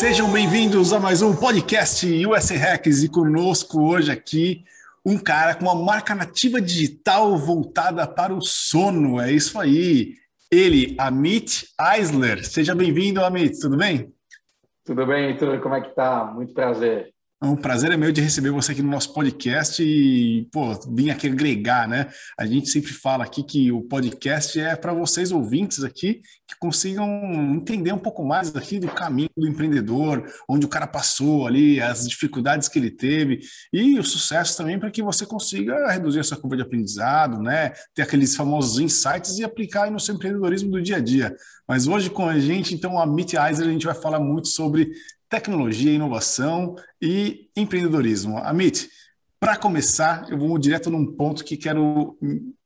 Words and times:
Sejam 0.00 0.32
bem-vindos 0.32 0.94
a 0.94 0.98
mais 0.98 1.20
um 1.20 1.36
podcast 1.36 2.06
USA 2.24 2.56
Hacks 2.56 3.02
e 3.02 3.08
conosco 3.10 3.82
hoje 3.82 4.10
aqui 4.10 4.64
um 5.04 5.18
cara 5.18 5.54
com 5.54 5.66
uma 5.66 5.74
marca 5.74 6.14
nativa 6.14 6.58
digital 6.58 7.36
voltada 7.36 8.06
para 8.06 8.32
o 8.32 8.40
sono. 8.40 9.20
É 9.20 9.30
isso 9.30 9.60
aí. 9.60 10.14
Ele, 10.50 10.96
Amit 10.98 11.66
Eisler. 11.78 12.42
Seja 12.46 12.74
bem-vindo, 12.74 13.22
Amit. 13.22 13.60
Tudo 13.60 13.76
bem? 13.76 14.10
Tudo 14.86 15.04
bem, 15.04 15.26
Heitor? 15.26 15.60
Como 15.60 15.74
é 15.74 15.82
que 15.82 15.94
tá? 15.94 16.24
Muito 16.24 16.54
prazer. 16.54 17.12
É 17.42 17.46
um 17.46 17.56
prazer 17.56 17.90
é 17.90 17.96
meu 17.96 18.12
de 18.12 18.20
receber 18.20 18.50
você 18.50 18.72
aqui 18.72 18.82
no 18.82 18.90
nosso 18.90 19.14
podcast 19.14 19.82
e, 19.82 20.46
pô, 20.52 20.74
vim 20.92 21.08
aqui 21.08 21.26
agregar, 21.26 21.88
né? 21.88 22.08
A 22.38 22.44
gente 22.44 22.68
sempre 22.68 22.92
fala 22.92 23.24
aqui 23.24 23.42
que 23.42 23.72
o 23.72 23.80
podcast 23.80 24.60
é 24.60 24.76
para 24.76 24.92
vocês 24.92 25.32
ouvintes 25.32 25.82
aqui 25.82 26.20
que 26.46 26.54
consigam 26.58 27.08
entender 27.54 27.92
um 27.94 27.98
pouco 27.98 28.22
mais 28.22 28.54
aqui 28.54 28.78
do 28.78 28.88
caminho 28.88 29.30
do 29.34 29.48
empreendedor, 29.48 30.30
onde 30.46 30.66
o 30.66 30.68
cara 30.68 30.86
passou 30.86 31.46
ali, 31.46 31.80
as 31.80 32.06
dificuldades 32.06 32.68
que 32.68 32.78
ele 32.78 32.90
teve 32.90 33.40
e 33.72 33.98
o 33.98 34.04
sucesso 34.04 34.58
também 34.58 34.78
para 34.78 34.90
que 34.90 35.02
você 35.02 35.24
consiga 35.24 35.90
reduzir 35.90 36.20
a 36.20 36.24
sua 36.24 36.36
curva 36.36 36.56
de 36.56 36.62
aprendizado, 36.62 37.40
né? 37.40 37.72
Ter 37.94 38.02
aqueles 38.02 38.36
famosos 38.36 38.78
insights 38.78 39.38
e 39.38 39.44
aplicar 39.44 39.90
no 39.90 39.98
seu 39.98 40.14
empreendedorismo 40.14 40.72
do 40.72 40.82
dia 40.82 40.96
a 40.96 41.00
dia. 41.00 41.34
Mas 41.66 41.86
hoje 41.86 42.10
com 42.10 42.28
a 42.28 42.38
gente, 42.38 42.74
então, 42.74 42.98
a 42.98 43.06
Meet 43.06 43.32
Eiser, 43.32 43.66
a 43.66 43.70
gente 43.70 43.86
vai 43.86 43.94
falar 43.94 44.20
muito 44.20 44.48
sobre 44.48 44.90
tecnologia, 45.30 45.92
inovação 45.92 46.74
e 47.00 47.48
empreendedorismo. 47.56 48.36
Amit, 48.38 48.90
para 49.38 49.56
começar, 49.56 50.26
eu 50.28 50.36
vou 50.36 50.58
direto 50.58 50.90
num 50.90 51.06
ponto 51.06 51.44
que 51.44 51.56
quero 51.56 52.18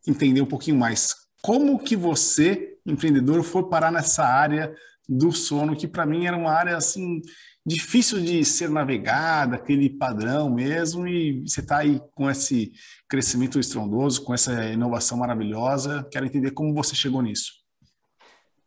entender 0.08 0.40
um 0.40 0.46
pouquinho 0.46 0.78
mais. 0.78 1.14
Como 1.42 1.78
que 1.78 1.94
você, 1.94 2.76
empreendedor, 2.84 3.42
foi 3.44 3.68
parar 3.68 3.92
nessa 3.92 4.24
área 4.24 4.74
do 5.06 5.30
sono, 5.30 5.76
que 5.76 5.86
para 5.86 6.06
mim 6.06 6.26
era 6.26 6.36
uma 6.36 6.50
área 6.50 6.76
assim 6.76 7.20
difícil 7.66 8.20
de 8.20 8.44
ser 8.44 8.68
navegada, 8.68 9.56
aquele 9.56 9.88
padrão 9.88 10.50
mesmo, 10.50 11.06
e 11.06 11.46
você 11.46 11.60
está 11.60 11.78
aí 11.78 12.00
com 12.14 12.30
esse 12.30 12.72
crescimento 13.08 13.58
estrondoso, 13.58 14.22
com 14.22 14.34
essa 14.34 14.64
inovação 14.64 15.18
maravilhosa. 15.18 16.06
Quero 16.10 16.26
entender 16.26 16.50
como 16.50 16.74
você 16.74 16.94
chegou 16.94 17.22
nisso. 17.22 17.52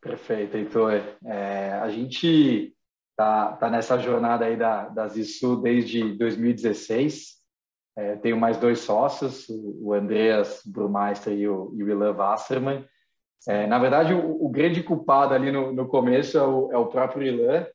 Perfeito, 0.02 0.56
Heitor. 0.56 1.02
É, 1.26 1.74
a 1.74 1.90
gente 1.90 2.77
tá, 3.18 3.54
tá 3.54 3.70
nessa 3.70 3.98
jornada 3.98 4.46
aí 4.46 4.56
da, 4.56 4.88
da 4.90 5.08
Zissu 5.08 5.58
desde 5.58 6.14
2016. 6.14 7.36
É, 7.98 8.16
tenho 8.18 8.38
mais 8.38 8.58
dois 8.58 8.80
sócios, 8.80 9.50
o, 9.50 9.88
o 9.88 9.94
Andreas 9.94 10.62
Brumeister 10.64 11.34
e 11.34 11.48
o, 11.48 11.74
e 11.76 11.84
o 11.84 11.90
Ilan 11.90 12.14
Wasserman. 12.14 12.86
É, 13.48 13.66
na 13.66 13.80
verdade, 13.80 14.14
o, 14.14 14.46
o, 14.46 14.50
grande 14.50 14.84
culpado 14.84 15.34
ali 15.34 15.52
no, 15.52 15.74
no 15.74 15.88
começo 15.88 16.38
é 16.38 16.44
o, 16.44 16.72
é 16.72 16.78
o, 16.78 16.86
próprio 16.86 17.24
Ilan. 17.24 17.66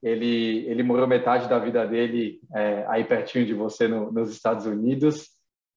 Ele, 0.00 0.66
ele 0.68 0.82
morou 0.84 1.06
metade 1.06 1.48
da 1.48 1.58
vida 1.58 1.84
dele 1.86 2.40
é, 2.54 2.84
aí 2.88 3.02
pertinho 3.02 3.44
de 3.44 3.54
você 3.54 3.88
no, 3.88 4.12
nos 4.12 4.30
Estados 4.30 4.66
Unidos. 4.66 5.30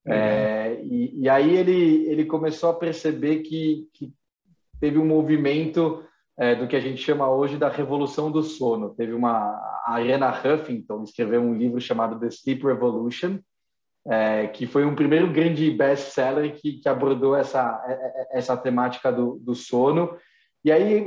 É, 0.06 0.80
e, 0.84 1.22
e, 1.22 1.28
aí 1.28 1.56
ele, 1.56 2.06
ele 2.08 2.24
começou 2.26 2.70
a 2.70 2.74
perceber 2.74 3.40
que, 3.40 3.88
que 3.92 4.12
teve 4.80 4.98
um 4.98 5.04
movimento 5.04 6.04
é, 6.38 6.54
do 6.54 6.66
que 6.66 6.76
a 6.76 6.80
gente 6.80 7.02
chama 7.02 7.30
hoje 7.30 7.56
da 7.56 7.68
revolução 7.68 8.30
do 8.30 8.42
sono. 8.42 8.94
Teve 8.94 9.12
uma 9.12 9.54
a 9.86 9.94
Ariana 9.94 10.30
Huffington 10.30 11.04
escreveu 11.04 11.40
um 11.40 11.54
livro 11.54 11.80
chamado 11.80 12.18
The 12.18 12.26
Sleep 12.26 12.64
Revolution, 12.64 13.38
é, 14.06 14.46
que 14.48 14.66
foi 14.66 14.84
um 14.84 14.94
primeiro 14.94 15.32
grande 15.32 15.70
best-seller 15.70 16.54
que, 16.54 16.74
que, 16.74 16.88
abordou 16.88 17.36
essa 17.36 17.82
é, 17.86 17.92
é, 17.92 18.38
essa 18.38 18.56
temática 18.56 19.12
do, 19.12 19.38
do, 19.40 19.54
sono. 19.54 20.16
E 20.64 20.70
aí 20.70 21.06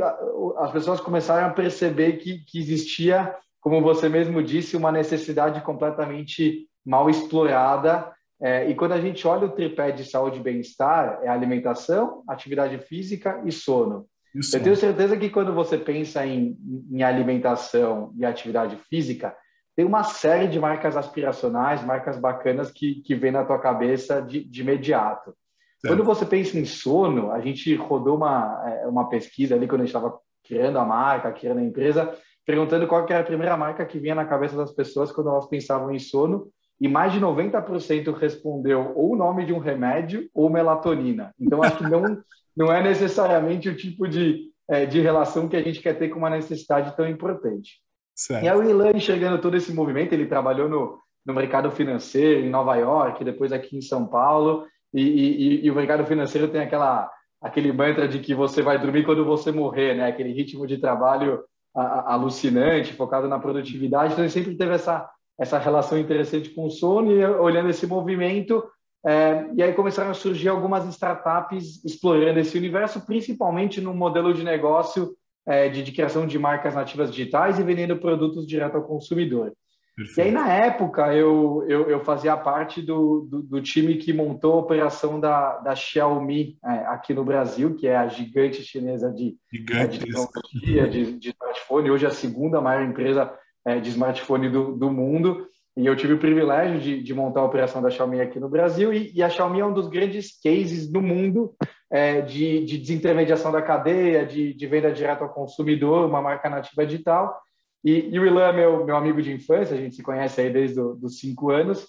as 0.57 0.71
pessoas 0.71 0.99
começaram 0.99 1.47
a 1.47 1.53
perceber 1.53 2.13
que, 2.13 2.39
que 2.39 2.59
existia, 2.59 3.35
como 3.59 3.81
você 3.81 4.07
mesmo 4.09 4.41
disse, 4.41 4.77
uma 4.77 4.91
necessidade 4.91 5.61
completamente 5.61 6.67
mal 6.85 7.09
explorada 7.09 8.13
é, 8.41 8.69
e 8.69 8.75
quando 8.75 8.93
a 8.93 9.01
gente 9.01 9.27
olha 9.27 9.47
o 9.47 9.51
tripé 9.51 9.91
de 9.91 10.05
saúde 10.05 10.39
e 10.39 10.43
bem-estar, 10.43 11.19
é 11.23 11.27
alimentação, 11.27 12.23
atividade 12.27 12.77
física 12.79 13.41
e 13.45 13.51
sono. 13.51 14.07
Isso. 14.35 14.55
Eu 14.55 14.63
tenho 14.63 14.75
certeza 14.75 15.17
que 15.17 15.29
quando 15.29 15.53
você 15.53 15.77
pensa 15.77 16.25
em, 16.25 16.57
em 16.91 17.03
alimentação 17.03 18.13
e 18.17 18.25
atividade 18.25 18.77
física, 18.89 19.35
tem 19.75 19.85
uma 19.85 20.03
série 20.03 20.47
de 20.47 20.59
marcas 20.59 20.97
aspiracionais, 20.97 21.83
marcas 21.83 22.17
bacanas 22.17 22.69
que, 22.71 23.01
que 23.01 23.15
vem 23.15 23.31
na 23.31 23.45
tua 23.45 23.59
cabeça 23.59 24.21
de, 24.21 24.43
de 24.43 24.61
imediato. 24.61 25.33
Certo. 25.79 25.95
Quando 25.95 26.03
você 26.03 26.25
pensa 26.25 26.59
em 26.59 26.65
sono, 26.65 27.31
a 27.31 27.39
gente 27.39 27.73
rodou 27.75 28.17
uma, 28.17 28.61
é, 28.67 28.87
uma 28.87 29.07
pesquisa 29.07 29.55
ali 29.55 29.67
quando 29.67 29.81
a 29.81 29.85
gente 29.85 29.95
estava 29.95 30.19
criando 30.43 30.77
a 30.77 30.85
marca, 30.85 31.31
criando 31.31 31.59
a 31.59 31.63
empresa, 31.63 32.13
perguntando 32.45 32.87
qual 32.87 33.05
era 33.07 33.21
a 33.21 33.23
primeira 33.23 33.55
marca 33.55 33.85
que 33.85 33.99
vinha 33.99 34.15
na 34.15 34.25
cabeça 34.25 34.57
das 34.57 34.71
pessoas 34.71 35.11
quando 35.11 35.29
elas 35.29 35.47
pensavam 35.47 35.91
em 35.91 35.99
sono, 35.99 36.49
e 36.81 36.87
mais 36.87 37.13
de 37.13 37.19
90% 37.21 38.13
respondeu 38.13 38.93
ou 38.95 39.13
o 39.13 39.15
nome 39.15 39.45
de 39.45 39.53
um 39.53 39.59
remédio 39.59 40.29
ou 40.33 40.49
melatonina. 40.49 41.33
Então, 41.39 41.61
acho 41.61 41.77
que 41.77 41.83
não, 41.83 42.21
não 42.59 42.73
é 42.73 42.83
necessariamente 42.83 43.69
o 43.69 43.75
tipo 43.75 44.05
de, 44.05 44.49
é, 44.69 44.85
de 44.85 44.99
relação 44.99 45.47
que 45.47 45.55
a 45.55 45.63
gente 45.63 45.79
quer 45.81 45.97
ter 45.97 46.09
com 46.09 46.19
uma 46.19 46.29
necessidade 46.29 46.93
tão 46.97 47.07
importante. 47.07 47.79
Certo. 48.13 48.43
E 48.43 48.49
aí 48.49 48.57
o 48.57 48.69
Ilan 48.69 48.91
enxergando 48.91 49.41
todo 49.41 49.55
esse 49.55 49.73
movimento, 49.73 50.11
ele 50.11 50.25
trabalhou 50.25 50.67
no, 50.67 50.99
no 51.25 51.33
mercado 51.33 51.71
financeiro 51.71 52.45
em 52.45 52.49
Nova 52.49 52.75
York, 52.75 53.23
depois 53.23 53.53
aqui 53.53 53.77
em 53.77 53.81
São 53.81 54.05
Paulo, 54.05 54.67
e, 54.93 55.01
e, 55.01 55.65
e, 55.65 55.71
o 55.71 55.75
mercado 55.75 56.05
financeiro 56.05 56.49
tem 56.49 56.59
aquela 56.59 57.09
aquele 57.41 57.71
mantra 57.71 58.05
de 58.05 58.19
que 58.19 58.35
você 58.35 58.61
vai 58.61 58.77
dormir 58.77 59.05
quando 59.05 59.23
você 59.23 59.49
morrer, 59.49 59.95
né? 59.95 60.07
Aquele 60.07 60.33
ritmo 60.33 60.67
de 60.67 60.77
trabalho 60.77 61.41
alucinante, 61.73 62.93
focado 62.93 63.29
na 63.29 63.39
produtividade. 63.39 64.11
Então 64.11 64.25
ele 64.25 64.31
sempre 64.31 64.57
teve 64.57 64.73
essa 64.73 65.09
essa 65.39 65.57
relação 65.57 65.97
interessante 65.97 66.49
com 66.49 66.65
o 66.65 66.69
sono 66.69 67.13
e 67.13 67.23
olhando 67.23 67.69
esse 67.69 67.87
movimento 67.87 68.61
é, 69.05 69.49
e 69.55 69.63
aí 69.63 69.73
começaram 69.73 70.11
a 70.11 70.13
surgir 70.13 70.49
algumas 70.49 70.85
startups 70.87 71.83
explorando 71.85 72.39
esse 72.39 72.57
universo, 72.57 73.05
principalmente 73.05 73.79
no 73.79 73.93
modelo 73.93 74.33
de 74.33 74.43
negócio 74.43 75.15
é, 75.47 75.69
de, 75.69 75.81
de, 75.81 75.91
criação 75.91 76.27
de 76.27 76.37
marcas 76.37 76.75
nativas 76.75 77.09
digitais 77.09 77.57
e 77.57 77.63
vendendo 77.63 77.97
produtos 77.97 78.45
direto 78.45 78.75
ao 78.75 78.83
consumidor. 78.83 79.53
Perfeito. 79.95 80.19
E 80.19 80.21
aí, 80.21 80.31
na 80.31 80.51
época, 80.51 81.13
eu, 81.13 81.65
eu, 81.67 81.89
eu 81.89 82.03
fazia 82.03 82.35
parte 82.37 82.81
do, 82.81 83.27
do, 83.29 83.41
do, 83.41 83.61
time 83.61 83.95
que 83.95 84.13
montou 84.13 84.53
a 84.53 84.59
operação 84.59 85.19
da, 85.19 85.57
da 85.57 85.75
Xiaomi 85.75 86.57
é, 86.63 86.69
aqui 86.87 87.13
no 87.13 87.25
Brasil, 87.25 87.75
que 87.75 87.87
é 87.87 87.97
a 87.97 88.07
gigante 88.07 88.63
chinesa 88.63 89.11
de, 89.11 89.35
gigante. 89.51 89.97
de 89.97 90.05
tecnologia, 90.05 90.87
de, 90.89 91.19
de 91.19 91.29
smartphone, 91.29 91.91
hoje 91.91 92.05
é 92.05 92.09
a 92.09 92.11
segunda 92.11 92.61
maior 92.61 92.83
empresa 92.83 93.33
é, 93.65 93.79
de 93.79 93.89
smartphone 93.89 94.49
do, 94.49 94.77
do 94.77 94.89
mundo. 94.89 95.47
E 95.79 95.85
eu 95.85 95.95
tive 95.95 96.11
o 96.11 96.19
privilégio 96.19 96.77
de, 96.77 97.01
de, 97.01 97.13
montar 97.13 97.39
a 97.39 97.45
operação 97.45 97.81
da 97.81 97.89
Xiaomi 97.89 98.19
aqui 98.19 98.37
no 98.37 98.49
Brasil, 98.49 98.93
e, 98.93 99.13
e 99.15 99.23
a 99.23 99.29
Xiaomi 99.29 99.61
é 99.61 99.65
um 99.65 99.71
dos 99.71 99.87
grandes 99.87 100.37
cases 100.37 100.91
do 100.91 101.01
mundo 101.01 101.55
é, 101.89 102.19
de, 102.19 102.65
de, 102.65 102.77
desintermediação 102.77 103.49
da 103.49 103.61
cadeia, 103.61 104.25
de, 104.25 104.53
de, 104.53 104.67
venda 104.67 104.91
direto 104.91 105.23
ao 105.23 105.33
consumidor, 105.33 106.05
uma 106.05 106.21
marca 106.21 106.49
nativa 106.49 106.85
digital. 106.85 107.33
E, 107.81 108.09
e 108.13 108.19
o 108.19 108.25
Ilan 108.25 108.49
é 108.49 108.51
meu, 108.51 108.85
meu 108.85 108.97
amigo 108.97 109.21
de 109.21 109.31
infância, 109.31 109.73
a 109.73 109.79
gente 109.79 109.95
se 109.95 110.03
conhece 110.03 110.41
aí 110.41 110.51
desde 110.51 110.81
os 110.81 111.17
cinco 111.17 111.49
anos. 111.49 111.87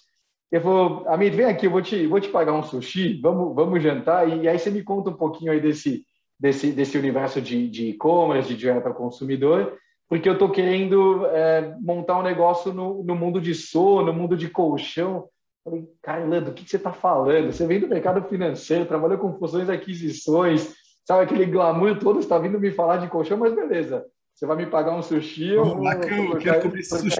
Ele 0.49 0.63
falou, 0.63 1.05
amigo, 1.09 1.35
vem 1.35 1.47
aqui, 1.47 1.65
eu 1.65 1.71
vou 1.71 1.81
te, 1.81 2.07
vou 2.07 2.21
te 2.21 2.29
pagar 2.29 2.53
um 2.53 2.63
sushi, 2.63 3.19
vamos, 3.21 3.53
vamos 3.53 3.83
jantar. 3.83 4.25
E, 4.25 4.43
e 4.43 4.47
aí 4.47 4.57
você 4.57 4.71
me 4.71 4.83
conta 4.83 5.09
um 5.09 5.17
pouquinho 5.17 5.51
aí 5.51 5.59
desse, 5.59 6.05
desse, 6.39 6.71
desse 6.71 6.97
universo 6.97 7.41
de 7.41 7.89
e-commerce, 7.89 8.47
de, 8.47 8.55
de 8.55 8.59
direto 8.61 8.87
ao 8.87 8.95
consumidor 8.95 9.77
porque 10.11 10.27
eu 10.27 10.33
estou 10.33 10.49
querendo 10.49 11.25
é, 11.27 11.73
montar 11.79 12.19
um 12.19 12.21
negócio 12.21 12.73
no, 12.73 13.01
no, 13.01 13.15
mundo 13.15 13.39
de 13.39 13.55
sono, 13.55 14.07
no 14.07 14.13
mundo 14.13 14.35
de 14.35 14.49
colchão. 14.49 15.29
Falei, 15.63 15.87
Carla, 16.01 16.41
do 16.41 16.51
que, 16.51 16.65
que 16.65 16.69
você 16.69 16.75
está 16.75 16.91
falando? 16.91 17.49
Você 17.49 17.65
vem 17.65 17.79
do 17.79 17.87
mercado 17.87 18.21
financeiro, 18.27 18.85
trabalhou 18.85 19.17
com 19.17 19.39
fusões 19.39 19.69
e 19.69 19.71
aquisições, 19.71 20.75
sabe 21.07 21.23
aquele 21.23 21.45
glamour 21.45 21.97
todo, 21.97 22.19
está 22.19 22.37
vindo 22.37 22.59
me 22.59 22.71
falar 22.71 22.97
de 22.97 23.07
colchão, 23.07 23.37
mas 23.37 23.55
beleza. 23.55 24.05
Você 24.35 24.45
vai 24.45 24.57
me 24.57 24.65
pagar 24.65 24.97
um 24.97 25.01
sushi, 25.01 25.47
eu 25.47 25.63
vou 25.63 25.81
trocar 25.81 26.59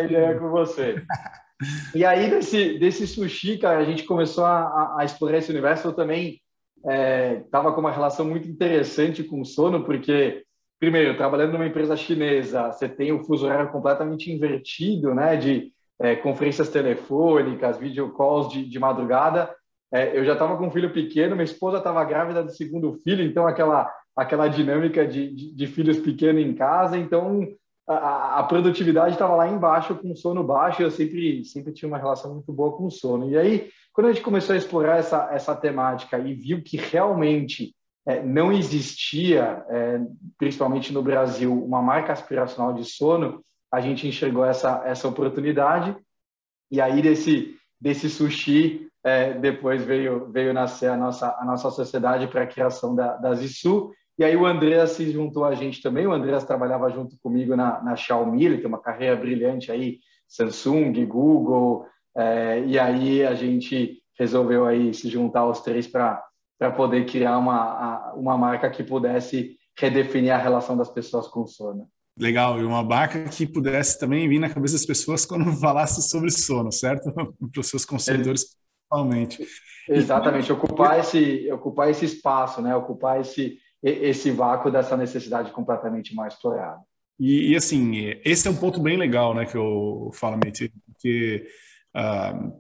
ideia 0.04 0.38
com 0.38 0.50
você. 0.50 1.02
e 1.96 2.04
aí, 2.04 2.30
desse, 2.30 2.78
desse 2.78 3.08
sushi, 3.08 3.58
cara, 3.58 3.80
a 3.80 3.86
gente 3.86 4.04
começou 4.04 4.44
a, 4.44 4.98
a 5.00 5.06
explorar 5.06 5.38
esse 5.38 5.50
universo. 5.50 5.88
Eu 5.88 5.94
também 5.94 6.42
estava 7.46 7.70
é, 7.70 7.72
com 7.72 7.80
uma 7.80 7.92
relação 7.92 8.26
muito 8.26 8.50
interessante 8.50 9.24
com 9.24 9.40
o 9.40 9.46
sono, 9.46 9.86
porque 9.86 10.44
primeiro, 10.82 11.16
trabalhando 11.16 11.54
numa 11.54 11.68
empresa 11.68 11.96
chinesa, 11.96 12.72
você 12.72 12.90
tem 12.90 13.12
o 13.12 13.24
fuso 13.24 13.46
horário 13.46 13.72
completamente 13.72 14.32
invertido, 14.32 15.14
né? 15.14 15.36
De 15.38 15.72
é, 16.00 16.16
conferências 16.16 16.70
telefônicas, 16.70 17.78
videocalls 17.78 18.52
de, 18.52 18.68
de 18.68 18.80
madrugada. 18.80 19.56
É, 19.94 20.18
eu 20.18 20.26
já 20.26 20.34
estava 20.34 20.58
com 20.58 20.66
um 20.66 20.72
filho 20.72 20.92
pequeno, 20.92 21.36
minha 21.36 21.46
esposa 21.46 21.78
estava 21.78 22.04
grávida 22.04 22.44
do 22.44 22.50
segundo 22.50 22.94
filho, 23.04 23.24
então 23.24 23.46
aquela 23.46 23.94
aquela 24.16 24.48
dinâmica 24.48 25.08
de, 25.08 25.34
de, 25.34 25.56
de 25.56 25.68
filhos 25.68 25.98
pequenos 26.00 26.44
em 26.44 26.54
casa, 26.54 26.98
então 26.98 27.48
a, 27.88 28.40
a 28.40 28.44
produtividade 28.44 29.14
estava 29.14 29.36
lá 29.36 29.48
embaixo 29.48 29.96
com 29.96 30.16
sono 30.16 30.44
baixo. 30.44 30.82
Eu 30.82 30.90
sempre 30.90 31.46
sempre 31.46 31.74
tinha 31.74 31.88
uma 31.88 32.00
relação 32.00 32.34
muito 32.34 32.52
boa 32.52 32.76
com 32.76 32.88
o 32.88 32.92
sono. 32.92 33.30
E 33.30 33.38
aí, 33.38 33.70
quando 33.94 34.08
a 34.08 34.12
gente 34.12 34.24
começou 34.24 34.56
a 34.56 34.58
explorar 34.58 34.98
essa 34.98 35.30
essa 35.32 35.56
temática 35.56 36.18
e 36.18 36.34
viu 36.34 36.64
que 36.64 36.78
realmente 36.78 37.76
é, 38.06 38.22
não 38.22 38.52
existia, 38.52 39.64
é, 39.70 40.00
principalmente 40.38 40.92
no 40.92 41.04
Brasil, 41.04 41.54
uma 41.54 41.82
marca 41.82 42.14
aspiracional 42.14 42.74
de 42.74 42.86
sono, 42.86 43.44
a 43.72 43.80
gente 43.80 44.08
enxergou 44.08 44.44
essa, 44.44 44.82
essa 44.86 45.08
oportunidade. 45.08 45.96
E 46.70 46.82
aí, 46.82 47.02
desse, 47.02 47.56
desse 47.80 48.10
sushi, 48.10 48.90
é, 49.04 49.34
depois 49.34 49.84
veio, 49.84 50.28
veio 50.32 50.54
nascer 50.54 50.90
a 50.90 50.98
nossa, 50.98 51.36
a 51.40 51.46
nossa 51.46 51.70
sociedade 51.70 52.28
para 52.28 52.44
a 52.44 52.48
criação 52.48 52.96
da, 52.96 53.16
da 53.18 53.34
Zissu. 53.34 53.92
E 54.18 54.24
aí 54.24 54.36
o 54.36 54.46
Andreas 54.46 54.92
se 54.92 55.10
juntou 55.12 55.46
a 55.46 55.56
gente 55.56 55.82
também. 55.82 56.06
O 56.06 56.12
Andreas 56.12 56.44
trabalhava 56.44 56.90
junto 56.92 57.18
comigo 57.20 57.56
na, 57.56 57.82
na 57.82 57.96
Xiaomi, 57.96 58.46
ele 58.46 58.58
tem 58.58 58.68
uma 58.68 58.82
carreira 58.82 59.16
brilhante 59.16 59.72
aí, 59.72 60.00
Samsung, 60.28 60.94
Google. 61.06 61.86
É, 62.16 62.64
e 62.66 62.78
aí 62.78 63.26
a 63.26 63.34
gente 63.34 64.02
resolveu 64.20 64.66
aí 64.66 64.94
se 64.94 65.10
juntar 65.10 65.48
os 65.48 65.62
três 65.62 65.88
para 65.88 66.24
poder 66.70 67.06
criar 67.06 67.38
uma, 67.38 68.14
uma 68.14 68.38
marca 68.38 68.70
que 68.70 68.84
pudesse 68.84 69.58
redefinir 69.80 70.34
a 70.34 70.38
relação 70.38 70.78
das 70.78 70.90
pessoas 70.90 71.28
com 71.28 71.42
o 71.42 71.48
sono. 71.48 71.88
Legal, 72.20 72.60
e 72.60 72.64
uma 72.64 72.84
marca 72.84 73.24
que 73.24 73.48
pudesse 73.48 73.98
também 74.00 74.28
vir 74.28 74.40
na 74.40 74.50
cabeça 74.50 74.76
das 74.76 74.86
pessoas 74.86 75.26
quando 75.26 75.52
falasse 75.60 76.08
sobre 76.08 76.30
sono, 76.30 76.72
certo? 76.72 77.12
Para 77.14 77.60
os 77.60 77.68
seus 77.68 77.86
consumidores, 77.86 78.46
principalmente. 78.90 79.44
Exatamente, 79.90 80.52
ocupar 80.52 81.00
esse, 81.00 81.52
ocupar 81.52 81.90
esse 81.90 82.06
espaço, 82.06 82.62
né? 82.62 82.76
ocupar 82.76 83.20
esse, 83.20 83.58
esse 83.82 84.30
vácuo 84.30 84.70
dessa 84.70 84.96
necessidade 84.96 85.52
completamente 85.52 86.14
mais 86.14 86.34
explorada. 86.34 86.80
E, 87.20 87.52
e, 87.52 87.56
assim, 87.56 88.14
esse 88.26 88.48
é 88.48 88.52
um 88.52 88.56
ponto 88.56 88.80
bem 88.80 88.98
legal, 88.98 89.36
né, 89.36 89.46
que 89.46 89.56
eu 89.56 90.10
falo, 90.12 90.40
Mete, 90.44 90.74
porque 90.88 91.46
uh, 91.96 92.52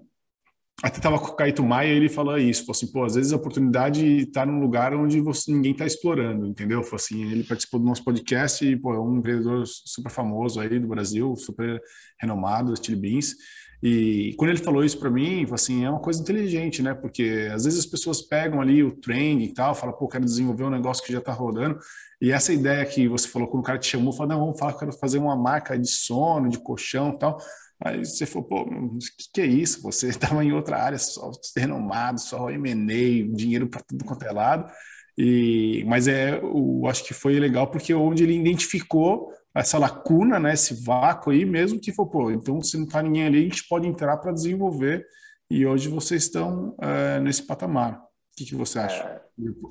até 0.83 0.97
estava 0.97 1.19
com 1.19 1.27
o 1.27 1.35
Caíto 1.35 1.63
Maia 1.63 1.89
ele 1.89 2.09
falou 2.09 2.37
isso, 2.37 2.61
falou 2.65 2.71
assim, 2.71 2.91
pô, 2.91 3.03
às 3.03 3.15
vezes 3.15 3.31
a 3.31 3.35
oportunidade 3.35 4.03
está 4.03 4.45
num 4.45 4.59
lugar 4.59 4.93
onde 4.95 5.21
você, 5.21 5.51
ninguém 5.51 5.73
está 5.73 5.85
explorando, 5.85 6.47
entendeu? 6.47 6.83
Falou 6.83 6.95
assim, 6.95 7.31
ele 7.31 7.43
participou 7.43 7.79
do 7.79 7.85
nosso 7.85 8.03
podcast 8.03 8.65
e, 8.65 8.75
pô, 8.75 8.93
é 8.93 8.99
um 8.99 9.21
vendedor 9.21 9.63
super 9.65 10.09
famoso 10.09 10.59
aí 10.59 10.79
do 10.79 10.87
Brasil, 10.87 11.35
super 11.35 11.81
renomado, 12.19 12.73
Chili 12.83 12.99
Beans, 12.99 13.35
e 13.83 14.35
quando 14.37 14.51
ele 14.51 14.59
falou 14.59 14.83
isso 14.83 14.99
para 14.99 15.09
mim, 15.09 15.45
assim, 15.51 15.83
é 15.83 15.89
uma 15.89 15.99
coisa 15.99 16.21
inteligente, 16.21 16.83
né? 16.83 16.93
Porque 16.93 17.49
às 17.51 17.63
vezes 17.63 17.79
as 17.79 17.85
pessoas 17.85 18.21
pegam 18.21 18.61
ali 18.61 18.83
o 18.83 18.91
trend 18.91 19.43
e 19.43 19.53
tal, 19.53 19.73
falam, 19.73 19.95
pô, 19.95 20.07
quero 20.07 20.23
desenvolver 20.23 20.65
um 20.65 20.69
negócio 20.69 21.03
que 21.03 21.11
já 21.11 21.17
está 21.17 21.33
rodando. 21.33 21.79
E 22.21 22.31
essa 22.31 22.53
ideia 22.53 22.85
que 22.85 23.07
você 23.07 23.27
falou, 23.27 23.47
quando 23.47 23.63
o 23.63 23.65
cara 23.65 23.79
te 23.79 23.87
chamou, 23.87 24.13
falou, 24.13 24.27
não, 24.27 24.39
vamos 24.39 24.59
falar, 24.59 24.73
quero 24.73 24.91
fazer 24.93 25.17
uma 25.17 25.35
marca 25.35 25.77
de 25.79 25.89
sono, 25.89 26.47
de 26.47 26.59
colchão 26.59 27.09
e 27.09 27.17
tal. 27.17 27.39
Aí 27.83 28.05
você 28.05 28.25
falou, 28.25 28.47
pô, 28.47 28.61
o 28.61 28.97
que, 28.97 29.31
que, 29.33 29.41
é 29.41 29.45
isso? 29.45 29.81
Você 29.81 30.07
estava 30.09 30.43
em 30.43 30.51
outra 30.53 30.77
área, 30.81 30.97
só 30.97 31.31
renomado, 31.57 32.19
só 32.19 32.49
M&A, 32.49 33.35
dinheiro 33.35 33.67
para 33.67 33.81
tudo 33.81 34.05
quanto 34.05 34.23
é 34.23 34.31
lado. 34.31 34.71
E, 35.17 35.83
mas 35.87 36.07
é, 36.07 36.39
eu 36.39 36.83
acho 36.87 37.03
que 37.03 37.13
foi 37.13 37.39
legal 37.39 37.69
porque 37.69 37.93
onde 37.93 38.23
ele 38.23 38.37
identificou 38.37 39.29
essa 39.53 39.77
lacuna, 39.77 40.39
né, 40.39 40.53
esse 40.53 40.83
vácuo 40.85 41.31
aí, 41.31 41.43
mesmo 41.45 41.79
que 41.79 41.91
for, 41.91 42.07
pô, 42.07 42.31
então 42.31 42.61
se 42.61 42.77
não 42.77 42.85
está 42.85 43.01
ninguém 43.03 43.25
ali, 43.25 43.39
a 43.39 43.43
gente 43.43 43.67
pode 43.67 43.87
entrar 43.87 44.15
para 44.17 44.31
desenvolver 44.31 45.05
e 45.49 45.65
hoje 45.65 45.89
vocês 45.89 46.23
estão 46.23 46.75
é, 46.81 47.19
nesse 47.19 47.43
patamar. 47.43 48.01
O 48.31 48.37
que, 48.37 48.45
que 48.45 48.55
você 48.55 48.79
acha? 48.79 49.03
É, 49.03 49.21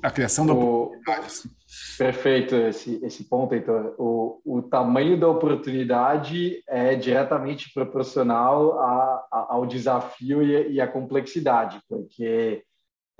a 0.03 0.11
criação 0.11 0.45
da 0.45 0.53
oportunidade. 0.53 1.25
Assim. 1.25 1.49
Perfeito 1.97 2.55
esse, 2.55 3.03
esse 3.03 3.23
ponto, 3.23 3.55
Heitor. 3.55 3.95
O, 3.97 4.39
o 4.45 4.61
tamanho 4.61 5.19
da 5.19 5.27
oportunidade 5.27 6.63
é 6.67 6.95
diretamente 6.95 7.73
proporcional 7.73 8.79
a, 8.79 9.27
a, 9.31 9.47
ao 9.49 9.65
desafio 9.65 10.43
e, 10.43 10.73
e 10.73 10.81
à 10.81 10.87
complexidade, 10.87 11.81
porque 11.89 12.63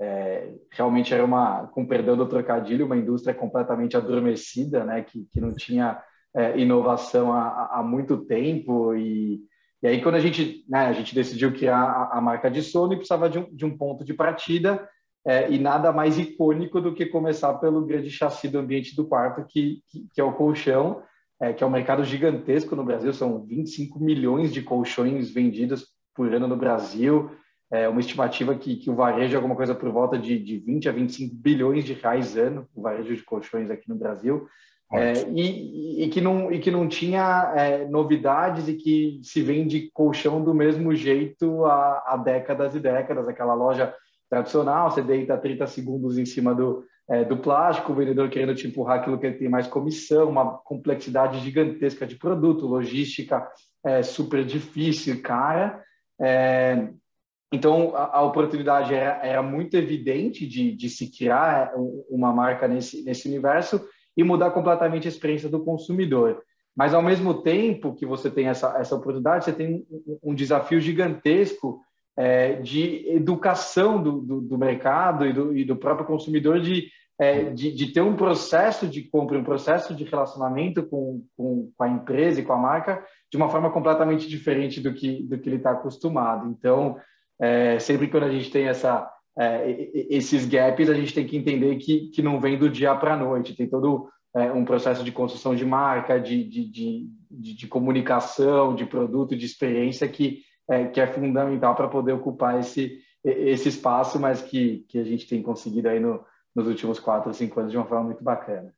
é, 0.00 0.54
realmente 0.70 1.12
era 1.12 1.24
uma, 1.24 1.66
com 1.68 1.86
perdão 1.86 2.16
do 2.16 2.26
trocadilho, 2.26 2.86
uma 2.86 2.96
indústria 2.96 3.34
completamente 3.34 3.96
adormecida, 3.96 4.84
né, 4.84 5.02
que, 5.02 5.24
que 5.30 5.40
não 5.40 5.54
tinha 5.54 6.02
é, 6.34 6.58
inovação 6.58 7.32
há, 7.32 7.68
há, 7.72 7.82
muito 7.82 8.24
tempo 8.24 8.94
e, 8.94 9.40
e 9.82 9.86
aí 9.86 10.02
quando 10.02 10.16
a 10.16 10.20
gente, 10.20 10.64
né, 10.68 10.86
a 10.86 10.92
gente 10.92 11.14
decidiu 11.14 11.52
criar 11.52 11.82
a, 11.82 12.18
a 12.18 12.20
marca 12.20 12.50
de 12.50 12.62
sono 12.62 12.92
e 12.92 12.96
precisava 12.96 13.28
de 13.28 13.38
um, 13.38 13.54
de 13.54 13.64
um 13.64 13.76
ponto 13.76 14.04
de 14.04 14.14
partida 14.14 14.88
é, 15.26 15.50
e 15.50 15.58
nada 15.58 15.92
mais 15.92 16.18
icônico 16.18 16.80
do 16.80 16.94
que 16.94 17.06
começar 17.06 17.54
pelo 17.54 17.84
grande 17.84 18.10
chassi 18.10 18.48
do 18.48 18.58
ambiente 18.58 18.96
do 18.96 19.06
quarto, 19.06 19.46
que, 19.48 19.80
que, 19.88 20.06
que 20.12 20.20
é 20.20 20.24
o 20.24 20.32
colchão, 20.32 21.02
é, 21.40 21.52
que 21.52 21.62
é 21.62 21.66
um 21.66 21.70
mercado 21.70 22.04
gigantesco 22.04 22.74
no 22.74 22.84
Brasil, 22.84 23.12
são 23.12 23.44
25 23.44 24.00
milhões 24.00 24.52
de 24.52 24.62
colchões 24.62 25.30
vendidos 25.30 25.86
por 26.14 26.32
ano 26.32 26.46
no 26.46 26.56
Brasil, 26.56 27.30
é 27.72 27.88
uma 27.88 28.00
estimativa 28.00 28.54
que, 28.54 28.76
que 28.76 28.90
o 28.90 28.94
varejo 28.94 29.32
é 29.32 29.36
alguma 29.36 29.56
coisa 29.56 29.74
por 29.74 29.90
volta 29.90 30.18
de, 30.18 30.38
de 30.38 30.58
20 30.58 30.90
a 30.90 30.92
25 30.92 31.34
bilhões 31.34 31.84
de 31.84 31.94
reais 31.94 32.36
ano, 32.36 32.68
o 32.74 32.82
varejo 32.82 33.16
de 33.16 33.22
colchões 33.22 33.70
aqui 33.70 33.88
no 33.88 33.94
Brasil. 33.94 34.46
É, 34.92 35.26
e, 35.34 36.04
e, 36.04 36.08
que 36.10 36.20
não, 36.20 36.52
e 36.52 36.58
que 36.58 36.70
não 36.70 36.86
tinha 36.86 37.54
é, 37.56 37.88
novidades 37.88 38.68
e 38.68 38.74
que 38.74 39.20
se 39.22 39.40
vende 39.40 39.90
colchão 39.94 40.44
do 40.44 40.52
mesmo 40.52 40.94
jeito 40.94 41.64
há, 41.64 42.02
há, 42.08 42.16
décadas 42.18 42.74
e 42.74 42.80
décadas. 42.80 43.26
Aquela 43.26 43.54
loja 43.54 43.94
tradicional, 44.32 44.90
você 44.90 45.02
deita 45.02 45.36
30 45.36 45.66
segundos 45.66 46.16
em 46.16 46.24
cima 46.24 46.54
do, 46.54 46.86
é, 47.06 47.22
do 47.22 47.36
plástico, 47.36 47.92
o 47.92 47.94
vendedor 47.94 48.30
querendo 48.30 48.54
te 48.54 48.66
empurrar 48.66 48.98
aquilo 48.98 49.18
que 49.18 49.26
ele 49.26 49.36
tem 49.36 49.46
mais 49.46 49.66
comissão, 49.66 50.30
uma 50.30 50.56
complexidade 50.56 51.38
gigantesca 51.40 52.06
de 52.06 52.16
produto, 52.16 52.66
logística 52.66 53.46
é, 53.84 54.02
super 54.02 54.42
difícil 54.42 55.20
cara. 55.20 55.84
É, 56.18 56.88
então, 57.52 57.94
a, 57.94 58.20
a 58.20 58.22
oportunidade 58.22 58.94
era, 58.94 59.20
era, 59.22 59.42
muito 59.42 59.76
evidente 59.76 60.46
de, 60.46 60.72
de 60.72 60.88
se 60.88 61.10
criar 61.14 61.70
uma 62.08 62.32
marca 62.32 62.66
nesse, 62.66 63.04
nesse 63.04 63.28
universo 63.28 63.86
e 64.16 64.24
mudar 64.24 64.50
completamente 64.52 65.06
a 65.06 65.10
experiência 65.10 65.50
do 65.50 65.62
consumidor. 65.62 66.42
Mas, 66.74 66.94
ao 66.94 67.02
mesmo 67.02 67.42
tempo 67.42 67.94
que 67.94 68.06
você 68.06 68.30
tem 68.30 68.46
essa, 68.48 68.78
essa 68.78 68.94
oportunidade, 68.94 69.44
você 69.44 69.52
tem 69.52 69.84
um, 69.90 70.30
um 70.30 70.34
desafio 70.34 70.80
gigantesco 70.80 71.82
é, 72.16 72.54
de 72.54 73.08
educação 73.08 74.02
do, 74.02 74.20
do, 74.20 74.40
do 74.40 74.58
mercado 74.58 75.26
e 75.26 75.32
do, 75.32 75.56
e 75.56 75.64
do, 75.64 75.76
próprio 75.76 76.06
consumidor 76.06 76.60
de, 76.60 76.88
é, 77.18 77.44
de, 77.44 77.72
de, 77.72 77.92
ter 77.92 78.00
um 78.00 78.16
processo 78.16 78.86
de 78.86 79.02
compra, 79.02 79.38
um 79.38 79.44
processo 79.44 79.94
de 79.94 80.04
relacionamento 80.04 80.82
com, 80.82 81.24
com, 81.36 81.70
com, 81.76 81.84
a 81.84 81.88
empresa 81.88 82.40
e 82.40 82.44
com 82.44 82.52
a 82.52 82.58
marca 82.58 83.04
de 83.30 83.36
uma 83.36 83.48
forma 83.48 83.70
completamente 83.70 84.28
diferente 84.28 84.80
do 84.80 84.92
que, 84.92 85.22
do 85.22 85.38
que 85.38 85.48
ele 85.48 85.56
está 85.56 85.72
acostumado. 85.72 86.48
Então, 86.50 86.96
é, 87.40 87.78
sempre 87.78 88.08
que 88.08 88.16
a 88.16 88.30
gente 88.30 88.50
tem 88.50 88.66
essa, 88.66 89.10
é, 89.38 89.90
esses 90.10 90.46
gaps, 90.46 90.90
a 90.90 90.94
gente 90.94 91.14
tem 91.14 91.26
que 91.26 91.36
entender 91.36 91.76
que, 91.76 92.08
que 92.10 92.22
não 92.22 92.40
vem 92.40 92.58
do 92.58 92.68
dia 92.68 92.94
para 92.94 93.14
a 93.14 93.16
noite, 93.16 93.56
tem 93.56 93.66
todo 93.66 94.08
é, 94.34 94.50
um 94.52 94.64
processo 94.64 95.04
de 95.04 95.12
construção 95.12 95.54
de 95.54 95.64
marca, 95.64 96.20
de, 96.20 96.44
de, 96.44 96.70
de, 96.70 97.54
de, 97.54 97.66
comunicação, 97.66 98.74
de 98.74 98.86
produto, 98.86 99.36
de 99.36 99.44
experiência 99.44 100.08
que, 100.08 100.42
é, 100.68 100.86
que 100.86 101.00
é 101.00 101.06
fundamental 101.06 101.74
para 101.74 101.88
poder 101.88 102.12
ocupar 102.12 102.58
esse, 102.58 102.98
esse 103.24 103.68
espaço, 103.68 104.18
mas 104.18 104.42
que, 104.42 104.84
que 104.88 104.98
a 104.98 105.04
gente 105.04 105.26
tem 105.26 105.42
conseguido 105.42 105.88
aí 105.88 106.00
no, 106.00 106.24
nos 106.54 106.66
últimos 106.66 106.98
quatro, 106.98 107.32
cinco 107.34 107.60
anos 107.60 107.72
de 107.72 107.78
uma 107.78 107.86
forma 107.86 108.04
muito 108.04 108.22
bacana. 108.22 108.72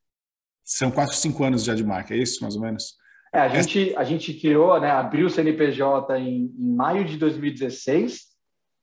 São 0.64 0.90
quatro, 0.90 1.14
cinco 1.14 1.44
anos 1.44 1.64
já 1.64 1.74
de 1.74 1.84
marca, 1.84 2.14
é 2.14 2.18
isso, 2.18 2.42
mais 2.42 2.56
ou 2.56 2.62
menos? 2.62 2.96
É, 3.32 3.40
a, 3.40 3.48
gente, 3.48 3.94
a 3.96 4.04
gente 4.04 4.32
criou, 4.34 4.80
né, 4.80 4.90
abriu 4.90 5.26
o 5.26 5.30
CNPJ 5.30 6.18
em, 6.18 6.54
em 6.56 6.74
maio 6.74 7.04
de 7.04 7.18
2016, 7.18 8.20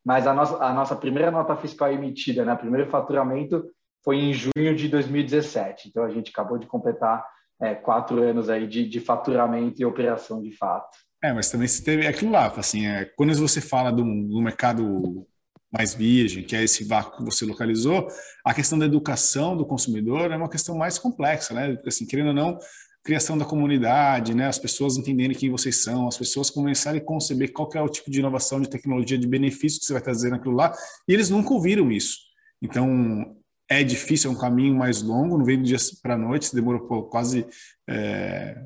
mas 0.05 0.27
a 0.27 0.33
nossa, 0.33 0.63
a 0.63 0.73
nossa 0.73 0.95
primeira 0.95 1.31
nota 1.31 1.55
fiscal 1.55 1.91
emitida, 1.91 2.43
né, 2.43 2.55
primeiro 2.55 2.89
faturamento, 2.89 3.65
foi 4.03 4.17
em 4.17 4.33
junho 4.33 4.75
de 4.75 4.87
2017. 4.89 5.89
Então, 5.89 6.03
a 6.03 6.09
gente 6.09 6.31
acabou 6.31 6.57
de 6.57 6.67
completar 6.67 7.25
é, 7.61 7.75
quatro 7.75 8.21
anos 8.21 8.49
aí 8.49 8.67
de, 8.67 8.87
de 8.87 8.99
faturamento 8.99 9.81
e 9.81 9.85
operação 9.85 10.41
de 10.41 10.51
fato. 10.51 10.97
É, 11.23 11.31
mas 11.31 11.51
também 11.51 11.67
você 11.67 11.83
teve 11.83 12.07
aquilo 12.07 12.31
lá, 12.31 12.47
assim, 12.57 12.87
é, 12.87 13.05
quando 13.05 13.33
você 13.35 13.61
fala 13.61 13.91
do, 13.91 14.03
do 14.03 14.41
mercado 14.41 15.27
mais 15.71 15.93
virgem, 15.93 16.43
que 16.43 16.55
é 16.55 16.63
esse 16.63 16.83
vácuo 16.83 17.17
que 17.17 17.23
você 17.23 17.45
localizou, 17.45 18.07
a 18.43 18.53
questão 18.53 18.77
da 18.77 18.85
educação 18.85 19.55
do 19.55 19.65
consumidor 19.65 20.31
é 20.31 20.35
uma 20.35 20.49
questão 20.49 20.77
mais 20.77 20.97
complexa, 20.97 21.53
né? 21.53 21.77
Assim, 21.85 22.05
querendo 22.05 22.29
ou 22.29 22.33
não, 22.33 22.59
criação 23.03 23.37
da 23.37 23.45
comunidade, 23.45 24.35
né? 24.35 24.47
As 24.47 24.59
pessoas 24.59 24.97
entenderem 24.97 25.37
quem 25.37 25.49
vocês 25.49 25.81
são, 25.83 26.07
as 26.07 26.17
pessoas 26.17 26.49
começarem 26.49 26.99
a 26.99 27.03
conceber 27.05 27.53
qual 27.53 27.69
é 27.73 27.81
o 27.81 27.87
tipo 27.87 28.11
de 28.11 28.19
inovação, 28.19 28.59
de 28.59 28.69
tecnologia, 28.69 29.17
de 29.17 29.27
benefício 29.27 29.79
que 29.79 29.85
você 29.85 29.93
vai 29.93 30.01
trazer 30.01 30.29
naquilo 30.29 30.55
lá, 30.55 30.73
e 31.07 31.13
eles 31.13 31.29
nunca 31.29 31.53
ouviram 31.53 31.91
isso. 31.91 32.17
Então, 32.61 33.35
é 33.69 33.83
difícil, 33.83 34.29
é 34.29 34.33
um 34.33 34.37
caminho 34.37 34.75
mais 34.75 35.01
longo, 35.01 35.37
não 35.37 35.45
vem 35.45 35.57
do 35.57 35.63
dia 35.63 35.77
para 36.01 36.15
a 36.15 36.17
noite, 36.17 36.53
demorou 36.53 37.03
quase 37.09 37.45
é, 37.89 38.57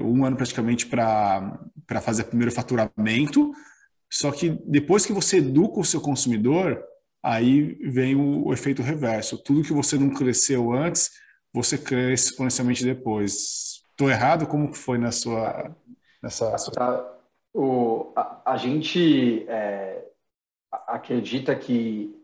um 0.00 0.24
ano 0.24 0.36
praticamente 0.36 0.86
para 0.86 2.00
fazer 2.00 2.22
o 2.22 2.26
primeiro 2.26 2.52
faturamento, 2.52 3.52
só 4.10 4.30
que 4.30 4.50
depois 4.66 5.06
que 5.06 5.12
você 5.12 5.38
educa 5.38 5.80
o 5.80 5.84
seu 5.84 6.00
consumidor, 6.00 6.82
aí 7.22 7.78
vem 7.90 8.14
o, 8.14 8.46
o 8.46 8.52
efeito 8.52 8.82
reverso. 8.82 9.42
Tudo 9.42 9.62
que 9.62 9.72
você 9.72 9.98
não 9.98 10.10
cresceu 10.10 10.72
antes, 10.72 11.10
você 11.52 11.78
cresce 11.78 12.30
exponencialmente 12.30 12.84
depois 12.84 13.72
Estou 13.92 14.10
errado? 14.10 14.46
Como 14.46 14.74
foi 14.74 14.98
na 14.98 15.12
sua... 15.12 15.70
Nessa 16.22 16.56
sua... 16.58 16.72
Tá. 16.72 17.08
O, 17.54 18.12
a, 18.16 18.52
a 18.52 18.56
gente 18.56 19.44
é, 19.48 20.04
acredita 20.88 21.54
que 21.54 22.18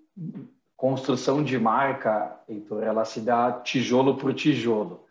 construção 0.77 1.45
de 1.45 1.59
marca, 1.59 2.41
Heitor, 2.49 2.83
ela 2.83 3.05
se 3.05 3.21
dá 3.21 3.53
tijolo 3.53 4.17
por 4.17 4.35
tijolo. 4.35 5.05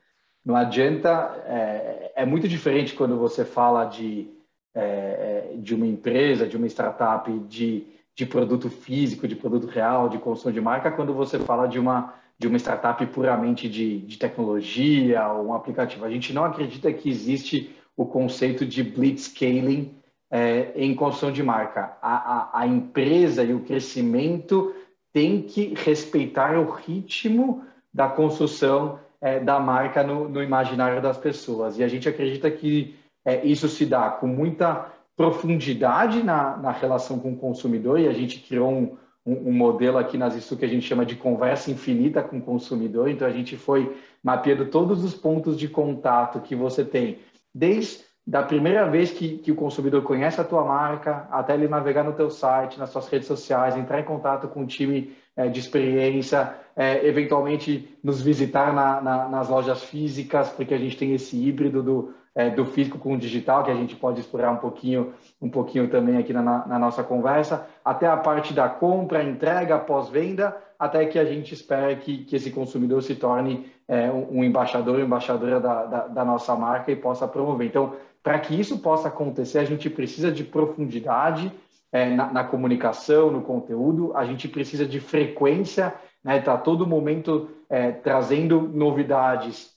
Não 0.47 0.55
adianta, 0.55 1.43
é, 1.45 2.13
é 2.15 2.25
muito 2.25 2.47
diferente 2.47 2.93
quando 2.93 3.17
você 3.17 3.43
fala 3.43 3.83
de, 3.83 4.29
é, 4.73 5.55
de 5.57 5.75
uma 5.75 5.85
empresa, 5.85 6.47
de 6.47 6.55
uma 6.55 6.67
startup, 6.67 7.29
de, 7.49 7.83
de 8.15 8.25
produto 8.25 8.69
físico, 8.69 9.27
de 9.27 9.35
produto 9.35 9.67
real, 9.67 10.07
de 10.07 10.17
construção 10.17 10.53
de 10.53 10.61
marca, 10.61 10.89
quando 10.89 11.13
você 11.13 11.37
fala 11.37 11.67
de 11.67 11.77
uma, 11.77 12.13
de 12.39 12.47
uma 12.47 12.57
startup 12.57 13.05
puramente 13.07 13.67
de, 13.67 13.99
de 13.99 14.17
tecnologia 14.17 15.27
ou 15.27 15.47
um 15.47 15.53
aplicativo. 15.53 16.05
A 16.05 16.09
gente 16.09 16.31
não 16.31 16.45
acredita 16.45 16.93
que 16.93 17.09
existe 17.09 17.75
o 17.97 18.05
conceito 18.05 18.65
de 18.65 18.81
blitzscaling 18.81 19.95
é, 20.31 20.71
em 20.77 20.95
construção 20.95 21.29
de 21.29 21.43
marca. 21.43 21.97
A, 22.01 22.15
a, 22.15 22.61
a 22.61 22.65
empresa 22.65 23.43
e 23.43 23.53
o 23.53 23.65
crescimento 23.65 24.73
tem 25.11 25.41
que 25.41 25.73
respeitar 25.75 26.57
o 26.57 26.71
ritmo 26.71 27.65
da 27.93 28.07
construção 28.07 29.05
é, 29.21 29.39
da 29.39 29.59
marca 29.59 30.03
no, 30.03 30.27
no, 30.27 30.43
imaginário 30.43 31.01
das 31.01 31.17
pessoas. 31.17 31.77
E 31.77 31.83
a 31.83 31.87
gente 31.87 32.07
acredita 32.07 32.49
que 32.51 32.95
é, 33.25 33.45
isso 33.45 33.67
se 33.67 33.85
dá 33.85 34.09
com 34.09 34.27
muita 34.27 34.91
profundidade 35.15 36.23
na, 36.23 36.57
na, 36.57 36.71
relação 36.71 37.19
com 37.19 37.31
o 37.31 37.37
consumidor, 37.37 37.99
e 37.99 38.07
a 38.07 38.13
gente 38.13 38.39
criou 38.39 38.71
um, 38.71 38.97
um, 39.25 39.49
um 39.49 39.51
modelo 39.51 39.97
aqui 39.97 40.17
nas 40.17 40.35
ISU 40.35 40.57
que 40.57 40.65
a 40.65 40.69
gente 40.69 40.85
chama 40.87 41.05
de 41.05 41.15
conversa 41.15 41.71
infinita 41.71 42.21
com 42.21 42.37
o 42.37 42.41
consumidor. 42.41 43.09
Então, 43.09 43.27
a 43.27 43.31
gente 43.31 43.57
foi 43.57 43.97
mapeando 44.23 44.65
todos 44.65 45.03
os 45.03 45.15
pontos 45.15 45.57
de 45.57 45.67
contato 45.67 46.39
que 46.41 46.55
você 46.55 46.85
tem, 46.85 47.19
desde 47.53 48.05
da 48.27 48.43
primeira 48.43 48.85
vez 48.89 49.09
que, 49.09 49.37
que, 49.37 49.53
o 49.53 49.55
consumidor 49.55 50.03
conhece 50.03 50.41
a 50.41 50.43
tua 50.43 50.65
marca, 50.65 51.25
até 51.31 51.53
ele 51.53 51.69
navegar 51.69 52.03
no 52.03 52.11
teu 52.11 52.29
site, 52.29 52.77
nas 52.77 52.89
suas 52.89 53.07
redes 53.07 53.25
sociais, 53.25 53.77
entrar 53.77 54.01
em 54.01 54.03
contato 54.03 54.49
com 54.49 54.63
o 54.63 54.67
time 54.67 55.15
é, 55.37 55.47
de 55.47 55.59
experiência, 55.59 56.55
é, 56.75 57.07
eventualmente 57.07 57.95
nos 58.03 58.21
visitar 58.21 58.73
na, 58.73 58.99
na, 58.99 59.29
nas 59.29 59.47
lojas 59.47 59.83
físicas, 59.83 60.49
porque 60.49 60.73
a 60.73 60.77
gente 60.77 60.97
tem 60.97 61.13
esse 61.13 61.37
híbrido 61.37 61.81
do, 61.83 62.13
é, 62.35 62.49
do 62.49 62.65
físico 62.65 62.97
com 62.97 63.13
o 63.13 63.17
digital, 63.17 63.63
que 63.63 63.71
a 63.71 63.75
gente 63.75 63.95
pode 63.95 64.19
explorar 64.19 64.51
um 64.51 64.57
pouquinho, 64.57 65.13
um 65.41 65.49
pouquinho 65.49 65.87
também 65.87 66.17
aqui 66.17 66.33
na, 66.33 66.41
na 66.41 66.79
nossa 66.79 67.03
conversa, 67.03 67.67
até 67.85 68.07
a 68.07 68.17
parte 68.17 68.53
da 68.53 68.67
compra, 68.67 69.23
entrega, 69.23 69.77
pós-venda, 69.77 70.57
até 70.77 71.05
que 71.05 71.17
a 71.17 71.25
gente 71.25 71.53
espera 71.53 71.95
que, 71.95 72.25
que 72.25 72.35
esse 72.35 72.51
consumidor 72.51 73.01
se 73.01 73.15
torne 73.15 73.71
é, 73.87 74.11
um 74.11 74.43
embaixador, 74.43 74.99
embaixadora 74.99 75.59
da, 75.59 75.85
da, 75.85 76.07
da 76.07 76.25
nossa 76.25 76.55
marca 76.55 76.91
e 76.91 76.95
possa 76.95 77.27
promover. 77.27 77.67
Então, 77.67 77.93
para 78.21 78.37
que 78.39 78.59
isso 78.59 78.79
possa 78.79 79.07
acontecer, 79.07 79.59
a 79.59 79.63
gente 79.63 79.89
precisa 79.89 80.31
de 80.31 80.43
profundidade 80.43 81.51
é, 81.91 82.09
na, 82.09 82.31
na, 82.31 82.43
comunicação, 82.43 83.31
no 83.31 83.41
conteúdo, 83.41 84.15
a 84.15 84.25
gente 84.25 84.47
precisa 84.47 84.85
de 84.85 84.99
frequência, 84.99 85.93
né? 86.23 86.39
Tá 86.39 86.57
todo 86.57 86.87
momento 86.87 87.49
é, 87.69 87.91
trazendo 87.91 88.61
novidades, 88.61 89.73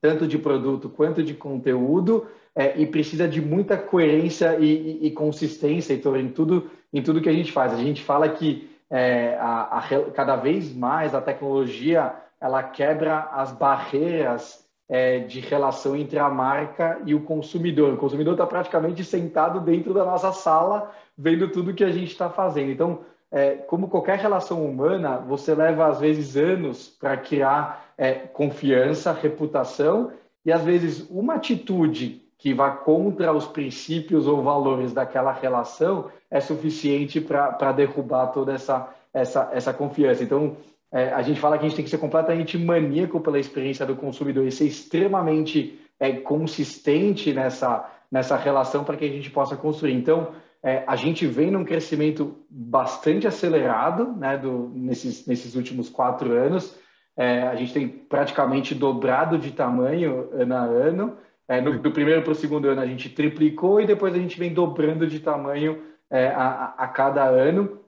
tanto 0.00 0.26
de 0.26 0.38
produto 0.38 0.88
quanto 0.88 1.22
de 1.22 1.34
conteúdo, 1.34 2.26
é, 2.54 2.80
e 2.80 2.86
precisa 2.86 3.28
de 3.28 3.40
muita 3.40 3.76
coerência 3.76 4.58
e, 4.58 4.64
e, 4.64 5.06
e 5.06 5.10
consistência, 5.10 5.92
Heitor, 5.92 6.16
em 6.18 6.28
tudo, 6.28 6.70
em 6.92 7.02
tudo 7.02 7.20
que 7.20 7.28
a 7.28 7.32
gente 7.32 7.52
faz. 7.52 7.72
A 7.72 7.76
gente 7.76 8.02
fala 8.02 8.28
que 8.28 8.70
é, 8.90 9.36
a, 9.38 9.78
a, 9.78 10.10
cada 10.12 10.36
vez 10.36 10.74
mais 10.74 11.14
a 11.14 11.20
tecnologia 11.20 12.14
ela 12.40 12.62
quebra 12.62 13.28
as 13.32 13.52
barreiras 13.52 14.65
é, 14.88 15.18
de 15.20 15.40
relação 15.40 15.96
entre 15.96 16.18
a 16.18 16.28
marca 16.28 17.00
e 17.04 17.14
o 17.14 17.22
consumidor. 17.22 17.94
O 17.94 17.96
consumidor 17.96 18.34
está 18.34 18.46
praticamente 18.46 19.04
sentado 19.04 19.60
dentro 19.60 19.92
da 19.92 20.04
nossa 20.04 20.32
sala, 20.32 20.92
vendo 21.16 21.50
tudo 21.50 21.74
que 21.74 21.84
a 21.84 21.90
gente 21.90 22.12
está 22.12 22.30
fazendo. 22.30 22.70
Então, 22.70 23.00
é, 23.30 23.56
como 23.56 23.88
qualquer 23.88 24.18
relação 24.18 24.64
humana, 24.64 25.18
você 25.18 25.54
leva 25.54 25.86
às 25.86 25.98
vezes 25.98 26.36
anos 26.36 26.88
para 26.88 27.16
criar 27.16 27.92
é, 27.98 28.12
confiança, 28.12 29.12
reputação, 29.12 30.12
e 30.44 30.52
às 30.52 30.62
vezes 30.62 31.08
uma 31.10 31.34
atitude 31.34 32.22
que 32.38 32.54
vá 32.54 32.70
contra 32.70 33.32
os 33.32 33.46
princípios 33.46 34.28
ou 34.28 34.42
valores 34.42 34.92
daquela 34.92 35.32
relação 35.32 36.10
é 36.30 36.38
suficiente 36.38 37.20
para 37.20 37.72
derrubar 37.72 38.28
toda 38.28 38.52
essa, 38.52 38.88
essa, 39.12 39.50
essa 39.52 39.72
confiança. 39.72 40.22
Então, 40.22 40.56
é, 40.96 41.12
a 41.12 41.20
gente 41.20 41.38
fala 41.38 41.58
que 41.58 41.66
a 41.66 41.68
gente 41.68 41.76
tem 41.76 41.84
que 41.84 41.90
ser 41.90 41.98
completamente 41.98 42.56
maníaco 42.56 43.20
pela 43.20 43.38
experiência 43.38 43.84
do 43.84 43.94
consumidor 43.94 44.46
e 44.46 44.50
ser 44.50 44.64
extremamente 44.64 45.78
é, 46.00 46.10
consistente 46.12 47.34
nessa, 47.34 47.86
nessa 48.10 48.34
relação 48.34 48.82
para 48.82 48.96
que 48.96 49.04
a 49.04 49.08
gente 49.08 49.28
possa 49.28 49.58
construir. 49.58 49.92
Então, 49.92 50.32
é, 50.62 50.84
a 50.86 50.96
gente 50.96 51.26
vem 51.26 51.50
num 51.50 51.66
crescimento 51.66 52.38
bastante 52.48 53.26
acelerado 53.26 54.16
né, 54.16 54.38
do, 54.38 54.70
nesses, 54.74 55.26
nesses 55.26 55.54
últimos 55.54 55.90
quatro 55.90 56.32
anos. 56.32 56.74
É, 57.14 57.42
a 57.42 57.54
gente 57.56 57.74
tem 57.74 57.86
praticamente 57.86 58.74
dobrado 58.74 59.36
de 59.36 59.50
tamanho 59.50 60.30
ano 60.32 60.54
a 60.54 60.62
ano. 60.62 61.18
É, 61.46 61.60
no, 61.60 61.78
do 61.78 61.92
primeiro 61.92 62.22
para 62.22 62.32
o 62.32 62.34
segundo 62.34 62.70
ano, 62.70 62.80
a 62.80 62.86
gente 62.86 63.10
triplicou 63.10 63.82
e 63.82 63.86
depois 63.86 64.14
a 64.14 64.18
gente 64.18 64.38
vem 64.38 64.54
dobrando 64.54 65.06
de 65.06 65.20
tamanho 65.20 65.78
é, 66.10 66.28
a, 66.28 66.74
a 66.78 66.88
cada 66.88 67.22
ano 67.22 67.84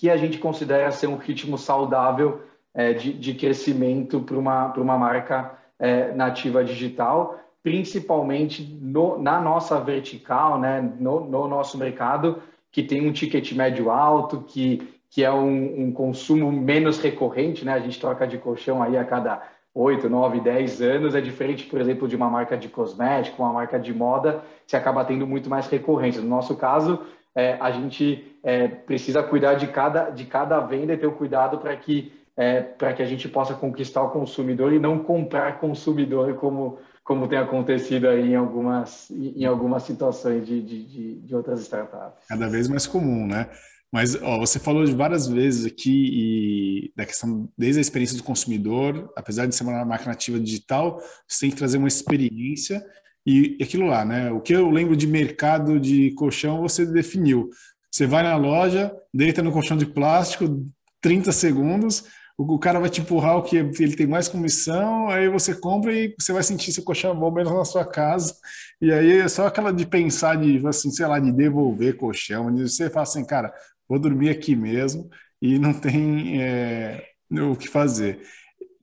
que 0.00 0.08
a 0.08 0.16
gente 0.16 0.38
considera 0.38 0.90
ser 0.90 1.08
um 1.08 1.18
ritmo 1.18 1.58
saudável 1.58 2.40
é, 2.72 2.94
de, 2.94 3.12
de, 3.12 3.34
crescimento 3.34 4.18
para 4.18 4.38
uma, 4.38 4.72
uma 4.72 4.96
marca 4.96 5.52
é, 5.78 6.10
nativa 6.14 6.64
digital, 6.64 7.38
principalmente 7.62 8.62
no, 8.80 9.18
na 9.18 9.38
nossa 9.38 9.78
vertical, 9.78 10.58
né, 10.58 10.80
no, 10.98 11.20
no, 11.28 11.46
nosso 11.46 11.76
mercado, 11.76 12.42
que 12.72 12.82
tem 12.82 13.06
um 13.06 13.12
ticket 13.12 13.52
médio 13.52 13.90
alto, 13.90 14.42
que, 14.48 14.88
que 15.10 15.22
é 15.22 15.30
um, 15.30 15.88
um 15.88 15.92
consumo 15.92 16.50
menos 16.50 16.98
recorrente, 16.98 17.62
né? 17.62 17.74
a 17.74 17.80
gente 17.80 18.00
troca 18.00 18.26
de 18.26 18.38
colchão 18.38 18.82
aí 18.82 18.96
a 18.96 19.04
cada 19.04 19.42
8, 19.74 20.08
9, 20.08 20.40
10 20.40 20.80
anos, 20.80 21.14
é 21.14 21.20
diferente, 21.20 21.66
por 21.66 21.78
exemplo, 21.78 22.08
de 22.08 22.16
uma 22.16 22.30
marca 22.30 22.56
de 22.56 22.70
cosmético, 22.70 23.42
uma 23.42 23.52
marca 23.52 23.78
de 23.78 23.92
moda, 23.92 24.42
que 24.66 24.74
acaba 24.74 25.04
tendo 25.04 25.26
muito 25.26 25.50
mais 25.50 25.66
recorrência. 25.66 26.22
No 26.22 26.28
nosso 26.28 26.56
caso, 26.56 27.04
é, 27.34 27.54
a 27.60 27.70
gente 27.70 28.36
é, 28.42 28.68
precisa 28.68 29.22
cuidar 29.22 29.54
de 29.54 29.68
cada, 29.68 30.10
de 30.10 30.24
cada 30.24 30.60
venda 30.60 30.94
e 30.94 30.96
ter 30.96 31.06
o 31.06 31.12
cuidado 31.12 31.58
para 31.58 31.76
que, 31.76 32.12
é, 32.36 32.60
para 32.60 32.92
que 32.92 33.02
a 33.02 33.06
gente 33.06 33.28
possa 33.28 33.54
conquistar 33.54 34.02
o 34.02 34.10
consumidor 34.10 34.72
e 34.72 34.78
não 34.78 34.98
comprar 34.98 35.58
consumidor 35.58 36.34
como, 36.34 36.78
como 37.04 37.28
tem 37.28 37.38
acontecido 37.38 38.08
aí 38.08 38.32
em 38.32 38.36
algumas, 38.36 39.10
em 39.10 39.44
algumas 39.44 39.84
situações 39.84 40.46
de, 40.46 40.60
de, 40.62 41.20
de 41.20 41.34
outras 41.34 41.60
startups. 41.60 42.26
Cada 42.28 42.48
vez 42.48 42.68
mais 42.68 42.86
comum, 42.86 43.26
né? 43.26 43.48
Mas 43.92 44.20
ó, 44.22 44.38
você 44.38 44.60
falou 44.60 44.84
de 44.84 44.94
várias 44.94 45.26
vezes 45.26 45.66
aqui 45.66 46.92
da 46.96 47.04
questão 47.04 47.48
desde 47.58 47.80
a 47.80 47.82
experiência 47.82 48.16
do 48.16 48.22
consumidor, 48.22 49.12
apesar 49.16 49.46
de 49.46 49.54
ser 49.54 49.64
uma 49.64 49.84
máquina 49.84 50.12
nativa 50.12 50.38
digital, 50.38 51.00
você 51.26 51.40
tem 51.40 51.50
que 51.50 51.56
trazer 51.56 51.78
uma 51.78 51.88
experiência 51.88 52.84
e 53.26 53.58
aquilo 53.62 53.86
lá, 53.86 54.04
né? 54.04 54.30
O 54.30 54.40
que 54.40 54.54
eu 54.54 54.70
lembro 54.70 54.96
de 54.96 55.06
mercado 55.06 55.78
de 55.78 56.12
colchão, 56.12 56.60
você 56.62 56.86
definiu. 56.86 57.50
Você 57.90 58.06
vai 58.06 58.22
na 58.22 58.36
loja, 58.36 58.92
deita 59.12 59.42
no 59.42 59.52
colchão 59.52 59.76
de 59.76 59.86
plástico, 59.86 60.64
30 61.00 61.32
segundos, 61.32 62.04
o 62.38 62.58
cara 62.58 62.80
vai 62.80 62.88
te 62.88 63.00
empurrar 63.02 63.36
o 63.36 63.42
que 63.42 63.56
ele 63.56 63.96
tem 63.96 64.06
mais 64.06 64.28
comissão, 64.28 65.08
aí 65.08 65.28
você 65.28 65.54
compra 65.54 65.92
e 65.92 66.14
você 66.18 66.32
vai 66.32 66.42
sentir 66.42 66.72
seu 66.72 66.82
colchão 66.82 67.14
bom 67.14 67.30
menos 67.30 67.52
na 67.52 67.64
sua 67.64 67.84
casa. 67.84 68.34
E 68.80 68.90
aí 68.90 69.18
é 69.18 69.28
só 69.28 69.46
aquela 69.46 69.72
de 69.72 69.84
pensar 69.86 70.36
de, 70.36 70.66
assim, 70.66 70.90
sei 70.90 71.06
lá, 71.06 71.18
de 71.18 71.32
devolver 71.32 71.96
colchão, 71.96 72.54
de 72.54 72.62
você 72.62 72.88
fala 72.88 73.02
assim, 73.02 73.24
cara, 73.26 73.52
vou 73.88 73.98
dormir 73.98 74.30
aqui 74.30 74.56
mesmo 74.56 75.10
e 75.42 75.58
não 75.58 75.74
tem 75.74 76.42
é, 76.42 77.04
o 77.30 77.56
que 77.56 77.68
fazer 77.68 78.22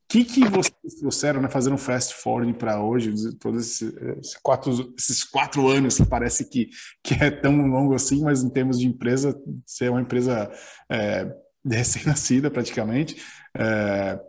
que, 0.08 0.24
que 0.24 0.48
vocês 0.48 0.96
trouxeram, 1.00 1.42
né, 1.42 1.50
fazendo 1.50 1.74
um 1.74 1.78
fast 1.78 2.14
forward 2.16 2.54
para 2.54 2.82
hoje, 2.82 3.14
todos 3.38 3.82
esses, 3.82 4.38
quatro, 4.42 4.94
esses 4.98 5.24
quatro 5.24 5.68
anos 5.68 5.98
que 5.98 6.06
parece 6.06 6.50
que, 6.50 6.70
que 7.04 7.14
é 7.16 7.30
tão 7.30 7.68
longo 7.68 7.94
assim, 7.94 8.22
mas 8.24 8.42
em 8.44 8.50
termos 8.50 8.80
de 8.80 8.88
empresa, 8.88 9.38
ser 9.66 9.92
uma 9.92 10.02
empresa 10.02 10.50
é, 10.90 11.30
recém-nascida 11.66 12.50
praticamente, 12.50 13.22
é, 13.56 14.20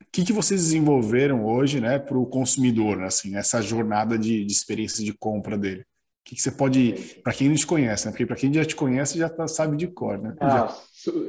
o 0.00 0.04
que, 0.12 0.24
que 0.24 0.32
vocês 0.32 0.60
desenvolveram 0.60 1.46
hoje 1.46 1.80
né, 1.80 1.98
para 1.98 2.18
o 2.18 2.26
consumidor, 2.26 3.02
assim, 3.04 3.36
essa 3.36 3.62
jornada 3.62 4.18
de, 4.18 4.44
de 4.44 4.52
experiência 4.52 5.04
de 5.04 5.12
compra 5.12 5.56
dele? 5.56 5.82
O 5.82 6.24
que, 6.24 6.36
que 6.36 6.42
você 6.42 6.52
pode, 6.52 7.20
para 7.22 7.32
quem 7.32 7.48
não 7.48 7.56
te 7.56 7.66
conhece, 7.66 8.06
né? 8.06 8.12
Porque 8.12 8.26
para 8.26 8.36
quem 8.36 8.52
já 8.52 8.64
te 8.64 8.76
conhece 8.76 9.18
já 9.18 9.28
tá, 9.28 9.48
sabe 9.48 9.76
de 9.76 9.88
cor, 9.88 10.18
né? 10.18 10.36
Ah, 10.40 10.72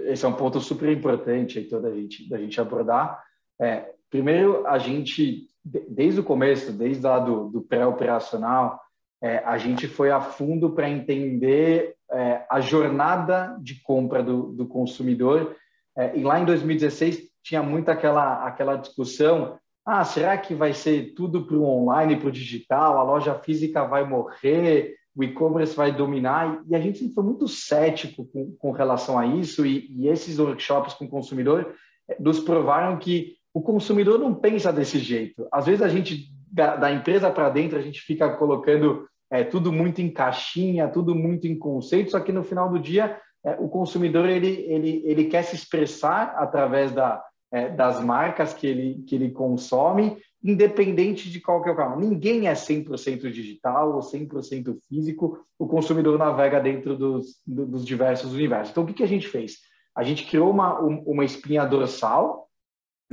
esse 0.05 0.23
é 0.23 0.27
um 0.27 0.35
ponto 0.35 0.61
super 0.61 0.87
importante 0.91 1.57
aí 1.57 1.67
toda 1.67 1.87
a 1.87 1.95
gente, 1.95 2.29
da 2.29 2.37
gente 2.37 2.61
abordar. 2.61 3.19
É, 3.59 3.91
primeiro, 4.09 4.65
a 4.67 4.77
gente, 4.77 5.47
desde 5.63 6.19
o 6.19 6.23
começo, 6.23 6.71
desde 6.71 7.03
lá 7.03 7.19
do, 7.19 7.49
do 7.49 7.61
pré-operacional, 7.61 8.79
é, 9.21 9.37
a 9.45 9.57
gente 9.57 9.87
foi 9.87 10.11
a 10.11 10.19
fundo 10.19 10.71
para 10.71 10.89
entender 10.89 11.95
é, 12.11 12.45
a 12.49 12.59
jornada 12.59 13.57
de 13.61 13.81
compra 13.81 14.21
do, 14.21 14.51
do 14.51 14.67
consumidor. 14.67 15.55
É, 15.97 16.17
e 16.17 16.23
lá 16.23 16.39
em 16.39 16.45
2016 16.45 17.29
tinha 17.41 17.63
muito 17.63 17.89
aquela, 17.89 18.45
aquela 18.45 18.75
discussão: 18.75 19.57
ah, 19.85 20.03
será 20.03 20.37
que 20.37 20.53
vai 20.53 20.73
ser 20.73 21.13
tudo 21.13 21.45
para 21.45 21.55
o 21.55 21.65
online, 21.65 22.17
para 22.17 22.29
o 22.29 22.31
digital? 22.31 22.97
A 22.97 23.03
loja 23.03 23.35
física 23.35 23.85
vai 23.85 24.07
morrer? 24.07 24.95
O 25.15 25.23
e-commerce 25.23 25.75
vai 25.75 25.91
dominar? 25.91 26.61
E 26.67 26.75
a 26.75 26.79
gente 26.79 26.99
sempre 26.99 27.13
foi 27.13 27.23
muito 27.23 27.47
cético 27.47 28.25
com, 28.25 28.55
com 28.57 28.71
relação 28.71 29.17
a 29.17 29.25
isso. 29.25 29.65
E, 29.65 29.87
e 29.91 30.07
esses 30.07 30.39
workshops 30.39 30.93
com 30.95 31.05
o 31.05 31.09
consumidor 31.09 31.73
é, 32.09 32.17
nos 32.19 32.39
provaram 32.39 32.97
que 32.97 33.37
o 33.53 33.61
consumidor 33.61 34.17
não 34.17 34.33
pensa 34.33 34.73
desse 34.73 34.97
jeito. 34.97 35.47
Às 35.51 35.65
vezes 35.65 35.81
a 35.81 35.87
gente 35.87 36.31
da, 36.51 36.75
da 36.75 36.91
empresa 36.91 37.31
para 37.31 37.49
dentro 37.49 37.77
a 37.77 37.81
gente 37.81 38.01
fica 38.01 38.29
colocando 38.35 39.07
é, 39.31 39.43
tudo 39.43 39.71
muito 39.71 40.01
em 40.01 40.09
caixinha, 40.09 40.87
tudo 40.87 41.15
muito 41.15 41.47
em 41.47 41.57
conceito, 41.57 42.11
só 42.11 42.19
que 42.19 42.31
no 42.31 42.43
final 42.43 42.69
do 42.69 42.79
dia 42.79 43.19
é, 43.43 43.57
o 43.59 43.67
consumidor 43.67 44.29
ele, 44.29 44.65
ele, 44.67 45.01
ele 45.05 45.25
quer 45.25 45.43
se 45.43 45.55
expressar 45.55 46.35
através 46.37 46.91
da, 46.91 47.23
é, 47.51 47.69
das 47.69 48.03
marcas 48.03 48.53
que 48.53 48.67
ele, 48.67 49.03
que 49.07 49.15
ele 49.15 49.31
consome, 49.31 50.17
independente 50.43 51.31
de 51.31 51.39
qual 51.39 51.63
que 51.63 51.69
é 51.69 51.71
o 51.71 51.75
canal. 51.75 51.99
Ninguém 51.99 52.47
é 52.47 52.53
100% 52.53 53.31
digital 53.31 53.93
ou 53.93 53.99
100% 53.99 54.77
físico, 54.87 55.39
o 55.57 55.67
consumidor 55.67 56.17
navega 56.19 56.59
dentro 56.59 56.95
dos, 56.95 57.41
dos 57.45 57.85
diversos 57.85 58.33
universos. 58.33 58.71
Então, 58.71 58.83
o 58.83 58.87
que, 58.87 58.93
que 58.93 59.03
a 59.03 59.07
gente 59.07 59.27
fez? 59.27 59.57
A 59.95 60.03
gente 60.03 60.25
criou 60.25 60.49
uma, 60.49 60.79
uma 60.79 61.23
espinha 61.23 61.65
dorsal 61.65 62.42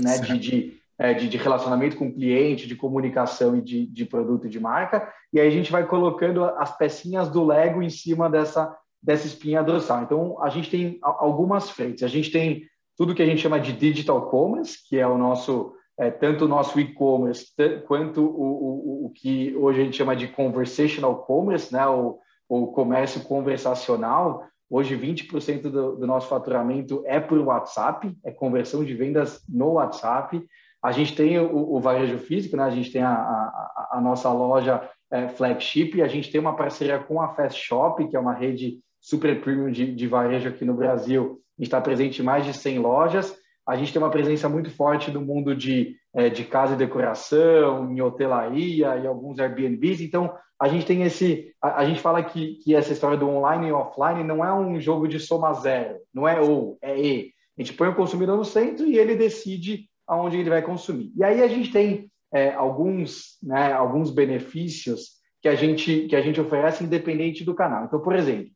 né, 0.00 0.18
de, 0.18 0.38
de, 0.38 0.80
é, 0.98 1.14
de, 1.14 1.28
de, 1.28 1.36
relacionamento 1.36 1.96
com 1.96 2.06
o 2.06 2.12
cliente, 2.12 2.66
de 2.66 2.76
comunicação 2.76 3.56
e 3.56 3.62
de, 3.62 3.86
de 3.86 4.04
produto 4.04 4.46
e 4.46 4.50
de 4.50 4.60
marca, 4.60 5.12
e 5.32 5.40
aí 5.40 5.46
a 5.46 5.50
gente 5.50 5.70
vai 5.70 5.86
colocando 5.86 6.44
as 6.44 6.76
pecinhas 6.76 7.28
do 7.28 7.44
Lego 7.44 7.82
em 7.82 7.90
cima 7.90 8.28
dessa, 8.28 8.76
dessa 9.02 9.26
espinha 9.26 9.62
dorsal. 9.62 10.02
Então, 10.02 10.42
a 10.42 10.48
gente 10.48 10.70
tem 10.70 10.98
algumas 11.02 11.70
frentes. 11.70 12.02
A 12.02 12.08
gente 12.08 12.30
tem 12.30 12.62
tudo 12.96 13.14
que 13.14 13.22
a 13.22 13.26
gente 13.26 13.40
chama 13.40 13.58
de 13.58 13.72
digital 13.72 14.28
commerce, 14.28 14.78
que 14.88 14.98
é 14.98 15.06
o 15.06 15.16
nosso 15.16 15.74
é, 16.00 16.10
tanto 16.10 16.46
o 16.46 16.48
nosso 16.48 16.80
e-commerce 16.80 17.48
quanto 17.86 18.22
o, 18.22 19.04
o, 19.04 19.06
o, 19.06 19.10
que 19.10 19.54
hoje 19.54 19.82
a 19.82 19.84
gente 19.84 19.98
chama 19.98 20.16
de 20.16 20.28
conversational 20.28 21.24
commerce, 21.24 21.70
né, 21.70 21.86
o, 21.86 22.18
o 22.48 22.68
comércio 22.68 23.20
conversacional. 23.24 24.46
Hoje, 24.70 24.96
20% 24.96 25.62
do, 25.62 25.96
do 25.96 26.06
nosso 26.06 26.28
faturamento 26.28 27.02
é 27.04 27.18
por 27.18 27.38
WhatsApp, 27.38 28.16
é 28.24 28.30
conversão 28.30 28.84
de 28.84 28.94
vendas 28.94 29.42
no 29.48 29.72
WhatsApp. 29.72 30.40
A 30.80 30.92
gente 30.92 31.16
tem 31.16 31.40
o, 31.40 31.74
o 31.74 31.80
varejo 31.80 32.18
físico, 32.18 32.56
né? 32.56 32.62
a 32.62 32.70
gente 32.70 32.92
tem 32.92 33.02
a, 33.02 33.12
a, 33.12 33.88
a 33.94 34.00
nossa 34.00 34.32
loja 34.32 34.88
é, 35.10 35.28
flagship, 35.28 36.00
a 36.00 36.06
gente 36.06 36.30
tem 36.30 36.40
uma 36.40 36.54
parceria 36.54 37.00
com 37.00 37.20
a 37.20 37.34
Fast 37.34 37.60
Shop, 37.60 38.06
que 38.06 38.16
é 38.16 38.20
uma 38.20 38.32
rede 38.32 38.78
super 39.00 39.40
premium 39.40 39.72
de, 39.72 39.92
de 39.92 40.06
varejo 40.06 40.48
aqui 40.48 40.64
no 40.64 40.74
Brasil. 40.74 41.40
A 41.58 41.62
gente 41.62 41.66
está 41.66 41.80
presente 41.80 42.22
em 42.22 42.24
mais 42.24 42.44
de 42.44 42.54
100 42.54 42.78
lojas 42.78 43.39
a 43.66 43.76
gente 43.76 43.92
tem 43.92 44.00
uma 44.00 44.10
presença 44.10 44.48
muito 44.48 44.70
forte 44.70 45.10
no 45.10 45.20
mundo 45.20 45.54
de, 45.54 45.96
é, 46.14 46.28
de 46.28 46.44
casa 46.44 46.74
e 46.74 46.78
decoração, 46.78 47.92
em 47.92 48.00
hotelaria 48.00 48.96
e 48.96 49.06
alguns 49.06 49.38
Airbnbs. 49.38 50.00
Então, 50.00 50.34
a 50.60 50.68
gente 50.68 50.84
tem 50.84 51.02
esse. 51.02 51.54
A, 51.60 51.80
a, 51.80 51.84
gente 51.84 52.00
fala 52.00 52.22
que, 52.22 52.56
que 52.56 52.74
essa 52.74 52.92
história 52.92 53.16
do 53.16 53.28
online 53.28 53.68
e 53.68 53.72
offline 53.72 54.24
não 54.24 54.44
é 54.44 54.52
um 54.52 54.80
jogo 54.80 55.08
de 55.08 55.18
soma 55.18 55.52
zero, 55.54 55.98
não 56.12 56.28
é 56.28 56.40
ou, 56.40 56.78
é 56.82 57.00
e. 57.00 57.32
A 57.58 57.62
gente 57.62 57.74
põe 57.74 57.88
o 57.88 57.94
consumidor 57.94 58.36
no 58.36 58.44
centro 58.44 58.86
e 58.86 58.96
ele 58.96 59.14
decide 59.14 59.86
aonde 60.06 60.38
ele 60.38 60.48
vai 60.48 60.62
consumir. 60.62 61.12
E 61.14 61.22
aí 61.22 61.42
a 61.42 61.48
gente 61.48 61.70
tem 61.70 62.10
é, 62.32 62.52
alguns, 62.52 63.38
né, 63.42 63.72
alguns 63.72 64.10
benefícios 64.10 65.20
que 65.42 65.48
a, 65.48 65.54
gente, 65.54 66.06
que 66.06 66.16
a 66.16 66.22
gente 66.22 66.40
oferece 66.40 66.84
independente 66.84 67.44
do 67.44 67.54
canal. 67.54 67.84
Então, 67.84 68.00
por 68.00 68.14
exemplo, 68.14 68.50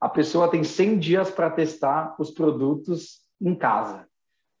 a 0.00 0.08
pessoa 0.08 0.50
tem 0.50 0.64
100 0.64 0.98
dias 0.98 1.30
para 1.30 1.50
testar 1.50 2.16
os 2.18 2.30
produtos 2.30 3.20
em 3.42 3.54
casa. 3.54 4.06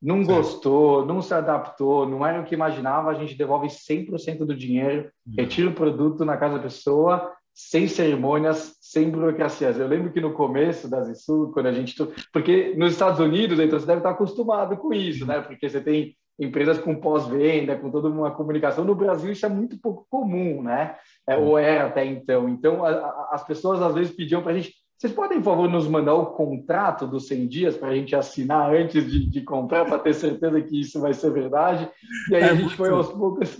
Não 0.00 0.24
gostou, 0.24 1.06
não 1.06 1.22
se 1.22 1.32
adaptou, 1.32 2.08
não 2.08 2.26
era 2.26 2.40
o 2.40 2.44
que 2.44 2.54
imaginava, 2.54 3.10
a 3.10 3.14
gente 3.14 3.36
devolve 3.36 3.68
100% 3.68 4.38
do 4.38 4.56
dinheiro, 4.56 5.08
uhum. 5.24 5.34
retira 5.38 5.70
o 5.70 5.74
produto 5.74 6.24
na 6.24 6.36
casa 6.36 6.56
da 6.56 6.62
pessoa, 6.64 7.32
sem 7.54 7.86
cerimônias, 7.86 8.76
sem 8.80 9.08
burocracias. 9.10 9.78
Eu 9.78 9.86
lembro 9.86 10.10
que 10.10 10.20
no 10.20 10.32
começo 10.32 10.88
das 10.88 11.22
Sul, 11.22 11.52
quando 11.52 11.66
a 11.66 11.72
gente. 11.72 11.94
Porque 12.32 12.74
nos 12.76 12.92
Estados 12.92 13.20
Unidos, 13.20 13.60
então, 13.60 13.78
você 13.78 13.86
deve 13.86 13.98
estar 13.98 14.10
acostumado 14.10 14.76
com 14.76 14.92
isso, 14.92 15.24
né? 15.24 15.40
Porque 15.40 15.68
você 15.68 15.80
tem 15.80 16.16
empresas 16.38 16.78
com 16.78 16.96
pós-venda, 16.96 17.76
com 17.76 17.90
toda 17.90 18.08
uma 18.08 18.30
comunicação. 18.30 18.84
No 18.84 18.94
Brasil, 18.94 19.30
isso 19.30 19.46
é 19.46 19.48
muito 19.48 19.78
pouco 19.78 20.06
comum, 20.10 20.62
né? 20.62 20.96
É, 21.28 21.36
ou 21.36 21.58
era 21.58 21.86
até 21.86 22.04
então. 22.04 22.48
Então, 22.48 22.84
a, 22.84 22.90
a, 22.90 23.28
as 23.32 23.44
pessoas 23.44 23.80
às 23.80 23.94
vezes 23.94 24.14
pediam 24.14 24.42
para 24.42 24.52
a 24.52 24.54
gente 24.54 24.74
vocês 25.02 25.12
podem, 25.12 25.38
por 25.38 25.46
favor, 25.46 25.68
nos 25.68 25.88
mandar 25.88 26.14
o 26.14 26.26
contrato 26.26 27.08
dos 27.08 27.26
100 27.26 27.48
dias 27.48 27.76
para 27.76 27.88
a 27.88 27.94
gente 27.96 28.14
assinar 28.14 28.72
antes 28.72 29.04
de, 29.10 29.28
de 29.28 29.40
comprar, 29.40 29.84
para 29.84 29.98
ter 29.98 30.14
certeza 30.14 30.62
que 30.62 30.80
isso 30.80 31.00
vai 31.00 31.12
ser 31.12 31.32
verdade? 31.32 31.90
E 32.30 32.36
aí 32.36 32.42
é 32.42 32.44
a 32.44 32.54
gente 32.54 32.60
muito... 32.60 32.76
foi 32.76 32.90
aos 32.90 33.08
poucos. 33.08 33.58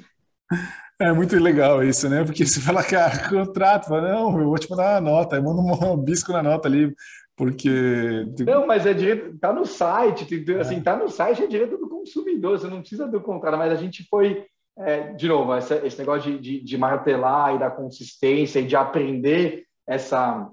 É 1.01 1.13
muito 1.13 1.37
legal 1.41 1.83
isso, 1.83 2.09
né? 2.09 2.23
Porque 2.23 2.47
você 2.47 2.61
fala, 2.61 2.85
cara, 2.85 3.29
contrato, 3.29 3.89
fala, 3.89 4.13
não, 4.13 4.39
eu 4.39 4.51
vou 4.51 4.57
te 4.57 4.71
mandar 4.71 5.01
uma 5.03 5.11
nota, 5.11 5.35
eu 5.35 5.43
mando 5.43 5.63
um 5.63 5.97
bisco 5.99 6.31
na 6.31 6.45
nota 6.45 6.69
ali, 6.69 6.95
porque. 7.37 8.25
Não, 8.47 8.65
mas 8.65 8.87
é 8.87 8.95
direito, 8.95 9.37
tá 9.41 9.53
no 9.53 9.67
site, 9.67 10.25
tem, 10.25 10.61
assim, 10.61 10.81
tá 10.81 10.97
no 10.97 11.09
site, 11.09 11.43
é 11.43 11.49
direito 11.49 11.77
do 11.77 11.89
consumidor, 11.89 12.57
você 12.57 12.69
não 12.69 12.83
precisa 12.83 13.09
do 13.09 13.21
contrato, 13.21 13.59
mas 13.59 13.73
a 13.73 13.77
gente 13.77 14.07
foi. 14.09 14.47
É, 14.79 15.13
de 15.13 15.27
novo, 15.27 15.53
essa, 15.55 15.85
esse 15.85 15.99
negócio 15.99 16.31
de, 16.31 16.39
de, 16.39 16.65
de 16.65 16.79
martelar 16.79 17.57
e 17.57 17.59
da 17.59 17.69
consistência 17.69 18.61
e 18.61 18.67
de 18.67 18.77
aprender 18.77 19.65
essa, 19.89 20.49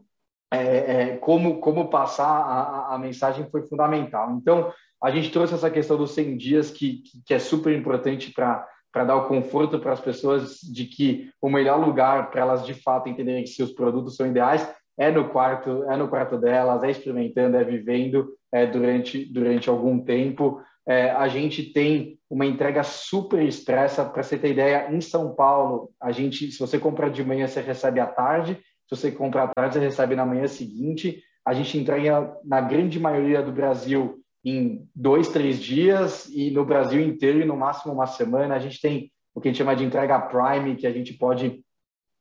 é, 0.52 0.58
é, 0.58 1.18
como, 1.18 1.60
como 1.60 1.90
passar 1.90 2.28
a, 2.28 2.96
a, 2.96 2.98
mensagem 2.98 3.48
foi 3.52 3.68
fundamental. 3.68 4.32
Então, 4.32 4.72
a 5.02 5.12
gente 5.12 5.32
trouxe 5.32 5.54
essa 5.54 5.70
questão 5.70 5.98
dos 5.98 6.12
100 6.12 6.38
dias, 6.38 6.72
que, 6.72 7.04
que 7.26 7.34
é 7.34 7.40
super 7.40 7.78
importante 7.78 8.34
para 8.34 9.04
dar 9.04 9.16
o 9.16 9.28
conforto 9.28 9.80
para 9.80 9.94
as 9.94 10.02
pessoas 10.02 10.60
de 10.60 10.86
que 10.86 11.30
o 11.42 11.50
melhor 11.50 11.80
lugar 11.80 12.32
para 12.32 12.42
elas 12.42 12.66
de 12.66 12.74
fato 12.74 13.08
entenderem 13.08 13.44
que 13.44 13.50
seus 13.50 13.72
produtos 13.72 14.16
são 14.16 14.28
ideais 14.28 14.68
é 14.98 15.10
no 15.10 15.30
quarto, 15.30 15.86
é 15.90 15.96
no 15.96 16.10
quarto 16.10 16.38
delas, 16.38 16.84
é 16.84 16.92
experimentando, 16.92 17.56
é 17.56 17.64
vivendo 17.64 18.34
é, 18.52 18.66
durante, 18.66 19.24
durante 19.32 19.70
algum 19.70 19.98
tempo. 20.04 20.62
É, 20.86 21.12
a 21.12 21.30
gente 21.30 21.72
tem 21.72 22.20
uma 22.30 22.46
entrega 22.46 22.84
super 22.84 23.42
expressa, 23.42 24.04
para 24.04 24.22
você 24.22 24.38
ter 24.38 24.52
ideia, 24.52 24.92
em 24.92 25.00
São 25.00 25.34
Paulo, 25.34 25.90
a 26.02 26.12
gente, 26.12 26.52
se 26.52 26.60
você 26.60 26.78
comprar 26.78 27.10
de 27.10 27.24
manhã, 27.24 27.48
você 27.48 27.62
recebe 27.62 28.02
à 28.02 28.08
tarde, 28.08 28.60
se 28.90 28.96
você 28.96 29.12
comprar 29.12 29.54
tarde, 29.54 29.76
você 29.76 29.80
recebe 29.80 30.16
na 30.16 30.26
manhã 30.26 30.48
seguinte. 30.48 31.22
A 31.46 31.54
gente 31.54 31.78
entrega 31.78 32.36
na 32.44 32.60
grande 32.60 33.00
maioria 33.00 33.42
do 33.42 33.52
Brasil 33.52 34.20
em 34.44 34.88
dois, 34.96 35.28
três 35.28 35.60
dias 35.60 36.28
e 36.30 36.50
no 36.50 36.66
Brasil 36.66 37.00
inteiro, 37.00 37.46
no 37.46 37.56
máximo 37.56 37.94
uma 37.94 38.08
semana. 38.08 38.56
A 38.56 38.60
gente 38.60 38.82
tem 38.82 39.12
o 39.36 39.40
que 39.40 39.48
a 39.48 39.52
gente 39.52 39.60
chama 39.60 39.76
de 39.76 39.84
entrega 39.84 40.20
Prime, 40.20 40.76
que 40.76 40.88
a 40.88 40.92
gente 40.92 41.14
pode 41.14 41.64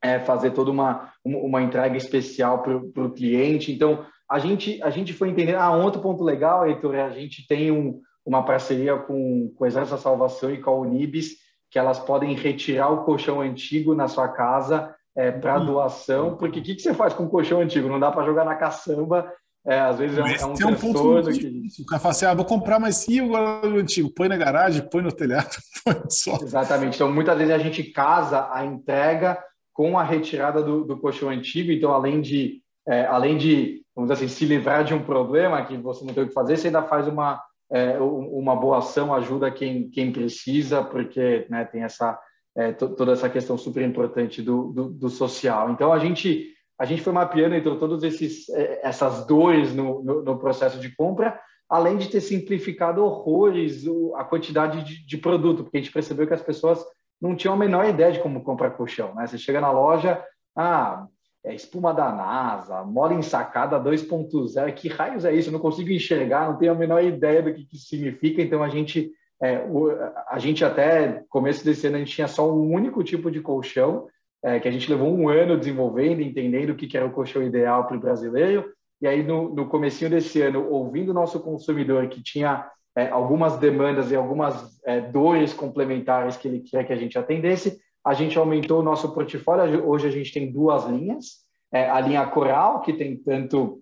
é, 0.03 0.19
fazer 0.21 0.51
toda 0.51 0.71
uma, 0.71 1.11
uma 1.25 1.63
entrega 1.63 1.97
especial 1.97 2.63
para 2.63 2.77
o 2.77 3.13
cliente. 3.13 3.73
Então, 3.73 4.05
a 4.31 4.39
gente, 4.39 4.83
a 4.83 4.91
gente 4.91 5.15
foi 5.15 5.31
entender. 5.31 5.55
Ah, 5.55 5.75
outro 5.75 6.03
ponto 6.03 6.23
legal, 6.23 6.67
Heitor, 6.67 6.95
é 6.95 7.03
a 7.03 7.11
gente 7.11 7.47
tem 7.47 7.73
um, 7.73 7.99
uma 8.27 8.45
parceria 8.45 8.95
com, 8.95 9.51
com 9.57 9.65
o 9.65 9.67
Exército 9.67 9.97
da 9.97 10.03
Salvação 10.03 10.53
e 10.53 10.61
com 10.61 10.71
a 10.71 10.79
Unibis, 10.81 11.37
que 11.71 11.79
elas 11.79 11.99
podem 11.99 12.35
retirar 12.35 12.91
o 12.91 13.05
colchão 13.05 13.41
antigo 13.41 13.95
na 13.95 14.07
sua 14.07 14.29
casa 14.29 14.95
é, 15.19 15.33
para 15.33 15.59
doação, 15.59 16.37
porque 16.37 16.61
o 16.61 16.63
que, 16.63 16.77
que 16.77 16.81
você 16.81 16.95
faz 16.95 17.13
com 17.13 17.25
um 17.25 17.29
colchão 17.29 17.61
antigo? 17.61 17.89
Não 17.89 17.99
dá 17.99 18.09
para 18.09 18.25
jogar 18.25 18.45
na 18.45 18.55
caçamba, 18.55 19.29
é, 19.67 19.81
às 19.81 19.99
vezes 19.99 20.17
é, 20.17 20.23
um, 20.23 20.27
é 20.27 20.47
um, 20.47 20.55
é 20.61 20.67
um 20.67 20.75
ponto 20.77 21.31
que... 21.33 21.83
O 21.83 21.87
cara 21.87 22.01
fala 22.01 22.13
assim, 22.13 22.25
ah, 22.25 22.35
vou 22.35 22.45
comprar, 22.45 22.79
mas 22.79 23.09
e 23.09 23.21
o 23.21 23.35
antigo? 23.77 24.13
Põe 24.15 24.29
na 24.29 24.37
garagem, 24.37 24.89
põe 24.89 25.03
no 25.03 25.11
telhado, 25.11 25.51
põe 25.85 25.95
no. 25.95 26.43
Exatamente, 26.43 26.95
então 26.95 27.13
muitas 27.13 27.37
vezes 27.37 27.53
a 27.53 27.59
gente 27.59 27.83
casa 27.83 28.49
a 28.53 28.65
entrega 28.65 29.43
com 29.73 29.99
a 29.99 30.05
retirada 30.05 30.63
do, 30.63 30.85
do 30.85 30.97
colchão 30.97 31.31
antigo, 31.31 31.73
então 31.73 31.93
além 31.93 32.21
de, 32.21 32.63
é, 32.87 33.05
além 33.07 33.37
de, 33.37 33.83
vamos 33.97 34.11
dizer 34.13 34.25
assim, 34.25 34.33
se 34.33 34.45
livrar 34.45 34.85
de 34.85 34.95
um 34.95 35.03
problema 35.03 35.65
que 35.65 35.77
você 35.77 36.05
não 36.05 36.15
tem 36.15 36.23
o 36.23 36.29
que 36.29 36.33
fazer, 36.33 36.57
você 36.57 36.69
ainda 36.69 36.83
faz 36.85 37.09
uma, 37.09 37.43
é, 37.73 37.99
uma 37.99 38.55
boa 38.55 38.79
ação, 38.79 39.13
ajuda 39.13 39.51
quem, 39.51 39.91
quem 39.91 40.13
precisa, 40.13 40.85
porque 40.85 41.45
né, 41.51 41.65
tem 41.65 41.83
essa 41.83 42.17
é, 42.57 42.73
toda 42.73 43.13
essa 43.13 43.29
questão 43.29 43.57
super 43.57 43.83
importante 43.83 44.43
do, 44.43 44.73
do, 44.73 44.89
do, 44.91 45.09
social. 45.09 45.71
Então 45.71 45.93
a 45.93 45.99
gente 45.99 46.53
a 46.79 46.85
gente 46.85 47.03
foi 47.03 47.13
mapeando 47.13 47.57
então 47.57 47.79
todas 47.79 48.03
é, 48.51 48.81
essas 48.83 49.27
dores 49.27 49.75
no, 49.75 50.03
no, 50.03 50.23
no, 50.23 50.39
processo 50.39 50.79
de 50.79 50.95
compra, 50.95 51.39
além 51.69 51.97
de 51.97 52.09
ter 52.09 52.21
simplificado 52.21 53.05
horrores 53.05 53.85
a 54.15 54.25
quantidade 54.25 54.85
de, 54.85 55.05
de, 55.05 55.19
produto, 55.19 55.65
porque 55.65 55.79
a 55.79 55.81
gente 55.81 55.93
percebeu 55.93 56.27
que 56.27 56.35
as 56.35 56.43
pessoas 56.43 56.85
não 57.21 57.35
tinham 57.35 57.55
a 57.55 57.59
menor 57.59 57.89
ideia 57.89 58.13
de 58.13 58.21
como 58.21 58.45
comprar 58.45 58.71
colchão. 58.71 59.13
Né? 59.15 59.27
Você 59.27 59.37
chega 59.37 59.61
na 59.61 59.73
loja, 59.73 60.25
ah, 60.57 61.07
é 61.45 61.55
espuma 61.55 61.93
da 61.93 62.13
NASA, 62.13 62.85
mola 62.85 63.15
ensacada 63.15 63.79
2.0, 63.81 64.73
que 64.75 64.89
raios 64.89 65.25
é 65.25 65.33
isso? 65.33 65.49
Eu 65.49 65.53
não 65.53 65.61
consigo 65.61 65.91
enxergar, 65.91 66.49
não 66.49 66.59
tenho 66.59 66.73
a 66.73 66.77
menor 66.77 67.03
ideia 67.03 67.43
do 67.43 67.53
que, 67.53 67.65
que 67.65 67.77
significa. 67.77 68.43
Então 68.43 68.63
a 68.63 68.69
gente 68.69 69.13
é, 69.41 69.59
o, 69.61 69.91
a 70.29 70.39
gente 70.39 70.65
até, 70.65 71.25
começo 71.29 71.65
desse 71.65 71.87
ano, 71.87 71.97
a 71.97 71.99
gente 72.01 72.15
tinha 72.15 72.29
só 72.29 72.51
um 72.51 72.73
único 72.73 73.05
tipo 73.05 73.31
de 73.31 73.41
colchão, 73.41 74.07
é, 74.43 74.59
que 74.59 74.69
a 74.69 74.71
gente 74.71 74.91
levou 74.91 75.13
um 75.13 75.29
ano 75.29 75.59
desenvolvendo, 75.59 76.21
entendendo 76.21 76.71
o 76.71 76.75
que, 76.75 76.87
que 76.87 76.97
era 76.97 77.07
o 77.07 77.13
colchão 77.13 77.43
ideal 77.43 77.87
para 77.87 77.97
o 77.97 78.01
brasileiro. 78.01 78.73
E 79.01 79.07
aí, 79.07 79.23
no, 79.23 79.55
no 79.55 79.69
comecinho 79.69 80.11
desse 80.11 80.41
ano, 80.43 80.69
ouvindo 80.69 81.11
o 81.11 81.15
nosso 81.15 81.41
consumidor, 81.41 82.09
que 82.09 82.23
tinha 82.23 82.69
é, 82.97 83.09
algumas 83.09 83.57
demandas 83.59 84.11
e 84.11 84.17
algumas 84.17 84.81
é, 84.85 85.01
dores 85.01 85.53
complementares 85.53 86.37
que 86.37 86.49
ele 86.49 86.61
quer 86.61 86.85
que 86.85 86.93
a 86.93 86.97
gente 86.97 87.17
atendesse, 87.17 87.79
a 88.05 88.15
gente 88.15 88.37
aumentou 88.39 88.81
o 88.81 88.83
nosso 88.83 89.13
portfólio. 89.13 89.89
Hoje 89.89 90.09
a 90.09 90.11
gente 90.11 90.33
tem 90.33 90.51
duas 90.51 90.85
linhas. 90.87 91.47
É, 91.73 91.89
a 91.89 92.01
linha 92.01 92.27
Coral, 92.27 92.81
que 92.81 92.93
tem 92.93 93.17
tanto 93.17 93.81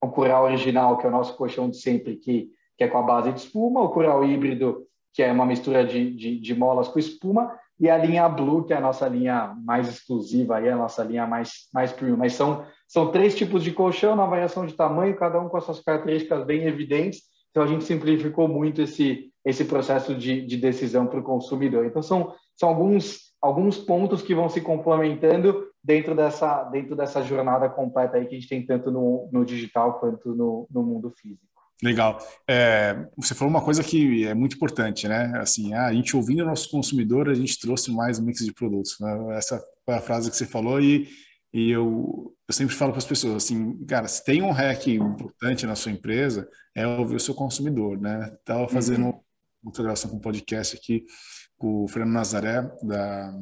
o 0.00 0.08
Coral 0.08 0.44
original, 0.44 0.98
que 0.98 1.06
é 1.06 1.08
o 1.08 1.12
nosso 1.12 1.36
colchão 1.36 1.70
de 1.70 1.78
sempre, 1.78 2.16
que, 2.16 2.50
que 2.76 2.84
é 2.84 2.88
com 2.88 2.98
a 2.98 3.02
base 3.02 3.32
de 3.32 3.40
espuma, 3.40 3.80
o 3.80 3.88
Coral 3.88 4.24
híbrido, 4.24 4.86
que 5.12 5.22
é 5.22 5.30
uma 5.30 5.46
mistura 5.46 5.84
de, 5.84 6.14
de, 6.14 6.40
de 6.40 6.54
molas 6.54 6.88
com 6.88 6.98
espuma, 6.98 7.52
e 7.82 7.90
a 7.90 7.98
linha 7.98 8.28
Blue, 8.28 8.64
que 8.64 8.72
é 8.72 8.76
a 8.76 8.80
nossa 8.80 9.08
linha 9.08 9.56
mais 9.64 9.88
exclusiva, 9.88 10.56
aí, 10.56 10.68
a 10.68 10.76
nossa 10.76 11.02
linha 11.02 11.26
mais, 11.26 11.68
mais 11.74 11.92
premium. 11.92 12.16
Mas 12.16 12.34
são, 12.34 12.64
são 12.86 13.10
três 13.10 13.34
tipos 13.34 13.64
de 13.64 13.72
colchão 13.72 14.14
na 14.14 14.24
variação 14.24 14.64
de 14.64 14.74
tamanho, 14.74 15.16
cada 15.16 15.40
um 15.40 15.48
com 15.48 15.56
as 15.56 15.64
suas 15.64 15.80
características 15.80 16.44
bem 16.44 16.64
evidentes. 16.64 17.22
Então, 17.50 17.62
a 17.62 17.66
gente 17.66 17.84
simplificou 17.84 18.46
muito 18.46 18.82
esse, 18.82 19.32
esse 19.44 19.64
processo 19.64 20.14
de, 20.14 20.46
de 20.46 20.56
decisão 20.56 21.08
para 21.08 21.18
o 21.18 21.24
consumidor. 21.24 21.84
Então, 21.84 22.02
são, 22.02 22.32
são 22.54 22.68
alguns, 22.68 23.32
alguns 23.40 23.78
pontos 23.78 24.22
que 24.22 24.34
vão 24.34 24.48
se 24.48 24.60
complementando 24.60 25.66
dentro 25.82 26.14
dessa, 26.14 26.62
dentro 26.64 26.94
dessa 26.94 27.20
jornada 27.22 27.68
completa 27.68 28.16
aí 28.16 28.26
que 28.26 28.36
a 28.36 28.38
gente 28.38 28.48
tem 28.48 28.64
tanto 28.64 28.92
no, 28.92 29.28
no 29.32 29.44
digital 29.44 29.98
quanto 29.98 30.34
no, 30.34 30.68
no 30.70 30.82
mundo 30.84 31.10
físico. 31.10 31.51
Legal. 31.82 32.24
É, 32.48 33.08
você 33.16 33.34
falou 33.34 33.50
uma 33.50 33.60
coisa 33.60 33.82
que 33.82 34.24
é 34.24 34.34
muito 34.34 34.54
importante, 34.54 35.08
né? 35.08 35.32
Assim, 35.36 35.74
a 35.74 35.92
gente 35.92 36.16
ouvindo 36.16 36.44
o 36.44 36.46
nosso 36.46 36.70
consumidor, 36.70 37.28
a 37.28 37.34
gente 37.34 37.58
trouxe 37.58 37.90
mais 37.90 38.20
um 38.20 38.24
mix 38.24 38.44
de 38.44 38.52
produtos. 38.52 38.96
Né? 39.00 39.36
Essa 39.36 39.60
foi 39.84 39.94
a 39.94 40.00
frase 40.00 40.30
que 40.30 40.36
você 40.36 40.46
falou 40.46 40.80
e, 40.80 41.08
e 41.52 41.70
eu, 41.70 42.32
eu 42.46 42.54
sempre 42.54 42.74
falo 42.74 42.92
para 42.92 42.98
as 42.98 43.04
pessoas 43.04 43.34
assim, 43.34 43.84
cara, 43.84 44.06
se 44.06 44.24
tem 44.24 44.42
um 44.42 44.52
hack 44.52 44.86
importante 44.86 45.66
na 45.66 45.74
sua 45.74 45.90
empresa, 45.90 46.48
é 46.72 46.86
ouvir 46.86 47.16
o 47.16 47.20
seu 47.20 47.34
consumidor, 47.34 48.00
né? 48.00 48.32
Estava 48.38 48.68
fazendo 48.68 49.06
uhum. 49.06 49.20
uma 49.64 49.72
gravação 49.72 50.08
com 50.08 50.18
um 50.18 50.20
podcast 50.20 50.76
aqui 50.76 51.04
com 51.58 51.84
o 51.84 51.88
Fernando 51.88 52.14
Nazaré, 52.14 52.62
da, 52.82 53.34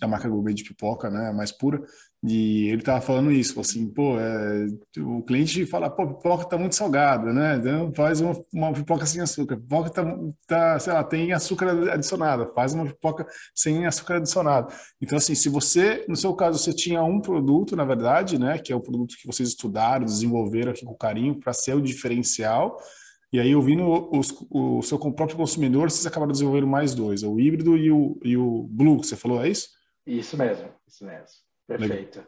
da 0.00 0.08
marca 0.08 0.28
Gourmet 0.28 0.54
de 0.54 0.64
pipoca, 0.64 1.10
né? 1.10 1.32
Mais 1.32 1.52
pura. 1.52 1.82
E 2.22 2.68
ele 2.70 2.82
tava 2.82 3.00
falando 3.00 3.30
isso, 3.30 3.60
assim, 3.60 3.88
pô, 3.88 4.18
é, 4.18 4.66
o 4.98 5.22
cliente 5.22 5.64
fala, 5.66 5.88
pô, 5.88 6.14
pipoca 6.14 6.44
tá 6.44 6.58
muito 6.58 6.74
salgada, 6.74 7.32
né? 7.32 7.56
Então 7.56 7.92
faz 7.94 8.20
uma, 8.20 8.32
uma 8.52 8.72
pipoca 8.72 9.06
sem 9.06 9.20
açúcar. 9.20 9.56
Pipoca 9.56 9.90
tá, 9.90 10.18
tá, 10.46 10.78
sei 10.78 10.92
lá, 10.92 11.04
tem 11.04 11.32
açúcar 11.32 11.70
adicionado, 11.92 12.52
faz 12.54 12.74
uma 12.74 12.86
pipoca 12.86 13.26
sem 13.54 13.86
açúcar 13.86 14.16
adicionado. 14.16 14.72
Então, 15.00 15.18
assim, 15.18 15.34
se 15.34 15.48
você, 15.48 16.04
no 16.08 16.16
seu 16.16 16.34
caso, 16.34 16.58
você 16.58 16.72
tinha 16.72 17.02
um 17.04 17.20
produto, 17.20 17.76
na 17.76 17.84
verdade, 17.84 18.38
né, 18.38 18.58
que 18.58 18.72
é 18.72 18.76
o 18.76 18.80
produto 18.80 19.16
que 19.16 19.26
vocês 19.26 19.50
estudaram, 19.50 20.04
desenvolveram 20.04 20.72
aqui 20.72 20.84
com 20.84 20.94
carinho 20.94 21.38
para 21.38 21.52
ser 21.52 21.74
o 21.74 21.82
diferencial, 21.82 22.76
e 23.32 23.40
aí, 23.40 23.54
ouvindo 23.54 23.84
os, 24.16 24.34
o 24.50 24.80
seu 24.82 24.98
próprio 24.98 25.36
consumidor, 25.36 25.90
vocês 25.90 26.06
acabaram 26.06 26.32
desenvolvendo 26.32 26.66
mais 26.66 26.94
dois, 26.94 27.22
o 27.22 27.38
híbrido 27.38 27.76
e 27.76 27.90
o, 27.90 28.18
e 28.24 28.36
o 28.36 28.66
Blue, 28.70 29.00
que 29.00 29.06
você 29.06 29.16
falou, 29.16 29.44
é 29.44 29.48
isso? 29.48 29.75
Isso 30.06 30.38
mesmo, 30.38 30.68
isso 30.86 31.04
mesmo. 31.04 31.26
Perfeito. 31.66 32.24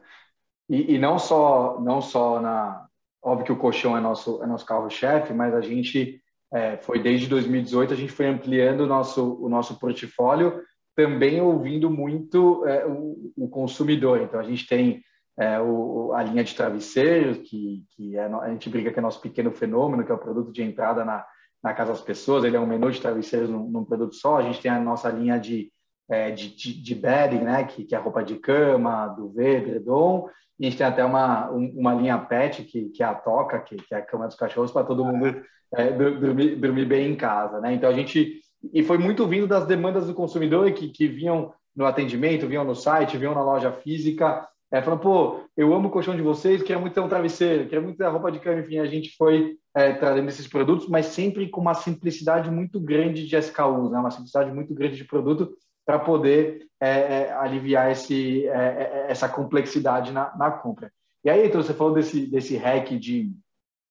E, 0.68 0.94
e, 0.94 0.98
não 0.98 1.18
só 1.18 1.80
não 1.80 2.00
só 2.00 2.40
na 2.40 2.86
óbvio 3.22 3.46
que 3.46 3.52
o 3.52 3.58
colchão 3.58 3.96
é 3.96 4.00
nosso 4.00 4.42
é 4.42 4.46
nosso 4.46 4.66
carro-chefe, 4.66 5.32
mas 5.32 5.54
a 5.54 5.60
gente 5.60 6.20
é, 6.52 6.76
foi 6.78 7.00
desde 7.00 7.28
2018 7.28 7.92
a 7.92 7.96
gente 7.96 8.12
foi 8.12 8.26
ampliando 8.26 8.80
o 8.80 8.86
nosso 8.86 9.42
o 9.42 9.48
nosso 9.48 9.78
portfólio, 9.78 10.62
também 10.96 11.40
ouvindo 11.40 11.88
muito 11.88 12.66
é, 12.66 12.84
o, 12.84 13.32
o, 13.36 13.48
consumidor. 13.48 14.20
Então 14.20 14.40
a 14.40 14.42
gente 14.44 14.66
tem 14.66 15.02
é, 15.38 15.60
o, 15.60 16.12
a 16.12 16.22
linha 16.22 16.42
de 16.42 16.54
travesseiros 16.54 17.38
que 17.38 17.84
que 17.94 18.16
é, 18.16 18.24
a 18.24 18.50
gente 18.50 18.68
briga 18.68 18.92
que 18.92 18.98
é 18.98 19.02
nosso 19.02 19.20
pequeno 19.20 19.52
fenômeno, 19.52 20.04
que 20.04 20.10
é 20.10 20.14
o 20.14 20.18
produto 20.18 20.52
de 20.52 20.62
entrada 20.62 21.04
na 21.04 21.24
na 21.62 21.74
casa 21.74 21.92
das 21.92 22.00
pessoas. 22.00 22.44
Ele 22.44 22.56
é 22.56 22.60
um 22.60 22.66
menu 22.66 22.90
de 22.90 23.00
travesseiros 23.00 23.48
num, 23.48 23.68
num 23.68 23.84
produto 23.84 24.14
só. 24.14 24.36
A 24.36 24.42
gente 24.42 24.60
tem 24.60 24.70
a 24.70 24.80
nossa 24.80 25.08
linha 25.10 25.38
de 25.38 25.72
é, 26.08 26.30
de, 26.30 26.48
de, 26.54 26.72
de, 26.72 26.94
bedding, 26.94 27.40
né, 27.40 27.64
que, 27.64 27.84
que 27.84 27.94
é 27.94 27.98
roupa 27.98 28.22
de 28.22 28.36
cama, 28.36 29.08
duvet, 29.08 29.62
edredom, 29.62 30.28
e 30.58 30.66
a 30.66 30.70
gente 30.70 30.78
tem 30.78 30.86
até 30.86 31.04
uma, 31.04 31.50
uma 31.50 31.94
linha 31.94 32.18
pet, 32.18 32.64
que, 32.64 32.88
que 32.88 33.02
é 33.02 33.06
a 33.06 33.14
toca, 33.14 33.60
que, 33.60 33.76
que 33.76 33.94
é 33.94 33.98
a 33.98 34.02
cama 34.02 34.26
dos 34.26 34.36
cachorros, 34.36 34.72
para 34.72 34.86
todo 34.86 35.04
mundo 35.04 35.40
é, 35.74 35.90
dormir, 35.92 36.56
dormir 36.56 36.84
bem 36.84 37.12
em 37.12 37.16
casa. 37.16 37.60
Né? 37.60 37.74
Então, 37.74 37.88
a 37.88 37.92
gente... 37.92 38.40
E 38.72 38.82
foi 38.82 38.98
muito 38.98 39.24
vindo 39.26 39.46
das 39.46 39.66
demandas 39.66 40.08
do 40.08 40.14
consumidor 40.14 40.72
que, 40.72 40.88
que 40.88 41.06
vinham 41.06 41.52
no 41.76 41.86
atendimento, 41.86 42.48
vinham 42.48 42.64
no 42.64 42.74
site, 42.74 43.16
vinham 43.16 43.34
na 43.34 43.44
loja 43.44 43.70
física, 43.70 44.48
é, 44.70 44.82
falando, 44.82 45.00
pô, 45.00 45.40
eu 45.56 45.72
amo 45.72 45.88
o 45.88 45.90
colchão 45.90 46.14
de 46.14 46.20
vocês, 46.20 46.62
quero 46.62 46.80
muito 46.80 46.92
ter 46.92 47.00
um 47.00 47.08
travesseiro, 47.08 47.68
quero 47.68 47.82
muito 47.82 47.96
ter 47.96 48.04
a 48.04 48.10
roupa 48.10 48.30
de 48.30 48.38
cama, 48.38 48.60
enfim, 48.60 48.78
a 48.78 48.84
gente 48.84 49.16
foi 49.16 49.56
é, 49.74 49.92
trazendo 49.92 50.28
esses 50.28 50.46
produtos, 50.46 50.88
mas 50.88 51.06
sempre 51.06 51.48
com 51.48 51.60
uma 51.60 51.72
simplicidade 51.72 52.50
muito 52.50 52.78
grande 52.78 53.26
de 53.26 53.36
SKUs, 53.36 53.90
né? 53.90 53.98
uma 53.98 54.10
simplicidade 54.10 54.52
muito 54.52 54.74
grande 54.74 54.96
de 54.96 55.04
produto, 55.04 55.54
para 55.88 55.98
poder 55.98 56.68
é, 56.78 56.90
é, 56.90 57.32
aliviar 57.32 57.90
esse, 57.90 58.46
é, 58.46 58.50
é, 58.52 59.06
essa 59.08 59.26
complexidade 59.26 60.12
na, 60.12 60.36
na, 60.36 60.50
compra. 60.50 60.92
E 61.24 61.30
aí, 61.30 61.46
então, 61.46 61.62
você 61.62 61.72
falou 61.72 61.94
desse, 61.94 62.26
desse 62.26 62.58
hack 62.58 62.90
de, 62.98 63.32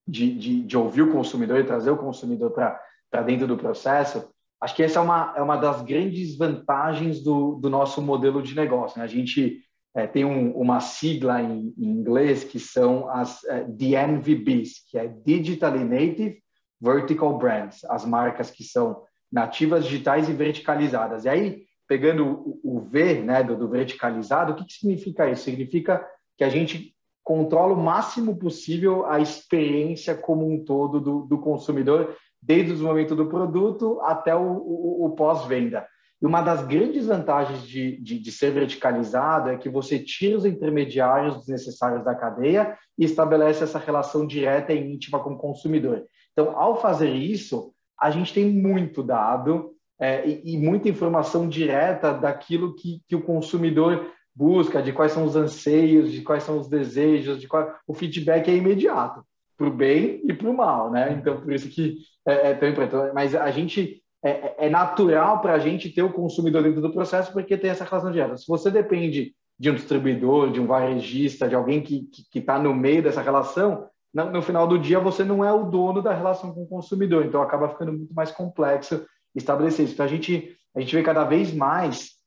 de, 0.07 0.38
de, 0.38 0.63
de 0.63 0.77
ouvir 0.77 1.01
o 1.01 1.12
consumidor 1.12 1.60
e 1.60 1.63
trazer 1.63 1.89
o 1.89 1.97
consumidor 1.97 2.51
para 2.51 3.23
dentro 3.23 3.47
do 3.47 3.57
processo. 3.57 4.29
Acho 4.62 4.75
que 4.75 4.83
essa 4.83 4.99
é 4.99 5.01
uma, 5.01 5.33
é 5.36 5.41
uma 5.41 5.57
das 5.57 5.81
grandes 5.81 6.38
vantagens 6.38 7.23
do, 7.23 7.55
do 7.55 7.67
nosso 7.67 7.99
modelo 7.99 8.43
de 8.43 8.55
negócio. 8.55 8.99
Né? 8.99 9.03
A 9.03 9.07
gente 9.07 9.60
é, 9.95 10.05
tem 10.05 10.23
um, 10.23 10.51
uma 10.51 10.79
sigla 10.79 11.41
em, 11.41 11.73
em, 11.79 11.89
inglês 11.89 12.43
que 12.43 12.60
são 12.60 13.10
as 13.10 13.43
é, 13.45 13.63
DNVBs, 13.63 14.88
que 14.91 14.99
é 14.99 15.07
Digitally 15.07 15.83
Native 15.83 16.43
Vertical 16.79 17.39
Brands, 17.39 17.83
as 17.86 18.05
marcas 18.05 18.51
que 18.51 18.63
são 18.63 19.01
nativas 19.31 19.83
digitais 19.83 20.29
e 20.29 20.33
verticalizadas. 20.33 21.25
E 21.25 21.29
aí, 21.29 21.66
pegando 21.88 22.60
o, 22.63 22.82
V, 22.82 23.21
né, 23.21 23.43
do, 23.43 23.56
do 23.56 23.69
verticalizado, 23.69 24.52
o 24.52 24.56
que, 24.56 24.65
que 24.65 24.73
significa 24.73 25.30
isso? 25.30 25.43
Significa 25.43 26.06
que 26.38 26.43
a 26.43 26.50
gente 26.50 26.93
controla 27.23 27.73
o 27.73 27.82
máximo 27.82 28.38
possível 28.38 29.06
a 29.06 29.19
experiência 29.19 30.15
como 30.15 30.50
um 30.50 30.63
todo 30.63 31.00
do, 31.00 31.21
do 31.21 31.39
consumidor, 31.39 32.15
desde 32.41 32.73
o 32.73 32.86
momento 32.86 33.15
do 33.15 33.28
produto 33.28 34.00
até 34.02 34.36
o, 34.36 34.41
o, 34.41 35.06
o 35.06 35.10
pós-venda. 35.12 35.86
E 36.21 36.26
uma 36.26 36.41
das 36.41 36.65
grandes 36.65 37.06
vantagens 37.06 37.62
de, 37.67 38.02
de, 38.02 38.19
de, 38.19 38.32
ser 38.32 38.52
verticalizado 38.52 39.50
é 39.50 39.58
que 39.58 39.69
você 39.69 40.00
tira 40.00 40.38
os 40.38 40.45
intermediários 40.45 41.38
desnecessários 41.39 42.04
da 42.04 42.15
cadeia 42.15 42.76
e 42.97 43.06
estabelece 43.06 43.63
essa 43.63 43.78
relação 43.78 44.26
direta 44.26 44.73
e 44.73 44.93
íntima 44.93 45.19
com 45.19 45.34
o 45.34 45.38
consumidor. 45.38 46.06
Então, 46.32 46.58
ao 46.58 46.82
fazer 46.82 47.12
isso, 47.12 47.71
a 48.00 48.10
gente 48.10 48.34
tem 48.34 48.45
muito 48.45 49.04
dado 49.04 49.77
é, 49.99 50.27
e, 50.27 50.53
e, 50.53 50.57
muita 50.57 50.89
informação 50.89 51.47
direta 51.47 52.13
daquilo 52.13 52.75
que, 52.75 53.01
que 53.07 53.15
o 53.15 53.21
consumidor 53.21 54.12
busca, 54.36 54.81
de 54.81 54.93
quais 54.93 55.12
são 55.12 55.25
os 55.25 55.36
anseios, 55.36 56.12
de 56.12 56.21
quais 56.21 56.43
são 56.43 56.60
os 56.60 56.67
desejos, 56.67 57.39
de 57.39 57.47
qual 57.47 57.73
o 57.88 57.93
feedback 57.93 58.47
é 58.47 58.55
imediato, 58.55 59.23
para 59.57 59.67
o 59.67 59.71
bem 59.71 60.21
e 60.23 60.33
para 60.33 60.49
o 60.49 60.55
mal, 60.55 60.91
né? 60.91 61.12
Então, 61.13 61.41
por 61.41 61.51
isso 61.51 61.67
que 61.69 61.97
é, 62.27 62.51
é 62.51 62.53
tão 62.53 62.69
importante. 62.69 63.12
Mas 63.15 63.33
a 63.33 63.49
gente 63.49 64.03
é, 64.23 64.29
é, 64.29 64.55
é 64.60 64.69
natural 64.69 65.41
para 65.41 65.53
a 65.53 65.60
gente 65.60 65.89
ter 65.89 66.03
o 66.03 66.13
consumidor 66.13 66.62
dentro 66.62 66.81
do 66.81 66.93
processo 66.93 67.33
porque 67.33 67.57
tem 67.57 67.71
essa 67.71 67.83
relação 67.83 68.12
direta. 68.12 68.38
Se 68.38 68.47
você 68.47 68.69
depende 68.69 69.33
de 69.60 69.71
um 69.71 69.75
distribuidor, 69.75 70.51
de 70.51 70.62
um 70.62 70.67
varejista, 70.67 71.47
de 71.47 71.55
alguém 71.55 71.81
que 71.81 72.07
está 72.36 72.60
no 72.60 72.75
meio 72.75 73.01
dessa 73.01 73.21
relação, 73.21 73.88
no, 74.13 74.31
no 74.31 74.41
final 74.41 74.67
do 74.67 74.77
dia 74.77 74.99
você 74.99 75.23
não 75.23 75.43
é 75.43 75.51
o 75.51 75.63
dono 75.63 76.01
da 76.01 76.13
relação 76.13 76.53
com 76.53 76.63
o 76.63 76.67
consumidor, 76.67 77.25
então 77.25 77.41
acaba 77.41 77.69
ficando 77.69 77.93
muito 77.93 78.13
mais 78.13 78.31
complexo 78.31 79.03
estabelecer 79.36 79.86
isso. 79.86 79.94
Então, 79.94 80.06
a 80.06 80.10
gente, 80.10 80.58
a 80.76 80.80
gente 80.80 80.96
vê 80.96 81.04
cada 81.04 81.24
vez 81.24 81.54
mais 81.54 82.18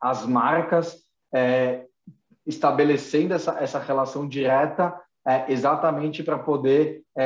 as 0.00 0.26
marcas 0.26 0.96
é, 1.34 1.84
estabelecendo 2.46 3.34
essa, 3.34 3.58
essa 3.60 3.78
relação 3.78 4.28
direta 4.28 4.94
é, 5.26 5.52
exatamente 5.52 6.22
para 6.22 6.38
poder 6.38 7.02
é, 7.16 7.24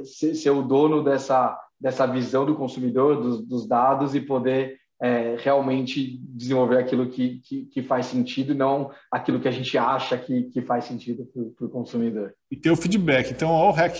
é, 0.00 0.04
ser, 0.04 0.34
ser, 0.34 0.50
o 0.50 0.62
dono 0.62 1.04
dessa, 1.04 1.56
dessa 1.80 2.06
visão 2.06 2.44
do 2.44 2.56
consumidor, 2.56 3.22
dos, 3.22 3.46
dos 3.46 3.66
dados 3.66 4.14
e 4.14 4.20
poder 4.20 4.76
é, 5.00 5.36
realmente 5.38 6.18
desenvolver 6.20 6.78
aquilo 6.78 7.08
que, 7.08 7.40
que, 7.44 7.66
que, 7.66 7.82
faz 7.82 8.06
sentido, 8.06 8.54
não 8.54 8.90
aquilo 9.12 9.38
que 9.38 9.46
a 9.46 9.52
gente 9.52 9.78
acha 9.78 10.18
que, 10.18 10.44
que 10.50 10.60
faz 10.60 10.84
sentido 10.86 11.24
para 11.56 11.66
o 11.66 11.70
consumidor. 11.70 12.34
E 12.50 12.56
ter 12.56 12.72
o 12.72 12.76
feedback. 12.76 13.30
Então, 13.30 13.50
olha 13.50 13.70
o 13.70 13.72
hack 13.72 13.94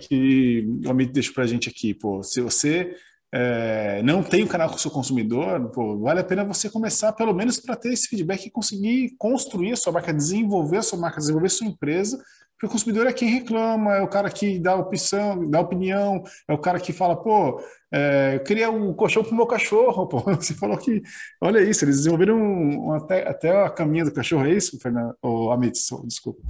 que 0.00 0.68
o 0.84 0.90
Amit 0.90 1.12
deixou 1.12 1.34
para 1.34 1.44
a 1.44 1.46
gente 1.46 1.68
aqui. 1.68 1.94
Pô, 1.94 2.20
se 2.24 2.40
você 2.40 2.96
é, 3.34 4.02
não 4.02 4.22
tem 4.22 4.44
um 4.44 4.46
canal 4.46 4.68
com 4.68 4.76
o 4.76 4.78
seu 4.78 4.90
consumidor, 4.90 5.70
pô, 5.70 5.98
vale 5.98 6.20
a 6.20 6.24
pena 6.24 6.44
você 6.44 6.68
começar 6.68 7.12
pelo 7.12 7.32
menos 7.32 7.58
para 7.58 7.74
ter 7.74 7.92
esse 7.92 8.06
feedback 8.06 8.44
e 8.44 8.50
conseguir 8.50 9.14
construir 9.18 9.72
a 9.72 9.76
sua 9.76 9.92
marca, 9.92 10.12
desenvolver 10.12 10.78
a 10.78 10.82
sua 10.82 10.98
marca, 10.98 11.18
desenvolver 11.18 11.46
a 11.46 11.50
sua 11.50 11.66
empresa, 11.66 12.22
porque 12.62 12.66
o 12.66 12.70
consumidor 12.70 13.06
é 13.08 13.12
quem 13.12 13.28
reclama, 13.28 13.96
é 13.96 14.02
o 14.02 14.08
cara 14.08 14.30
que 14.30 14.56
dá 14.58 14.76
opção, 14.76 15.50
dá 15.50 15.58
opinião, 15.58 16.22
é 16.46 16.52
o 16.52 16.58
cara 16.58 16.78
que 16.78 16.92
fala, 16.92 17.16
pô, 17.16 17.60
é, 17.90 18.36
eu 18.36 18.44
queria 18.44 18.70
um 18.70 18.94
colchão 18.94 19.24
para 19.24 19.32
o 19.32 19.36
meu 19.36 19.46
cachorro, 19.46 20.06
pô. 20.06 20.20
Você 20.36 20.54
falou 20.54 20.78
que, 20.78 21.02
olha 21.40 21.60
isso, 21.60 21.84
eles 21.84 21.96
desenvolveram 21.96 22.36
um, 22.36 22.86
um, 22.86 22.92
até, 22.92 23.28
até 23.28 23.64
a 23.64 23.68
caminha 23.68 24.04
do 24.04 24.12
cachorro, 24.12 24.46
é 24.46 24.52
isso, 24.52 24.78
Fernando? 24.78 25.16
Oh, 25.20 25.50
Amit, 25.50 25.76
desculpa. 26.04 26.40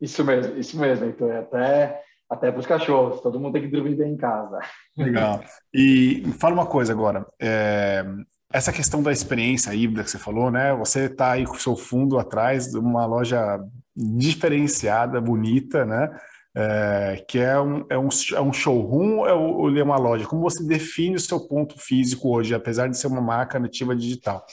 Isso 0.00 0.24
mesmo, 0.24 0.56
isso 0.56 0.78
mesmo, 0.78 1.06
então 1.06 1.28
é 1.32 1.38
até 1.38 2.00
até 2.32 2.50
para 2.50 2.60
os 2.60 2.66
cachorros. 2.66 3.20
Todo 3.20 3.38
mundo 3.38 3.52
tem 3.52 3.62
que 3.62 3.68
dormir 3.68 3.94
bem 3.94 4.12
em 4.12 4.16
casa. 4.16 4.58
Legal. 4.96 5.42
E 5.72 6.24
fala 6.38 6.54
uma 6.54 6.66
coisa 6.66 6.92
agora. 6.92 7.26
É, 7.40 8.04
essa 8.52 8.72
questão 8.72 9.02
da 9.02 9.12
experiência 9.12 9.74
híbrida 9.74 10.02
que 10.04 10.10
você 10.10 10.18
falou, 10.18 10.50
né? 10.50 10.74
Você 10.74 11.06
está 11.06 11.32
aí 11.32 11.44
com 11.44 11.54
o 11.54 11.60
seu 11.60 11.76
fundo 11.76 12.18
atrás 12.18 12.68
de 12.68 12.78
uma 12.78 13.06
loja 13.06 13.60
diferenciada, 13.94 15.20
bonita, 15.20 15.84
né? 15.84 16.10
é, 16.54 17.24
que 17.26 17.38
é 17.38 17.58
um, 17.58 17.86
é, 17.88 17.98
um, 17.98 18.08
é 18.34 18.40
um 18.40 18.52
showroom 18.52 19.18
ou 19.18 19.76
é, 19.76 19.82
uma 19.82 19.96
loja? 19.96 20.26
Como 20.26 20.42
você 20.42 20.62
define 20.62 21.16
o 21.16 21.20
seu 21.20 21.40
ponto 21.40 21.78
físico 21.78 22.34
hoje, 22.34 22.54
apesar 22.54 22.88
de 22.88 22.98
ser 22.98 23.06
uma 23.06 23.20
marca 23.20 23.58
nativa 23.58 23.96
digital? 23.96 24.44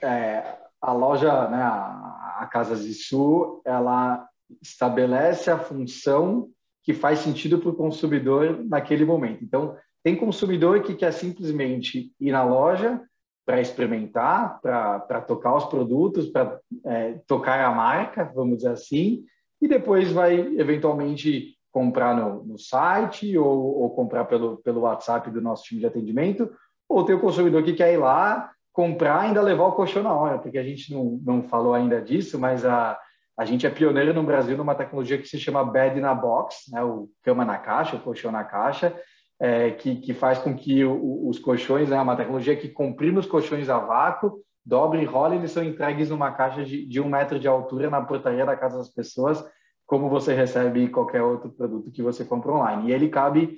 É, 0.00 0.56
a 0.80 0.92
loja, 0.92 1.48
né, 1.48 1.62
a, 1.62 2.38
a 2.40 2.48
Casa 2.50 2.74
Zissu, 2.76 3.60
ela 3.64 4.27
estabelece 4.62 5.50
a 5.50 5.58
função 5.58 6.48
que 6.82 6.94
faz 6.94 7.18
sentido 7.18 7.58
para 7.58 7.70
o 7.70 7.76
consumidor 7.76 8.64
naquele 8.64 9.04
momento. 9.04 9.44
Então, 9.44 9.76
tem 10.02 10.16
consumidor 10.16 10.82
que 10.82 10.94
quer 10.94 11.12
simplesmente 11.12 12.12
ir 12.18 12.32
na 12.32 12.42
loja 12.42 13.00
para 13.44 13.60
experimentar, 13.60 14.60
para 14.60 15.20
tocar 15.22 15.54
os 15.56 15.64
produtos, 15.66 16.26
para 16.26 16.58
é, 16.84 17.18
tocar 17.26 17.62
a 17.64 17.70
marca, 17.70 18.30
vamos 18.34 18.58
dizer 18.58 18.70
assim, 18.70 19.24
e 19.60 19.66
depois 19.66 20.12
vai 20.12 20.38
eventualmente 20.38 21.56
comprar 21.72 22.16
no, 22.16 22.44
no 22.44 22.58
site 22.58 23.36
ou, 23.36 23.82
ou, 23.82 23.90
comprar 23.90 24.24
pelo, 24.26 24.58
pelo 24.58 24.82
WhatsApp 24.82 25.30
do 25.30 25.40
nosso 25.40 25.64
time 25.64 25.80
de 25.80 25.86
atendimento, 25.86 26.50
ou 26.88 27.04
tem 27.04 27.14
o 27.14 27.20
consumidor 27.20 27.62
que 27.62 27.74
quer 27.74 27.92
ir 27.92 27.98
lá, 27.98 28.50
comprar 28.72 29.24
e 29.24 29.28
ainda 29.28 29.42
levar 29.42 29.66
o 29.66 29.72
colchão 29.72 30.02
na 30.02 30.14
hora, 30.14 30.38
porque 30.38 30.58
a 30.58 30.62
gente 30.62 30.92
não, 30.92 31.20
não 31.24 31.42
falou 31.42 31.74
ainda 31.74 32.00
disso, 32.00 32.38
mas 32.38 32.64
a, 32.64 32.98
a 33.38 33.44
gente 33.44 33.66
é 33.66 33.70
pioneiro 33.70 34.12
no 34.12 34.22
Brasil 34.22 34.56
numa 34.56 34.74
tecnologia 34.74 35.16
que 35.16 35.28
se 35.28 35.38
chama 35.38 35.64
Bed 35.64 36.00
na 36.00 36.14
Box, 36.14 36.70
né, 36.72 36.82
o 36.82 37.08
cama 37.22 37.44
na 37.44 37.56
caixa, 37.56 37.96
o 37.96 38.00
colchão 38.00 38.32
na 38.32 38.42
caixa, 38.42 38.94
é, 39.40 39.70
que, 39.70 39.96
que 39.96 40.12
faz 40.12 40.38
com 40.40 40.56
que 40.56 40.84
o, 40.84 41.28
os 41.28 41.38
colchões, 41.38 41.90
é 41.90 41.94
né, 41.94 42.00
uma 42.00 42.16
tecnologia 42.16 42.56
que 42.56 42.68
comprime 42.68 43.18
os 43.18 43.26
colchões 43.26 43.68
a 43.68 43.78
vácuo, 43.78 44.40
dobra 44.66 45.00
e 45.00 45.04
rola 45.04 45.36
eles 45.36 45.52
são 45.52 45.62
entregues 45.62 46.10
numa 46.10 46.32
caixa 46.32 46.64
de, 46.64 46.84
de 46.84 47.00
um 47.00 47.08
metro 47.08 47.38
de 47.38 47.46
altura 47.46 47.88
na 47.88 48.02
portaria 48.02 48.44
da 48.44 48.56
casa 48.56 48.78
das 48.78 48.88
pessoas, 48.88 49.44
como 49.86 50.10
você 50.10 50.34
recebe 50.34 50.88
qualquer 50.88 51.22
outro 51.22 51.50
produto 51.50 51.90
que 51.90 52.02
você 52.02 52.24
compra 52.24 52.52
online. 52.52 52.88
E 52.88 52.92
ele 52.92 53.08
cabe 53.08 53.56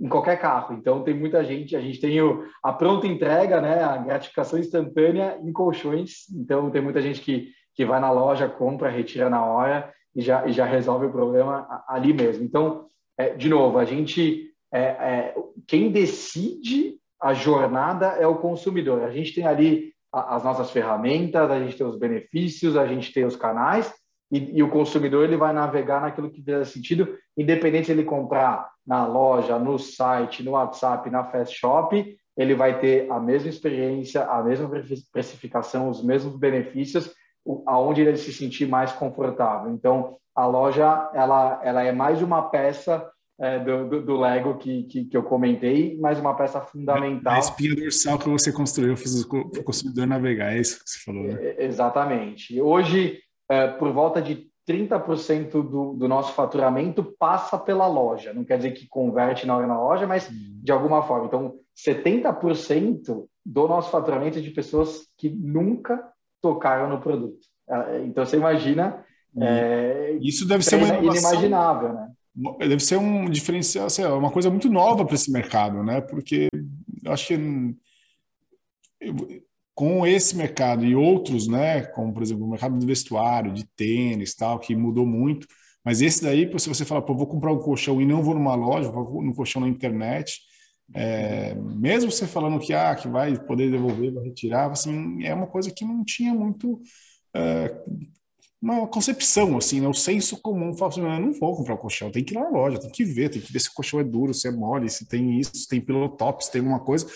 em 0.00 0.08
qualquer 0.08 0.36
carro. 0.38 0.74
Então 0.74 1.02
tem 1.02 1.14
muita 1.14 1.44
gente, 1.44 1.74
a 1.74 1.80
gente 1.80 2.00
tem 2.00 2.20
o, 2.20 2.44
a 2.62 2.72
pronta 2.72 3.06
entrega, 3.06 3.60
né, 3.60 3.82
a 3.82 3.96
gratificação 3.96 4.58
instantânea 4.58 5.38
em 5.42 5.52
colchões. 5.52 6.28
Então 6.34 6.70
tem 6.70 6.82
muita 6.82 7.00
gente 7.00 7.20
que, 7.20 7.50
que 7.74 7.84
vai 7.84 8.00
na 8.00 8.10
loja, 8.10 8.48
compra, 8.48 8.90
retira 8.90 9.30
na 9.30 9.44
hora 9.44 9.92
e 10.14 10.20
já, 10.20 10.46
e 10.46 10.52
já 10.52 10.64
resolve 10.64 11.06
o 11.06 11.12
problema 11.12 11.84
ali 11.88 12.12
mesmo. 12.12 12.44
Então, 12.44 12.86
é, 13.16 13.30
de 13.30 13.48
novo, 13.48 13.78
a 13.78 13.84
gente 13.84 14.52
é, 14.72 14.80
é, 14.80 15.34
quem 15.66 15.90
decide 15.90 16.96
a 17.20 17.34
jornada 17.34 18.06
é 18.18 18.26
o 18.26 18.36
consumidor. 18.36 19.02
A 19.02 19.10
gente 19.10 19.34
tem 19.34 19.46
ali 19.46 19.92
as 20.12 20.42
nossas 20.44 20.70
ferramentas, 20.70 21.50
a 21.50 21.58
gente 21.58 21.76
tem 21.76 21.86
os 21.86 21.98
benefícios, 21.98 22.76
a 22.76 22.86
gente 22.86 23.12
tem 23.12 23.24
os 23.24 23.36
canais 23.36 23.92
e, 24.30 24.58
e 24.58 24.62
o 24.62 24.70
consumidor 24.70 25.24
ele 25.24 25.36
vai 25.36 25.52
navegar 25.52 26.00
naquilo 26.00 26.30
que 26.30 26.42
fizer 26.42 26.64
sentido, 26.64 27.16
independente 27.36 27.86
se 27.86 27.92
ele 27.92 28.04
comprar 28.04 28.70
na 28.86 29.06
loja, 29.06 29.58
no 29.58 29.78
site, 29.78 30.42
no 30.42 30.52
WhatsApp, 30.52 31.08
na 31.10 31.24
Fast 31.24 31.56
Shop, 31.56 32.18
ele 32.36 32.54
vai 32.54 32.80
ter 32.80 33.10
a 33.12 33.20
mesma 33.20 33.50
experiência, 33.50 34.24
a 34.24 34.42
mesma 34.42 34.68
precificação, 35.12 35.88
os 35.88 36.02
mesmos 36.02 36.36
benefícios, 36.36 37.12
aonde 37.66 38.02
ele 38.02 38.16
se 38.16 38.32
sentir 38.32 38.68
mais 38.68 38.92
confortável. 38.92 39.72
Então, 39.72 40.16
a 40.34 40.46
loja 40.46 41.10
ela, 41.14 41.60
ela 41.62 41.82
é 41.82 41.92
mais 41.92 42.22
uma 42.22 42.42
peça 42.50 43.06
é, 43.40 43.58
do, 43.58 43.88
do, 43.88 44.02
do, 44.02 44.20
Lego 44.20 44.56
que, 44.58 44.84
que, 44.84 45.04
que, 45.06 45.16
eu 45.16 45.22
comentei, 45.22 45.98
mas 45.98 46.18
uma 46.18 46.36
peça 46.36 46.60
fundamental. 46.60 47.34
A 47.34 47.38
espinha 47.38 47.74
dorsal 47.74 48.18
que 48.18 48.28
você 48.28 48.52
construiu 48.52 48.94
para 48.94 49.60
o 49.60 49.64
consumidor 49.64 50.06
navegar, 50.06 50.54
é 50.54 50.60
isso 50.60 50.82
que 50.82 50.90
você 50.90 50.98
falou, 51.04 51.24
né? 51.24 51.38
É, 51.40 51.64
exatamente. 51.64 52.60
Hoje, 52.60 53.18
é, 53.50 53.66
por 53.66 53.90
volta 53.92 54.22
de 54.22 54.48
30% 54.68 55.50
do, 55.50 55.94
do 55.94 56.08
nosso 56.08 56.32
faturamento 56.34 57.02
passa 57.18 57.58
pela 57.58 57.86
loja. 57.86 58.32
Não 58.32 58.44
quer 58.44 58.58
dizer 58.58 58.72
que 58.72 58.86
converte 58.86 59.46
na 59.46 59.56
hora 59.56 59.66
na 59.66 59.80
loja, 59.80 60.06
mas 60.06 60.28
de 60.30 60.70
alguma 60.70 61.02
forma. 61.02 61.26
Então, 61.26 61.54
70% 61.76 63.26
do 63.44 63.68
nosso 63.68 63.90
faturamento 63.90 64.38
é 64.38 64.42
de 64.42 64.50
pessoas 64.50 65.08
que 65.18 65.28
nunca 65.28 66.12
tocaram 66.42 66.90
no 66.90 67.00
produto. 67.00 67.38
É, 67.68 68.04
então, 68.04 68.26
você 68.26 68.36
imagina. 68.36 69.04
É, 69.40 70.18
Isso 70.20 70.46
deve 70.46 70.62
ser 70.62 70.76
uma 70.76 70.88
inovação. 70.88 71.30
inimaginável, 71.30 71.94
né? 71.94 72.08
deve 72.58 72.80
ser 72.80 72.96
um 72.96 73.28
diferencial, 73.28 73.86
assim, 73.86 74.04
uma 74.04 74.30
coisa 74.30 74.50
muito 74.50 74.70
nova 74.70 75.04
para 75.04 75.14
esse 75.14 75.30
mercado, 75.30 75.82
né? 75.82 76.00
Porque 76.00 76.48
eu 77.04 77.12
acho 77.12 77.28
que 77.28 77.38
com 79.74 80.06
esse 80.06 80.36
mercado 80.36 80.84
e 80.84 80.94
outros, 80.94 81.48
né, 81.48 81.82
como 81.82 82.12
por 82.12 82.22
exemplo 82.22 82.44
o 82.44 82.50
mercado 82.50 82.78
do 82.78 82.86
vestuário, 82.86 83.52
de 83.52 83.64
tênis, 83.74 84.34
tal, 84.34 84.58
que 84.58 84.76
mudou 84.76 85.06
muito, 85.06 85.46
mas 85.84 86.00
esse 86.00 86.22
daí, 86.22 86.48
se 86.58 86.68
você 86.68 86.84
falar, 86.84 87.02
pô, 87.02 87.14
vou 87.14 87.26
comprar 87.26 87.52
um 87.52 87.58
colchão 87.58 88.00
e 88.00 88.06
não 88.06 88.22
vou 88.22 88.34
numa 88.34 88.54
loja, 88.54 88.90
vou 88.90 89.22
no 89.22 89.34
colchão 89.34 89.60
na 89.62 89.68
internet, 89.68 90.40
é, 90.94 91.54
mesmo 91.54 92.10
você 92.10 92.26
falando 92.26 92.60
que 92.60 92.72
ah, 92.74 92.94
que 92.94 93.08
vai 93.08 93.38
poder 93.38 93.70
devolver, 93.70 94.12
vai 94.12 94.24
retirar, 94.24 94.70
assim, 94.70 95.24
é 95.24 95.34
uma 95.34 95.46
coisa 95.46 95.70
que 95.70 95.84
não 95.84 96.04
tinha 96.04 96.34
muito 96.34 96.80
é, 97.34 97.74
uma 98.62 98.86
concepção, 98.86 99.56
assim, 99.58 99.80
né? 99.80 99.88
O 99.88 99.94
senso 99.94 100.40
comum 100.40 100.72
fala 100.72 100.92
assim, 100.92 101.00
eu 101.00 101.20
não 101.20 101.32
vou 101.32 101.56
comprar 101.56 101.74
um 101.74 101.78
colchão, 101.78 102.12
tem 102.12 102.22
que 102.22 102.32
ir 102.32 102.38
na 102.38 102.48
loja, 102.48 102.78
tem 102.78 102.90
que 102.90 103.04
ver, 103.04 103.28
tem 103.28 103.42
que 103.42 103.52
ver 103.52 103.58
se 103.58 103.68
o 103.68 103.74
colchão 103.74 103.98
é 103.98 104.04
duro, 104.04 104.32
se 104.32 104.46
é 104.46 104.52
mole, 104.52 104.88
se 104.88 105.08
tem 105.08 105.40
isso, 105.40 105.50
se 105.52 105.66
tem 105.66 105.80
pilotop, 105.80 106.44
se 106.44 106.52
tem 106.52 106.60
alguma 106.60 106.78
coisa. 106.78 107.06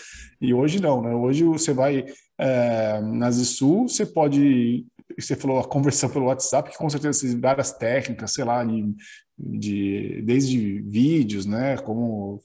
E 0.41 0.53
hoje 0.53 0.81
não, 0.81 1.01
né? 1.01 1.15
Hoje 1.15 1.45
você 1.45 1.71
vai 1.71 2.05
é, 2.37 2.99
na 2.99 3.31
Zissu, 3.31 3.83
você 3.83 4.05
pode, 4.05 4.85
você 5.21 5.35
falou 5.35 5.59
a 5.59 5.67
conversão 5.67 6.09
pelo 6.09 6.25
WhatsApp, 6.25 6.71
que 6.71 6.77
com 6.77 6.89
certeza 6.89 7.21
tem 7.21 7.39
várias 7.39 7.71
técnicas, 7.71 8.33
sei 8.33 8.43
lá, 8.43 8.63
de, 8.63 8.95
de 9.37 10.21
desde 10.23 10.81
vídeos, 10.81 11.45
né? 11.45 11.77
Como 11.77 12.41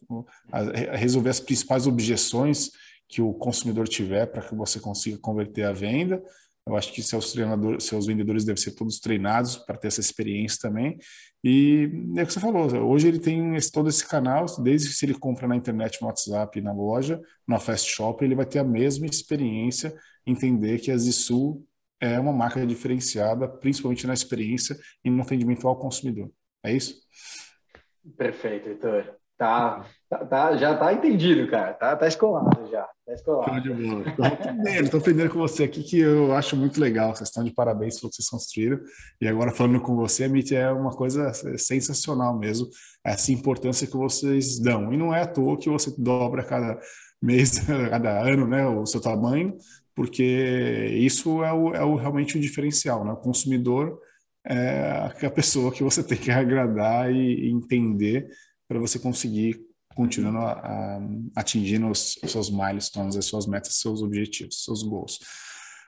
a, 0.50 0.96
resolver 0.96 1.30
as 1.30 1.40
principais 1.40 1.86
objeções 1.86 2.70
que 3.08 3.20
o 3.20 3.34
consumidor 3.34 3.86
tiver 3.88 4.26
para 4.26 4.42
que 4.42 4.54
você 4.54 4.80
consiga 4.80 5.18
converter 5.18 5.64
a 5.64 5.72
venda 5.72 6.22
eu 6.66 6.76
acho 6.76 6.92
que 6.92 7.02
seus 7.02 7.32
treinadores, 7.32 7.84
seus 7.84 8.06
vendedores 8.06 8.44
devem 8.44 8.62
ser 8.62 8.72
todos 8.72 9.00
treinados 9.00 9.56
para 9.56 9.76
ter 9.76 9.88
essa 9.88 10.00
experiência 10.00 10.60
também. 10.60 10.96
E 11.42 11.90
é 12.16 12.22
o 12.22 12.26
que 12.26 12.32
você 12.32 12.38
falou, 12.38 12.72
hoje 12.88 13.08
ele 13.08 13.18
tem 13.18 13.56
esse, 13.56 13.70
todo 13.70 13.88
esse 13.88 14.06
canal, 14.06 14.46
desde 14.60 14.88
que 14.88 14.94
se 14.94 15.04
ele 15.04 15.14
compra 15.14 15.48
na 15.48 15.56
internet, 15.56 16.00
no 16.00 16.06
WhatsApp, 16.06 16.60
na 16.60 16.72
loja, 16.72 17.20
na 17.46 17.58
Fast 17.58 17.90
Shop, 17.90 18.24
ele 18.24 18.36
vai 18.36 18.46
ter 18.46 18.60
a 18.60 18.64
mesma 18.64 19.06
experiência, 19.06 19.92
entender 20.24 20.78
que 20.78 20.92
a 20.92 20.96
Zissu 20.96 21.64
é 22.02 22.18
uma 22.18 22.32
marca 22.32 22.66
diferenciada, 22.66 23.46
principalmente 23.46 24.08
na 24.08 24.12
experiência 24.12 24.76
e 25.04 25.08
no 25.08 25.22
atendimento 25.22 25.68
ao 25.68 25.76
consumidor. 25.76 26.28
É 26.64 26.72
isso? 26.72 26.96
Perfeito, 28.16 28.68
Heitor. 28.68 29.14
Tá, 29.38 29.84
tá, 30.08 30.24
tá, 30.24 30.56
já 30.56 30.76
tá 30.76 30.92
entendido, 30.92 31.48
cara. 31.48 31.72
Tá, 31.74 31.96
tá 31.96 32.06
escolado 32.08 32.68
já. 32.70 32.88
Tá 33.06 33.12
escolado. 33.12 33.72
Estou 34.82 35.00
aprendendo 35.00 35.30
com 35.30 35.38
você 35.38 35.64
aqui 35.64 35.82
que 35.82 35.98
eu 35.98 36.34
acho 36.34 36.56
muito 36.56 36.80
legal. 36.80 37.14
Vocês 37.14 37.28
estão 37.28 37.44
de 37.44 37.52
parabéns 37.52 37.98
pelo 37.98 38.10
que 38.10 38.16
vocês 38.16 38.28
construíram. 38.28 38.80
E 39.20 39.28
agora 39.28 39.52
falando 39.52 39.80
com 39.80 39.96
você, 39.96 40.24
Amit, 40.24 40.54
é 40.54 40.70
uma 40.70 40.90
coisa 40.90 41.32
sensacional 41.56 42.36
mesmo. 42.36 42.68
Essa 43.04 43.32
importância 43.32 43.86
que 43.86 43.96
vocês 43.96 44.60
dão. 44.60 44.92
E 44.92 44.96
não 44.96 45.14
é 45.14 45.22
à 45.22 45.26
toa 45.26 45.58
que 45.58 45.70
você 45.70 45.92
dobra 45.96 46.44
cada 46.44 46.78
mês, 47.22 47.60
cada 47.90 48.20
ano, 48.20 48.46
né, 48.46 48.66
o 48.66 48.84
seu 48.84 49.00
tamanho, 49.00 49.56
porque 49.94 50.22
isso 50.98 51.42
é, 51.44 51.52
o, 51.52 51.74
é 51.74 51.84
o, 51.84 51.96
realmente 51.96 52.36
o 52.36 52.40
diferencial, 52.40 53.04
né? 53.04 53.12
O 53.12 53.16
consumidor 53.16 53.98
é 54.44 55.26
a 55.26 55.30
pessoa 55.30 55.72
que 55.72 55.82
você 55.82 56.02
tem 56.04 56.18
que 56.18 56.30
agradar 56.30 57.12
e, 57.12 57.46
e 57.46 57.50
entender 57.50 58.28
para 58.68 58.78
você 58.78 58.98
conseguir 58.98 59.60
continuando 59.94 60.38
a, 60.38 60.52
a, 60.52 61.00
atingindo 61.36 61.88
os, 61.88 62.18
os 62.22 62.32
seus 62.32 62.50
milestones, 62.50 63.16
as 63.16 63.26
suas 63.26 63.46
metas, 63.46 63.74
seus 63.74 64.02
objetivos, 64.02 64.64
seus 64.64 64.82
goals. 64.82 65.18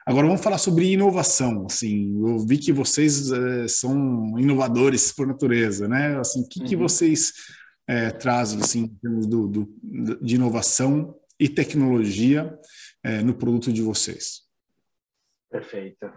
Agora 0.05 0.27
vamos 0.27 0.43
falar 0.43 0.59
sobre 0.59 0.91
inovação. 0.91 1.65
Assim, 1.65 2.15
eu 2.23 2.37
vi 2.45 2.59
que 2.59 2.71
vocês 2.71 3.31
é, 3.31 3.67
são 3.67 4.37
inovadores 4.37 5.11
por 5.11 5.25
natureza, 5.25 5.87
né? 5.87 6.19
Assim, 6.19 6.41
o 6.41 6.47
que, 6.47 6.59
uhum. 6.59 6.65
que 6.67 6.75
vocês 6.75 7.33
é, 7.87 8.11
trazem 8.11 8.59
assim, 8.59 8.83
em 8.83 8.87
termos 9.01 9.25
do, 9.25 9.47
do, 9.47 10.19
de 10.21 10.35
inovação 10.35 11.15
e 11.39 11.49
tecnologia 11.49 12.55
é, 13.05 13.21
no 13.21 13.33
produto 13.33 13.71
de 13.71 13.81
vocês? 13.81 14.43
Perfeito. 15.49 16.11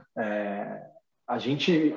a 1.26 1.38
gente, 1.38 1.96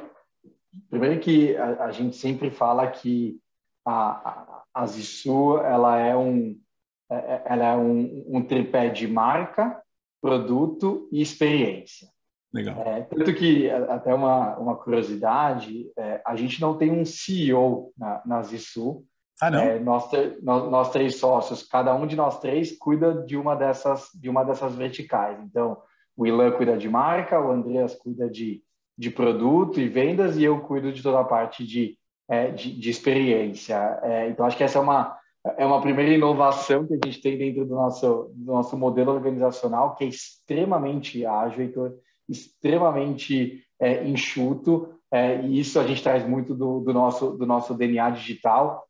primeiro 0.89 1.19
que 1.19 1.55
a, 1.55 1.85
a 1.85 1.91
gente 1.91 2.15
sempre 2.15 2.51
fala 2.51 2.91
que 2.91 3.39
a, 3.85 4.63
a 4.73 4.85
Zissu 4.85 5.57
ela 5.57 5.97
é 5.97 6.15
um 6.15 6.59
é, 7.11 7.15
é, 7.15 7.43
ela 7.45 7.65
é 7.65 7.75
um, 7.75 8.37
um 8.37 8.41
tripé 8.41 8.87
de 8.87 9.05
marca, 9.05 9.81
produto 10.21 11.09
e 11.11 11.21
experiência. 11.21 12.07
Legal. 12.53 12.81
É, 12.81 13.01
tanto 13.01 13.33
que, 13.33 13.69
até 13.69 14.13
uma, 14.13 14.57
uma 14.57 14.77
curiosidade, 14.77 15.91
é, 15.97 16.21
a 16.25 16.37
gente 16.37 16.61
não 16.61 16.77
tem 16.77 16.89
um 16.89 17.03
CEO 17.03 17.91
na, 17.97 18.21
na 18.25 18.41
Zissu. 18.43 19.03
Ah, 19.41 19.49
não? 19.49 19.59
É, 19.59 19.79
nós, 19.79 20.09
nós, 20.43 20.71
nós, 20.71 20.91
três 20.91 21.15
sócios, 21.15 21.63
cada 21.63 21.95
um 21.95 22.05
de 22.05 22.15
nós 22.15 22.39
três 22.39 22.77
cuida 22.77 23.13
de 23.13 23.35
uma 23.35 23.55
dessas, 23.55 24.09
de 24.13 24.29
uma 24.29 24.43
dessas 24.43 24.75
verticais. 24.75 25.39
Então, 25.43 25.77
o 26.15 26.27
Ilan 26.27 26.51
cuida 26.51 26.77
de 26.77 26.87
marca, 26.87 27.41
o 27.41 27.51
Andreas 27.51 27.95
cuida 27.95 28.29
de, 28.29 28.61
de 28.97 29.09
produto 29.09 29.79
e 29.79 29.89
vendas 29.89 30.37
e 30.37 30.43
eu 30.43 30.59
cuido 30.59 30.91
de 30.91 31.01
toda 31.01 31.19
a 31.19 31.23
parte 31.23 31.65
de 31.65 31.97
é, 32.31 32.49
de, 32.49 32.79
de, 32.79 32.89
experiência. 32.89 33.99
É, 34.03 34.29
então, 34.29 34.45
acho 34.45 34.55
que 34.55 34.63
essa 34.63 34.79
é 34.79 34.81
uma, 34.81 35.17
é 35.57 35.65
uma 35.65 35.81
primeira 35.81 36.13
inovação 36.13 36.87
que 36.87 36.93
a 36.93 36.99
gente 37.03 37.21
tem 37.21 37.37
dentro 37.37 37.65
do 37.65 37.75
nosso, 37.75 38.31
do 38.33 38.53
nosso 38.53 38.77
modelo 38.77 39.11
organizacional, 39.11 39.95
que 39.95 40.05
é 40.05 40.07
extremamente 40.07 41.25
ágil, 41.25 41.99
extremamente 42.29 43.65
é, 43.77 44.07
enxuto, 44.07 44.93
é, 45.11 45.41
e 45.41 45.59
isso 45.59 45.77
a 45.77 45.85
gente 45.85 46.01
traz 46.01 46.25
muito 46.25 46.55
do, 46.55 46.79
do, 46.79 46.93
nosso, 46.93 47.31
do 47.31 47.45
nosso 47.45 47.73
DNA 47.73 48.11
digital. 48.11 48.87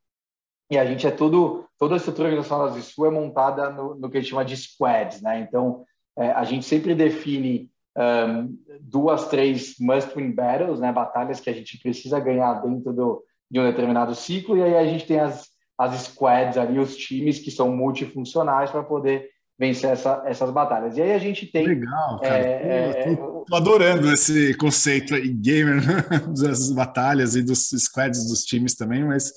E 0.72 0.78
a 0.78 0.86
gente 0.86 1.06
é 1.06 1.12
tudo, 1.12 1.66
toda 1.78 1.96
a 1.96 1.98
estrutura 1.98 2.30
organizacional 2.30 2.70
da 2.70 2.76
Zissu 2.76 3.06
é 3.06 3.12
montada 3.12 3.70
no, 3.70 3.94
no, 3.94 4.10
que 4.10 4.18
a 4.18 4.22
gente 4.22 4.30
chama 4.30 4.46
de 4.46 4.56
squads, 4.56 5.22
né? 5.22 5.42
Então, 5.42 5.84
é, 6.18 6.32
a 6.32 6.46
gente 6.46 6.64
sempre 6.64 6.96
define 6.96 7.70
um, 7.98 8.58
duas, 8.80 9.28
três 9.28 9.76
must-win 9.78 10.32
battles, 10.32 10.80
né? 10.80 10.90
Batalhas 10.94 11.42
que 11.42 11.50
a 11.50 11.54
gente 11.54 11.78
precisa 11.78 12.22
ganhar 12.22 12.54
dentro 12.62 12.94
do, 12.94 13.22
de 13.52 13.60
um 13.60 13.66
determinado 13.66 14.16
ciclo, 14.16 14.56
e 14.56 14.64
aí 14.64 14.78
a 14.78 14.86
gente 14.86 15.06
tem 15.06 15.20
as, 15.20 15.50
as 15.78 15.94
squads 16.04 16.58
ali, 16.58 16.80
os 16.80 16.96
times 16.96 17.40
que 17.40 17.52
são 17.52 17.76
multifuncionais 17.76 18.72
para 18.72 18.82
poder 18.82 19.30
vencer 19.60 19.90
essa, 19.90 20.24
essas 20.26 20.52
batalhas. 20.52 20.96
E 20.96 21.02
aí 21.02 21.12
a 21.12 21.20
gente 21.20 21.48
tem. 21.48 21.68
Legal, 21.68 22.18
cara. 22.22 22.38
É, 22.38 23.12
é, 23.12 23.16
tô, 23.18 23.44
tô, 23.46 23.56
adorando 23.58 24.10
esse 24.10 24.54
conceito 24.54 25.14
aí, 25.16 25.28
gamer, 25.28 25.82
das 26.34 26.72
batalhas 26.72 27.36
e 27.36 27.44
dos 27.44 27.72
squads 27.72 28.26
dos 28.30 28.46
times 28.46 28.74
também, 28.74 29.04
mas 29.04 29.34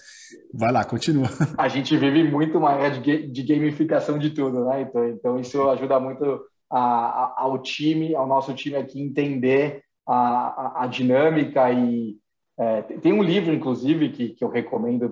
vai 0.57 0.73
lá, 0.73 0.85
continua. 0.85 1.29
A 1.59 1.69
gente 1.69 1.97
vive 1.97 2.25
muito 2.25 2.59
uma 2.59 2.73
era 2.73 2.99
de, 2.99 3.27
de 3.27 3.43
gamificação 3.43 4.19
de 4.19 4.31
tudo, 4.31 4.65
né? 4.65 4.83
Então, 4.83 5.09
então 5.09 5.39
isso 5.39 5.69
ajuda 5.69 5.99
muito 5.99 6.41
a, 6.71 6.79
a, 6.79 7.35
ao 7.39 7.59
time, 7.59 8.15
ao 8.15 8.27
nosso 8.27 8.55
time 8.55 8.77
aqui 8.77 9.01
entender 9.01 9.83
a, 10.07 10.85
a, 10.85 10.87
dinâmica 10.87 11.71
e. 11.73 12.17
É, 12.57 12.83
tem 12.83 13.13
um 13.13 13.23
livro, 13.23 13.53
inclusive, 13.53 14.11
que, 14.11 14.29
que 14.29 14.45
eu 14.45 14.49
recomendo 14.49 15.11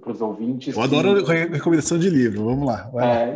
para 0.00 0.12
os 0.12 0.22
ouvintes. 0.22 0.74
Eu 0.74 0.82
adoro 0.82 1.22
que, 1.22 1.32
recomendação 1.32 1.98
de 1.98 2.08
livro, 2.08 2.44
vamos 2.46 2.66
lá. 2.66 2.90
É, 2.98 3.34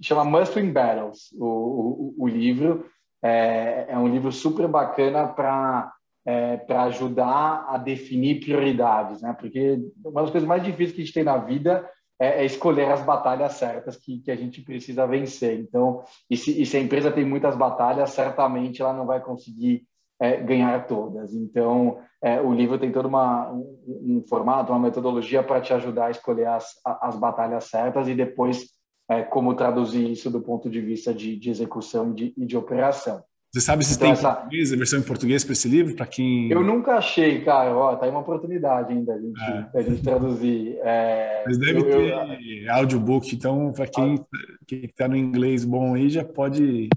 chama 0.00 0.24
Must 0.24 0.54
Win 0.54 0.72
Battles, 0.72 1.32
o, 1.38 1.44
o, 1.44 2.14
o 2.18 2.28
livro. 2.28 2.86
É, 3.22 3.86
é, 3.88 3.98
um 3.98 4.06
livro 4.06 4.30
super 4.30 4.68
bacana 4.68 5.26
para 5.26 5.92
é, 6.26 6.56
para 6.56 6.82
ajudar 6.84 7.66
a 7.68 7.78
definir 7.78 8.40
prioridades, 8.40 9.22
né? 9.22 9.32
Porque 9.38 9.78
uma 10.04 10.22
das 10.22 10.30
coisas 10.30 10.48
mais 10.48 10.62
difíceis 10.64 10.92
que 10.92 11.00
a 11.00 11.04
gente 11.04 11.14
tem 11.14 11.22
na 11.22 11.36
vida 11.36 11.88
é, 12.18 12.42
é 12.42 12.44
escolher 12.44 12.90
as 12.90 13.00
batalhas 13.02 13.52
certas 13.52 13.96
que, 13.96 14.18
que 14.18 14.30
a 14.30 14.36
gente 14.36 14.60
precisa 14.60 15.06
vencer. 15.06 15.60
Então, 15.60 16.02
e 16.28 16.36
se, 16.36 16.60
e 16.60 16.66
se 16.66 16.76
a 16.76 16.80
empresa 16.80 17.12
tem 17.12 17.24
muitas 17.24 17.56
batalhas, 17.56 18.10
certamente 18.10 18.82
ela 18.82 18.92
não 18.92 19.06
vai 19.06 19.20
conseguir 19.20 19.86
é, 20.18 20.36
ganhar 20.38 20.86
todas. 20.86 21.32
Então, 21.32 21.98
é, 22.20 22.40
o 22.40 22.52
livro 22.52 22.78
tem 22.78 22.90
todo 22.90 23.06
uma, 23.06 23.52
um, 23.52 23.78
um, 23.86 24.24
formato, 24.28 24.72
uma 24.72 24.80
metodologia 24.80 25.42
para 25.42 25.60
te 25.60 25.72
ajudar 25.74 26.06
a 26.06 26.10
escolher 26.10 26.48
as, 26.48 26.72
as 26.84 27.16
batalhas 27.16 27.64
certas 27.64 28.08
e 28.08 28.14
depois 28.14 28.66
é, 29.08 29.22
como 29.22 29.54
traduzir 29.54 30.10
isso 30.10 30.28
do 30.28 30.40
ponto 30.40 30.68
de 30.68 30.80
vista 30.80 31.14
de, 31.14 31.36
de 31.36 31.50
execução 31.50 32.12
de, 32.12 32.34
e 32.36 32.44
de 32.44 32.56
operação. 32.56 33.22
Você 33.56 33.62
sabe 33.62 33.82
se 33.86 33.94
então, 33.94 34.08
tem 34.08 34.12
essa... 34.12 34.34
português, 34.34 34.70
a 34.70 34.76
versão 34.76 34.98
em 34.98 35.02
português 35.02 35.42
para 35.42 35.54
esse 35.54 35.66
livro? 35.66 35.96
Para 35.96 36.04
quem. 36.04 36.50
Eu 36.50 36.62
nunca 36.62 36.96
achei, 36.96 37.42
cara. 37.42 37.74
Ó, 37.74 37.96
tá 37.96 38.04
aí 38.04 38.10
uma 38.10 38.20
oportunidade 38.20 38.92
ainda 38.92 39.14
a 39.14 39.18
gente, 39.18 39.40
é. 39.74 39.82
gente 39.82 40.02
traduzir. 40.02 40.76
É... 40.82 41.42
Mas 41.46 41.56
deve 41.56 41.78
eu, 41.78 41.84
ter 41.84 42.66
eu... 42.66 42.74
audiobook, 42.74 43.34
então, 43.34 43.72
para 43.72 43.86
quem 43.86 44.22
está 44.68 45.08
no 45.08 45.16
inglês 45.16 45.64
bom 45.64 45.94
aí, 45.94 46.10
já 46.10 46.22
pode. 46.22 46.90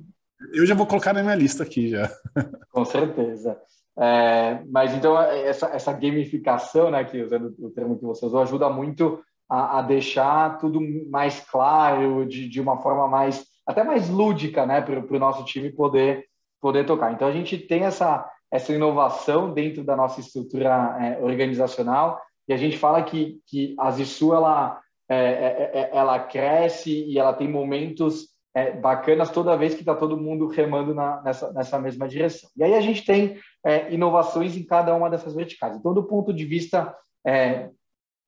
Eu 0.54 0.66
já 0.66 0.76
vou 0.76 0.86
colocar 0.86 1.14
na 1.14 1.24
minha 1.24 1.36
lista 1.36 1.64
aqui 1.64 1.88
já. 1.88 2.12
Com 2.74 2.84
certeza. 2.84 3.58
É, 3.98 4.60
mas 4.70 4.94
então, 4.94 5.18
essa, 5.22 5.68
essa 5.68 5.94
gamificação, 5.94 6.92
né, 6.92 7.06
que 7.06 7.24
usando 7.24 7.56
o 7.58 7.70
termo 7.70 7.98
que 7.98 8.04
você 8.04 8.26
usou, 8.26 8.42
ajuda 8.42 8.70
muito 8.70 9.22
a, 9.50 9.80
a 9.80 9.82
deixar 9.82 10.58
tudo 10.58 10.82
mais 11.10 11.40
claro, 11.50 12.26
de, 12.26 12.50
de 12.50 12.60
uma 12.60 12.82
forma 12.82 13.08
mais, 13.08 13.46
até 13.66 13.82
mais 13.82 14.10
lúdica, 14.10 14.66
né, 14.66 14.82
para 14.82 15.00
o 15.00 15.20
nosso 15.20 15.46
time 15.46 15.72
poder, 15.72 16.29
poder 16.62 16.86
tocar. 16.86 17.12
Então, 17.12 17.28
a 17.28 17.32
gente 17.32 17.58
tem 17.58 17.84
essa, 17.84 18.30
essa 18.52 18.74
inovação 18.74 19.54
dentro 19.54 19.84
da 19.84 19.96
nossa 19.96 20.20
estrutura 20.20 20.98
é, 21.00 21.24
organizacional 21.24 22.20
e 22.50 22.54
a 22.54 22.58
gente 22.58 22.80
fala 22.80 23.04
que, 23.04 23.40
que 23.46 23.76
a 23.80 23.92
Zissu, 23.92 24.34
ela, 24.34 24.82
é, 25.08 25.18
é, 25.18 25.72
é, 25.74 25.90
ela 25.94 26.20
cresce 26.20 27.06
e 27.06 27.20
ela 27.20 27.32
tem 27.32 27.48
momentos 27.48 28.30
é, 28.56 28.72
bacanas 28.72 29.30
toda 29.30 29.56
vez 29.56 29.76
que 29.76 29.82
está 29.82 29.94
todo 29.94 30.18
mundo 30.18 30.48
remando 30.48 30.94
na, 30.96 31.22
nessa, 31.22 31.54
nessa 31.54 31.78
mesma 31.78 32.08
direção. 32.08 32.50
E 32.58 32.64
aí 32.64 32.74
a 32.74 32.82
gente 32.82 33.06
tem 33.06 33.40
é, 33.64 33.94
inovações 33.94 34.58
em 34.58 34.66
cada 34.66 34.96
uma 34.96 35.12
dessas 35.12 35.36
verticais. 35.36 35.78
Então, 35.78 35.94
do 35.94 36.04
ponto 36.04 36.34
de 36.34 36.44
vista 36.44 36.96
é, 37.24 37.70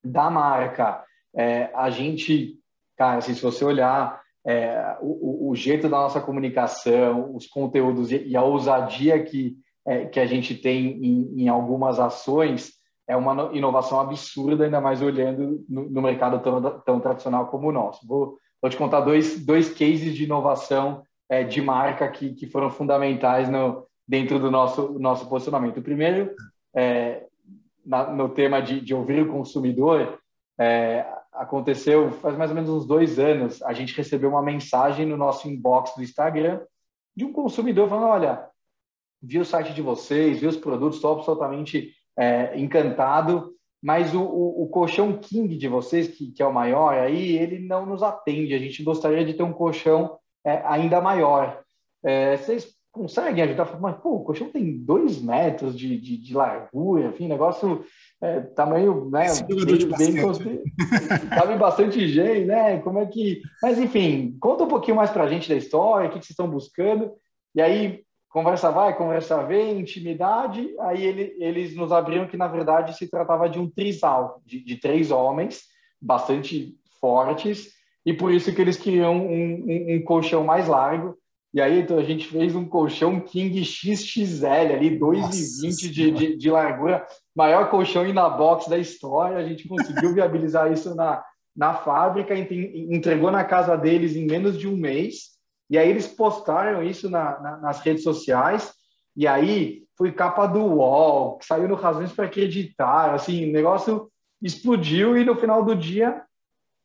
da 0.04 0.30
marca, 0.30 1.04
é, 1.34 1.70
a 1.74 1.90
gente, 1.90 2.60
cara, 2.96 3.18
assim, 3.18 3.34
se 3.34 3.42
você 3.42 3.64
olhar 3.64 4.21
é, 4.44 4.96
o, 5.00 5.50
o, 5.50 5.54
jeito 5.54 5.88
da 5.88 5.98
nossa 5.98 6.20
comunicação, 6.20 7.34
os 7.34 7.46
conteúdos 7.46 8.10
e, 8.10 8.36
a 8.36 8.42
ousadia 8.42 9.22
que, 9.22 9.56
é, 9.86 10.06
que 10.06 10.18
a 10.18 10.26
gente 10.26 10.54
tem 10.54 10.98
em, 11.04 11.42
em, 11.42 11.48
algumas 11.48 12.00
ações, 12.00 12.72
é 13.06 13.16
uma 13.16 13.50
inovação 13.52 14.00
absurda, 14.00 14.64
ainda 14.64 14.80
mais 14.80 15.00
olhando 15.00 15.64
no, 15.68 15.88
no 15.88 16.02
mercado 16.02 16.40
tão, 16.40 16.80
tão, 16.80 17.00
tradicional 17.00 17.48
como 17.48 17.68
o 17.68 17.72
nosso. 17.72 18.06
Vou, 18.06 18.36
vou 18.60 18.70
te 18.70 18.76
contar 18.76 19.00
dois, 19.00 19.44
dois 19.44 19.68
cases 19.68 20.14
de 20.14 20.24
inovação 20.24 21.02
é, 21.28 21.44
de 21.44 21.62
marca 21.62 22.08
que, 22.08 22.34
que 22.34 22.46
foram 22.46 22.70
fundamentais 22.70 23.48
no, 23.48 23.86
dentro 24.06 24.38
do 24.38 24.50
nosso, 24.50 24.98
nosso 24.98 25.28
posicionamento. 25.28 25.78
O 25.78 25.82
primeiro, 25.82 26.34
é, 26.74 27.26
na, 27.84 28.12
no 28.12 28.28
tema 28.28 28.60
de, 28.60 28.80
de 28.80 28.94
ouvir 28.94 29.22
o 29.22 29.30
consumidor, 29.30 30.18
é, 30.58 31.06
aconteceu 31.32 32.12
faz 32.12 32.36
mais 32.36 32.50
ou 32.50 32.54
menos 32.54 32.70
uns 32.70 32.86
dois 32.86 33.18
anos. 33.18 33.62
A 33.62 33.72
gente 33.72 33.96
recebeu 33.96 34.30
uma 34.30 34.42
mensagem 34.42 35.06
no 35.06 35.16
nosso 35.16 35.48
inbox 35.48 35.94
do 35.96 36.02
Instagram 36.02 36.60
de 37.16 37.24
um 37.24 37.32
consumidor 37.32 37.88
falando: 37.88 38.08
olha, 38.08 38.48
vi 39.22 39.38
o 39.38 39.44
site 39.44 39.72
de 39.72 39.82
vocês, 39.82 40.40
vi 40.40 40.46
os 40.46 40.56
produtos, 40.56 40.96
estou 40.96 41.12
absolutamente 41.12 41.92
é, 42.16 42.58
encantado, 42.58 43.54
mas 43.82 44.14
o, 44.14 44.22
o, 44.22 44.64
o, 44.64 44.68
colchão 44.68 45.18
King 45.18 45.56
de 45.56 45.68
vocês, 45.68 46.08
que, 46.08 46.32
que, 46.32 46.42
é 46.42 46.46
o 46.46 46.52
maior, 46.52 46.94
aí 46.94 47.36
ele 47.36 47.58
não 47.58 47.86
nos 47.86 48.02
atende. 48.02 48.54
A 48.54 48.58
gente 48.58 48.82
gostaria 48.82 49.24
de 49.24 49.34
ter 49.34 49.42
um 49.42 49.52
colchão 49.52 50.18
é, 50.44 50.62
ainda 50.66 51.00
maior. 51.00 51.62
É, 52.04 52.36
vocês 52.36 52.74
conseguem 52.92 53.42
ajudar? 53.42 53.80
Mas, 53.80 53.96
pô, 53.96 54.16
o 54.16 54.24
colchão 54.24 54.50
tem 54.50 54.76
dois 54.76 55.20
metros 55.20 55.76
de, 55.76 55.98
de, 55.98 56.18
de 56.18 56.34
largura, 56.34 57.08
enfim, 57.08 57.26
negócio 57.26 57.84
é, 58.20 58.40
tamanho, 58.40 59.08
né? 59.10 59.26
Bem, 59.48 60.14
bem, 60.14 61.28
cabe 61.30 61.56
bastante 61.56 62.06
gente, 62.06 62.44
né? 62.44 62.78
Como 62.80 62.98
é 62.98 63.06
que. 63.06 63.40
Mas, 63.62 63.78
enfim, 63.78 64.36
conta 64.38 64.64
um 64.64 64.68
pouquinho 64.68 64.98
mais 64.98 65.10
para 65.10 65.24
a 65.24 65.28
gente 65.28 65.48
da 65.48 65.56
história, 65.56 66.08
o 66.08 66.12
que, 66.12 66.18
que 66.18 66.26
vocês 66.26 66.30
estão 66.30 66.48
buscando. 66.48 67.10
E 67.54 67.62
aí, 67.62 68.02
conversa 68.28 68.70
vai, 68.70 68.96
conversa 68.96 69.42
vem, 69.42 69.80
intimidade. 69.80 70.68
Aí 70.80 71.02
ele, 71.02 71.34
eles 71.38 71.74
nos 71.74 71.90
abriram 71.90 72.28
que, 72.28 72.36
na 72.36 72.46
verdade, 72.46 72.96
se 72.96 73.10
tratava 73.10 73.48
de 73.48 73.58
um 73.58 73.68
trisal, 73.68 74.40
de, 74.44 74.62
de 74.62 74.76
três 74.76 75.10
homens, 75.10 75.62
bastante 76.00 76.76
fortes, 77.00 77.72
e 78.04 78.12
por 78.12 78.32
isso 78.32 78.54
que 78.54 78.60
eles 78.60 78.76
queriam 78.76 79.16
um, 79.16 79.64
um, 79.66 79.96
um 79.96 80.04
colchão 80.04 80.44
mais 80.44 80.68
largo 80.68 81.16
e 81.54 81.60
aí, 81.60 81.80
então, 81.80 81.98
a 81.98 82.02
gente 82.02 82.26
fez 82.26 82.54
um 82.54 82.64
colchão 82.64 83.20
King 83.20 83.62
XXL 83.62 84.72
ali, 84.74 84.98
2,20 84.98 85.90
de, 85.90 86.10
de, 86.10 86.36
de, 86.36 86.50
largura, 86.50 87.06
maior 87.36 87.68
colchão 87.68 88.06
in 88.06 88.14
na 88.14 88.28
box 88.28 88.70
da 88.70 88.78
história. 88.78 89.36
A 89.36 89.46
gente 89.46 89.68
conseguiu 89.68 90.14
viabilizar 90.14 90.72
isso 90.72 90.94
na, 90.94 91.22
na 91.54 91.74
fábrica, 91.74 92.34
entregou 92.34 93.30
na 93.30 93.44
casa 93.44 93.76
deles 93.76 94.16
em 94.16 94.24
menos 94.24 94.58
de 94.58 94.66
um 94.66 94.74
mês. 94.74 95.32
E 95.68 95.76
aí 95.76 95.90
eles 95.90 96.06
postaram 96.06 96.82
isso 96.82 97.10
na, 97.10 97.38
na, 97.40 97.56
nas 97.58 97.80
redes 97.80 98.02
sociais. 98.02 98.72
E 99.14 99.26
aí 99.26 99.82
foi 99.98 100.10
capa 100.10 100.46
do 100.46 100.60
UOL, 100.60 101.38
saiu 101.42 101.68
no 101.68 101.74
Razões 101.74 102.12
para 102.12 102.24
Acreditar. 102.24 103.14
Assim, 103.14 103.50
o 103.50 103.52
negócio 103.52 104.10
explodiu 104.40 105.18
e 105.18 105.24
no 105.24 105.36
final 105.36 105.62
do 105.62 105.76
dia 105.76 106.22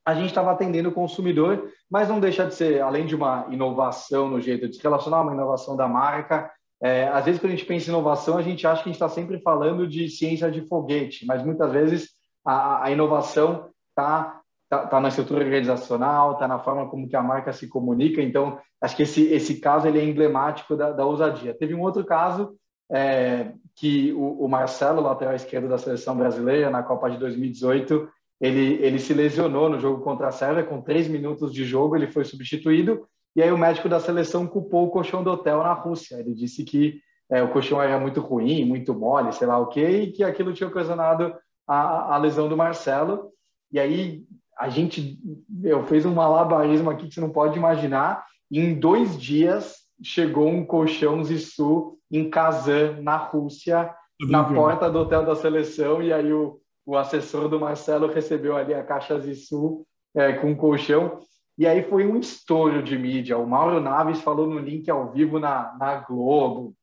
a 0.07 0.13
gente 0.13 0.27
estava 0.27 0.51
atendendo 0.51 0.87
o 0.87 0.93
consumidor, 0.93 1.69
mas 1.91 2.07
não 2.07 2.17
deixa 2.17 2.45
de 2.45 2.55
ser, 2.55 2.81
além 2.81 3.05
de 3.05 3.13
uma 3.13 3.45
inovação 3.49 4.29
no 4.29 4.39
jeito 4.39 4.65
de 4.69 4.77
se 4.77 4.81
relacionar, 4.81 5.19
uma 5.19 5.33
inovação 5.33 5.75
da 5.75 5.85
marca. 5.85 6.49
É, 6.81 7.09
às 7.09 7.25
vezes, 7.25 7.41
quando 7.41 7.51
a 7.51 7.55
gente 7.57 7.67
pensa 7.67 7.87
em 7.87 7.93
inovação, 7.93 8.37
a 8.37 8.41
gente 8.41 8.65
acha 8.65 8.81
que 8.81 8.87
a 8.87 8.91
gente 8.93 8.95
está 8.95 9.09
sempre 9.09 9.37
falando 9.41 9.85
de 9.85 10.07
ciência 10.07 10.49
de 10.49 10.65
foguete, 10.65 11.25
mas 11.25 11.43
muitas 11.43 11.69
vezes 11.73 12.11
a, 12.45 12.85
a 12.85 12.89
inovação 12.89 13.69
está 13.89 14.39
tá, 14.69 14.87
tá 14.87 14.97
na 15.01 15.09
estrutura 15.09 15.43
organizacional, 15.43 16.33
está 16.33 16.47
na 16.47 16.59
forma 16.59 16.87
como 16.89 17.09
que 17.09 17.15
a 17.17 17.21
marca 17.21 17.51
se 17.51 17.67
comunica. 17.67 18.21
Então, 18.21 18.57
acho 18.81 18.95
que 18.95 19.03
esse, 19.03 19.25
esse 19.27 19.59
caso 19.59 19.89
ele 19.89 19.99
é 19.99 20.05
emblemático 20.05 20.77
da, 20.77 20.93
da 20.93 21.05
ousadia. 21.05 21.53
Teve 21.53 21.75
um 21.75 21.81
outro 21.81 22.05
caso 22.05 22.55
é, 22.89 23.51
que 23.75 24.13
o, 24.13 24.45
o 24.45 24.47
Marcelo, 24.47 25.01
lateral 25.01 25.35
esquerdo 25.35 25.67
da 25.67 25.77
seleção 25.77 26.15
brasileira, 26.15 26.69
na 26.69 26.81
Copa 26.81 27.09
de 27.09 27.17
2018, 27.17 28.07
ele, 28.39 28.79
ele 28.83 28.99
se 28.99 29.13
lesionou 29.13 29.69
no 29.69 29.79
jogo 29.79 30.03
contra 30.03 30.27
a 30.27 30.31
Sérvia, 30.31 30.63
com 30.63 30.81
três 30.81 31.07
minutos 31.07 31.51
de 31.53 31.65
jogo, 31.65 31.95
ele 31.95 32.07
foi 32.07 32.23
substituído, 32.23 33.07
e 33.35 33.41
aí 33.41 33.51
o 33.51 33.57
médico 33.57 33.87
da 33.87 33.99
seleção 33.99 34.47
culpou 34.47 34.87
o 34.87 34.89
colchão 34.89 35.23
do 35.23 35.29
hotel 35.29 35.59
na 35.59 35.73
Rússia. 35.73 36.15
Ele 36.15 36.33
disse 36.33 36.63
que 36.63 36.99
é, 37.29 37.43
o 37.43 37.51
colchão 37.51 37.79
era 37.79 37.99
muito 37.99 38.19
ruim, 38.19 38.65
muito 38.65 38.95
mole, 38.95 39.31
sei 39.31 39.45
lá 39.45 39.59
o 39.59 39.67
quê, 39.67 39.87
e 39.87 40.11
que 40.11 40.23
aquilo 40.23 40.53
tinha 40.53 40.67
ocasionado 40.67 41.35
a, 41.67 42.15
a 42.15 42.17
lesão 42.17 42.49
do 42.49 42.57
Marcelo. 42.57 43.29
E 43.71 43.79
aí 43.79 44.23
a 44.57 44.69
gente 44.69 45.19
eu 45.63 45.83
fez 45.83 46.03
um 46.03 46.15
malabarismo 46.15 46.89
aqui 46.89 47.07
que 47.07 47.13
você 47.13 47.21
não 47.21 47.29
pode 47.29 47.57
imaginar. 47.57 48.25
Em 48.51 48.73
dois 48.73 49.19
dias 49.19 49.75
chegou 50.01 50.47
um 50.47 50.65
colchão 50.65 51.23
Zissu 51.23 51.97
em 52.09 52.29
Kazan, 52.29 53.01
na 53.01 53.17
Rússia, 53.17 53.93
na 54.19 54.43
porta 54.43 54.89
do 54.89 54.99
hotel 54.99 55.23
da 55.25 55.35
seleção. 55.35 56.01
E 56.01 56.11
aí 56.11 56.33
o, 56.33 56.59
o 56.87 56.95
assessor 56.95 57.49
do 57.49 57.59
Marcelo 57.59 58.07
recebeu 58.07 58.55
ali 58.55 58.73
a 58.73 58.81
caixa 58.81 59.19
Zissu 59.19 59.85
é, 60.15 60.31
com 60.31 60.55
colchão. 60.55 61.19
E 61.57 61.67
aí 61.67 61.83
foi 61.83 62.07
um 62.07 62.17
estouro 62.17 62.81
de 62.81 62.97
mídia. 62.97 63.37
O 63.37 63.45
Mauro 63.45 63.81
Naves 63.81 64.21
falou 64.21 64.47
no 64.47 64.57
link 64.57 64.89
ao 64.89 65.11
vivo 65.11 65.37
na, 65.37 65.75
na 65.77 65.95
Globo, 65.95 66.73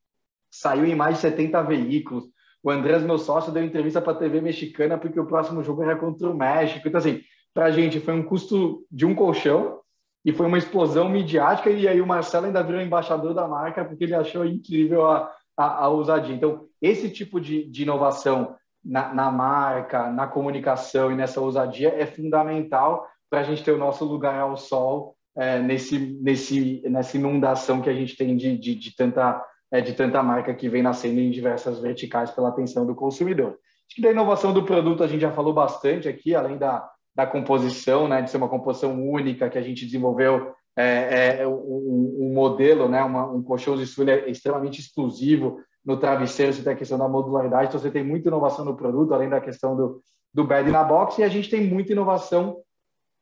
saiu 0.50 0.84
em 0.84 0.94
mais 0.94 1.16
de 1.16 1.22
70 1.22 1.62
veículos. 1.62 2.24
O 2.62 2.70
Andrés, 2.70 3.02
meu 3.02 3.16
sócio, 3.16 3.50
deu 3.50 3.64
entrevista 3.64 4.02
para 4.02 4.12
a 4.12 4.16
TV 4.16 4.42
mexicana 4.42 4.98
porque 4.98 5.18
o 5.18 5.26
próximo 5.26 5.62
jogo 5.62 5.82
era 5.82 5.96
contra 5.96 6.28
o 6.28 6.36
México. 6.36 6.86
Então, 6.86 6.98
assim, 6.98 7.22
para 7.54 7.64
a 7.64 7.70
gente 7.70 7.98
foi 7.98 8.12
um 8.12 8.22
custo 8.22 8.84
de 8.90 9.06
um 9.06 9.14
colchão 9.14 9.80
e 10.22 10.34
foi 10.34 10.44
uma 10.44 10.58
explosão 10.58 11.08
midiática. 11.08 11.70
E 11.70 11.88
aí 11.88 12.02
o 12.02 12.06
Marcelo 12.06 12.44
ainda 12.44 12.62
virou 12.62 12.82
embaixador 12.82 13.32
da 13.32 13.48
marca 13.48 13.82
porque 13.82 14.04
ele 14.04 14.14
achou 14.14 14.44
incrível 14.44 15.06
a, 15.06 15.32
a, 15.56 15.84
a 15.84 15.88
ousadia. 15.88 16.34
Então, 16.34 16.66
esse 16.82 17.08
tipo 17.08 17.40
de, 17.40 17.64
de 17.70 17.84
inovação 17.84 18.54
na, 18.84 19.14
na 19.14 19.30
marca, 19.30 20.10
na 20.10 20.26
comunicação 20.26 21.10
e 21.10 21.16
nessa 21.16 21.40
ousadia 21.40 21.94
é 21.96 22.04
fundamental 22.04 23.06
para 23.30 23.40
a 23.40 23.42
gente 23.42 23.64
ter 23.64 23.72
o 23.72 23.78
nosso 23.78 24.04
lugar 24.04 24.38
ao 24.38 24.56
sol 24.56 25.16
é, 25.36 25.58
nesse, 25.58 25.98
nesse, 25.98 26.82
nessa 26.88 27.16
inundação 27.16 27.80
que 27.80 27.90
a 27.90 27.94
gente 27.94 28.16
tem 28.16 28.36
de, 28.36 28.56
de, 28.56 28.74
de, 28.74 28.94
tanta, 28.94 29.44
é, 29.70 29.80
de 29.80 29.92
tanta 29.94 30.22
marca 30.22 30.54
que 30.54 30.68
vem 30.68 30.82
nascendo 30.82 31.18
em 31.18 31.30
diversas 31.30 31.80
verticais 31.80 32.30
pela 32.30 32.50
atenção 32.50 32.86
do 32.86 32.94
consumidor. 32.94 33.58
Acho 33.86 33.96
que 33.96 34.02
da 34.02 34.10
inovação 34.10 34.52
do 34.52 34.64
produto 34.64 35.02
a 35.02 35.08
gente 35.08 35.20
já 35.20 35.32
falou 35.32 35.52
bastante 35.52 36.08
aqui, 36.08 36.34
além 36.34 36.56
da, 36.56 36.88
da 37.14 37.26
composição, 37.26 38.06
né, 38.06 38.22
de 38.22 38.30
ser 38.30 38.36
uma 38.36 38.48
composição 38.48 39.02
única 39.02 39.48
que 39.48 39.58
a 39.58 39.62
gente 39.62 39.84
desenvolveu 39.84 40.52
é, 40.76 41.38
é 41.40 41.46
um, 41.46 42.16
um, 42.20 42.32
modelo, 42.34 42.88
né, 42.88 43.02
uma, 43.02 43.30
um 43.30 43.42
colchão 43.42 43.76
de 43.76 43.84
extremamente 43.84 44.80
exclusivo 44.80 45.60
no 45.84 45.96
travesseiro, 45.96 46.52
você 46.52 46.62
tem 46.62 46.72
a 46.72 46.76
questão 46.76 46.98
da 46.98 47.08
modularidade, 47.08 47.68
então 47.68 47.80
você 47.80 47.90
tem 47.90 48.02
muita 48.02 48.28
inovação 48.28 48.64
no 48.64 48.76
produto, 48.76 49.12
além 49.12 49.28
da 49.28 49.40
questão 49.40 49.76
do, 49.76 50.00
do 50.32 50.44
bed 50.44 50.70
na 50.70 50.82
box, 50.82 51.18
e 51.18 51.24
a 51.24 51.28
gente 51.28 51.50
tem 51.50 51.66
muita 51.66 51.92
inovação 51.92 52.58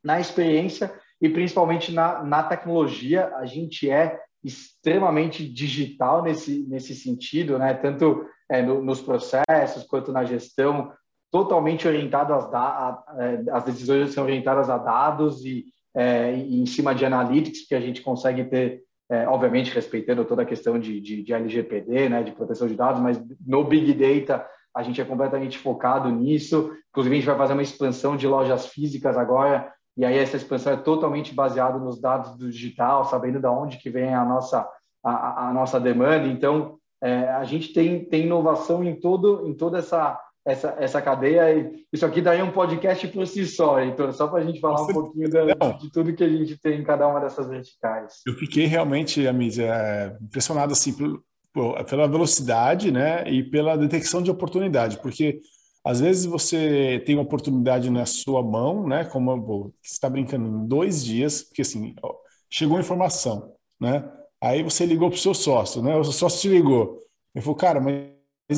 na 0.02 0.20
experiência 0.20 0.92
e 1.20 1.28
principalmente 1.28 1.92
na, 1.92 2.22
na 2.22 2.42
tecnologia. 2.42 3.32
A 3.36 3.46
gente 3.46 3.90
é 3.90 4.18
extremamente 4.42 5.46
digital 5.46 6.22
nesse, 6.22 6.66
nesse 6.68 6.94
sentido, 6.94 7.58
né? 7.58 7.74
tanto 7.74 8.26
é, 8.48 8.62
no, 8.62 8.82
nos 8.82 9.00
processos 9.00 9.84
quanto 9.88 10.12
na 10.12 10.24
gestão, 10.24 10.92
totalmente 11.30 11.86
orientado 11.86 12.34
às, 12.34 12.50
da, 12.50 12.60
a, 12.60 13.04
é, 13.18 13.44
as 13.50 13.64
decisões 13.64 14.12
são 14.12 14.24
orientadas 14.24 14.68
a 14.68 14.76
dados 14.76 15.44
e, 15.44 15.64
é, 15.94 16.34
em 16.34 16.66
cima 16.66 16.94
de 16.94 17.04
analytics 17.04 17.66
que 17.66 17.74
a 17.74 17.80
gente 17.80 18.02
consegue 18.02 18.44
ter, 18.44 18.82
é, 19.12 19.28
obviamente 19.28 19.74
respeitando 19.74 20.24
toda 20.24 20.42
a 20.42 20.46
questão 20.46 20.78
de, 20.78 20.98
de, 21.00 21.22
de 21.22 21.32
LGPD, 21.34 22.08
né, 22.08 22.22
de 22.22 22.32
proteção 22.32 22.66
de 22.66 22.74
dados, 22.74 23.00
mas 23.00 23.22
no 23.46 23.62
Big 23.62 23.92
Data 23.92 24.46
a 24.74 24.82
gente 24.82 25.00
é 25.00 25.04
completamente 25.04 25.58
focado 25.58 26.10
nisso. 26.10 26.72
Inclusive, 26.90 27.14
a 27.14 27.18
gente 27.18 27.26
vai 27.26 27.36
fazer 27.36 27.52
uma 27.52 27.62
expansão 27.62 28.16
de 28.16 28.26
lojas 28.26 28.66
físicas 28.66 29.18
agora 29.18 29.70
e 29.96 30.04
aí 30.04 30.16
essa 30.16 30.36
expansão 30.36 30.72
é 30.72 30.76
totalmente 30.76 31.34
baseada 31.34 31.78
nos 31.78 32.00
dados 32.00 32.36
do 32.36 32.50
digital, 32.50 33.04
sabendo 33.04 33.38
de 33.38 33.46
onde 33.46 33.76
que 33.76 33.90
vem 33.90 34.14
a 34.14 34.24
nossa, 34.24 34.66
a, 35.04 35.48
a 35.48 35.52
nossa 35.52 35.78
demanda. 35.78 36.26
Então, 36.26 36.78
é, 37.02 37.28
a 37.28 37.44
gente 37.44 37.72
tem, 37.74 38.04
tem 38.04 38.24
inovação 38.24 38.82
em, 38.82 38.98
todo, 38.98 39.46
em 39.46 39.54
toda 39.54 39.78
essa, 39.78 40.18
essa, 40.44 40.76
essa 40.78 41.00
cadeia. 41.00 41.72
Isso 41.92 42.04
aqui 42.04 42.20
daí 42.20 42.40
é 42.40 42.44
um 42.44 42.50
podcast 42.50 43.06
por 43.08 43.26
si 43.26 43.46
só, 43.46 43.80
Heitor, 43.80 44.12
só 44.12 44.28
para 44.28 44.40
a 44.42 44.44
gente 44.44 44.60
falar 44.60 44.78
Você... 44.78 44.92
um 44.92 44.94
pouquinho 44.94 45.30
da, 45.30 45.44
de 45.72 45.90
tudo 45.90 46.14
que 46.14 46.24
a 46.24 46.28
gente 46.28 46.58
tem 46.58 46.80
em 46.80 46.84
cada 46.84 47.06
uma 47.06 47.20
dessas 47.20 47.48
verticais. 47.48 48.20
Eu 48.26 48.34
fiquei 48.34 48.66
realmente, 48.66 49.26
Amis, 49.26 49.58
é, 49.58 50.16
impressionado 50.20 50.72
assim, 50.72 50.94
pela 51.88 52.08
velocidade 52.08 52.90
né, 52.90 53.28
e 53.30 53.42
pela 53.42 53.76
detecção 53.76 54.22
de 54.22 54.30
oportunidade, 54.30 54.98
porque 54.98 55.40
às 55.84 56.00
vezes 56.00 56.24
você 56.24 57.02
tem 57.04 57.16
uma 57.16 57.24
oportunidade 57.24 57.90
na 57.90 58.06
sua 58.06 58.40
mão, 58.40 58.86
né? 58.86 59.04
Como 59.04 59.72
você 59.82 59.94
está 59.94 60.08
brincando 60.08 60.46
em 60.46 60.66
dois 60.66 61.04
dias, 61.04 61.42
porque 61.42 61.62
assim, 61.62 61.94
chegou 62.48 62.76
a 62.76 62.80
informação, 62.80 63.52
né? 63.80 64.08
Aí 64.40 64.62
você 64.62 64.86
ligou 64.86 65.08
para 65.08 65.16
o 65.16 65.20
seu 65.20 65.34
sócio, 65.34 65.82
né? 65.82 65.96
O 65.96 66.04
seu 66.04 66.12
sócio 66.12 66.40
te 66.40 66.48
ligou. 66.48 67.00
Ele 67.34 67.42
falou, 67.42 67.56
cara, 67.56 67.80
mas 67.80 68.11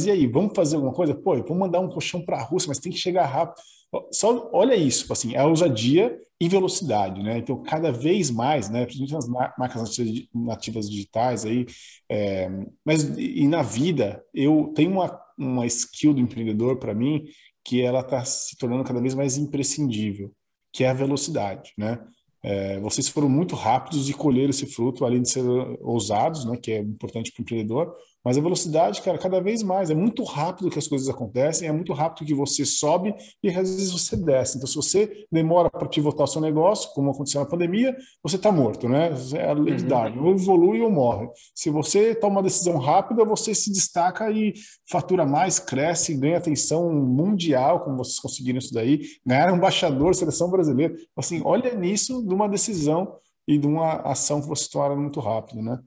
e 0.07 0.11
aí, 0.11 0.27
vamos 0.27 0.53
fazer 0.55 0.77
alguma 0.77 0.93
coisa? 0.93 1.15
Pô, 1.15 1.35
vamos 1.37 1.59
mandar 1.59 1.81
um 1.81 1.89
colchão 1.89 2.25
para 2.25 2.39
a 2.39 2.43
Rússia, 2.43 2.69
mas 2.69 2.79
tem 2.79 2.93
que 2.93 2.99
chegar 2.99 3.27
rápido. 3.27 3.63
Só 4.11 4.51
olha 4.53 4.75
isso, 4.75 5.13
assim, 5.13 5.35
é 5.35 5.39
a 5.39 5.47
ousadia 5.47 6.19
e 6.41 6.49
velocidade, 6.49 7.23
né? 7.23 7.39
Então, 7.39 7.63
cada 7.63 7.93
vez 7.93 8.31
mais, 8.31 8.69
né? 8.69 8.85
Principalmente 8.85 9.15
nas 9.15 9.29
marcas 9.57 9.97
nativas 10.35 10.91
digitais 10.91 11.45
aí, 11.45 11.65
é, 12.11 12.51
mas 12.85 13.05
e 13.17 13.47
na 13.47 13.63
vida, 13.63 14.23
eu 14.35 14.73
tenho 14.75 14.91
uma 14.91 15.23
uma 15.37 15.67
skill 15.67 16.15
do 16.15 16.21
empreendedor 16.21 16.79
para 16.79 16.95
mim 16.95 17.25
que 17.65 17.83
ela 17.83 18.01
está 18.01 18.25
se 18.25 18.57
tornando 18.57 18.85
cada 18.85 19.01
vez 19.01 19.15
mais 19.15 19.37
imprescindível, 19.37 20.33
que 20.73 20.85
é 20.85 20.89
a 20.89 20.95
velocidade, 20.95 21.73
né? 21.79 21.99
É, 22.43 22.79
vocês 22.81 23.09
foram 23.09 23.29
muito 23.29 23.55
rápidos 23.55 24.05
de 24.05 24.13
colher 24.13 24.51
esse 24.51 24.67
fruto, 24.67 25.05
além 25.05 25.23
de 25.23 25.31
ser 25.31 25.43
ousados, 25.81 26.45
né, 26.45 26.59
que 26.59 26.73
é 26.73 26.79
importante 26.79 27.33
para 27.33 27.41
o 27.41 27.43
empreendedor, 27.43 27.97
mas 28.25 28.39
a 28.39 28.41
velocidade, 28.41 29.03
cara, 29.03 29.19
cada 29.19 29.41
vez 29.41 29.63
mais. 29.63 29.91
É 29.91 29.95
muito 29.95 30.25
rápido 30.25 30.71
que 30.71 30.79
as 30.79 30.89
coisas 30.89 31.09
acontecem, 31.09 31.69
é 31.69 31.73
muito 31.73 31.93
rápido 31.93 32.27
que 32.27 32.35
você 32.35 32.65
sobe 32.65 33.15
e 33.43 33.49
às 33.51 33.55
vezes 33.55 33.93
você 33.93 34.17
desce. 34.17 34.57
Então, 34.57 34.67
se 34.67 34.75
você 34.75 35.27
demora 35.31 35.69
para 35.69 35.87
pivotar 35.87 36.25
o 36.25 36.27
seu 36.27 36.41
negócio, 36.41 36.91
como 36.95 37.11
aconteceu 37.11 37.41
na 37.41 37.47
pandemia, 37.47 37.95
você 38.23 38.37
está 38.37 38.51
morto, 38.51 38.89
né? 38.89 39.11
É 39.35 39.51
a 39.51 39.53
lei 39.53 39.75
de. 39.75 39.85
Darwin, 39.85 40.19
ou 40.19 40.33
evolui 40.33 40.81
ou 40.81 40.91
morre. 40.91 41.29
Se 41.55 41.69
você 41.69 42.15
toma 42.15 42.37
uma 42.37 42.43
decisão 42.43 42.79
rápida, 42.79 43.25
você 43.25 43.55
se 43.55 43.71
destaca 43.71 44.31
e 44.31 44.55
fatura 44.91 45.27
mais, 45.27 45.59
cresce, 45.59 46.15
ganha 46.15 46.39
atenção 46.39 46.91
mundial, 46.93 47.81
como 47.81 47.99
vocês 47.99 48.19
conseguiram 48.19 48.59
isso 48.59 48.73
daí, 48.73 49.03
ganharam 49.27 49.57
embaixador, 49.57 50.15
seleção 50.15 50.51
brasileira. 50.51 50.95
Assim, 51.15 51.43
olha 51.45 51.75
nisso 51.75 52.27
de 52.27 52.33
uma 52.33 52.49
decisão 52.49 53.17
e 53.47 53.59
de 53.59 53.67
uma 53.67 53.97
ação 53.97 54.41
que 54.41 54.49
você 54.49 54.69
toma 54.71 54.97
muito 54.97 55.21
rápido, 55.21 55.61
né? 55.61 55.79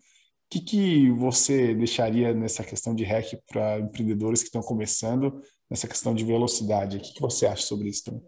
O 0.48 0.50
que, 0.50 0.62
que 0.62 1.12
você 1.12 1.76
deixaria 1.76 2.34
nessa 2.34 2.64
questão 2.64 2.96
de 2.96 3.04
hack 3.04 3.38
para 3.52 3.80
empreendedores 3.80 4.42
que 4.42 4.48
estão 4.48 4.62
começando, 4.62 5.42
nessa 5.70 5.90
questão 5.90 6.16
de 6.16 6.24
velocidade? 6.24 6.98
O 6.98 7.02
que, 7.02 7.14
que 7.14 7.22
você 7.22 7.46
acha 7.46 7.64
sobre 7.64 7.90
isso 7.90 8.06
também? 8.06 8.24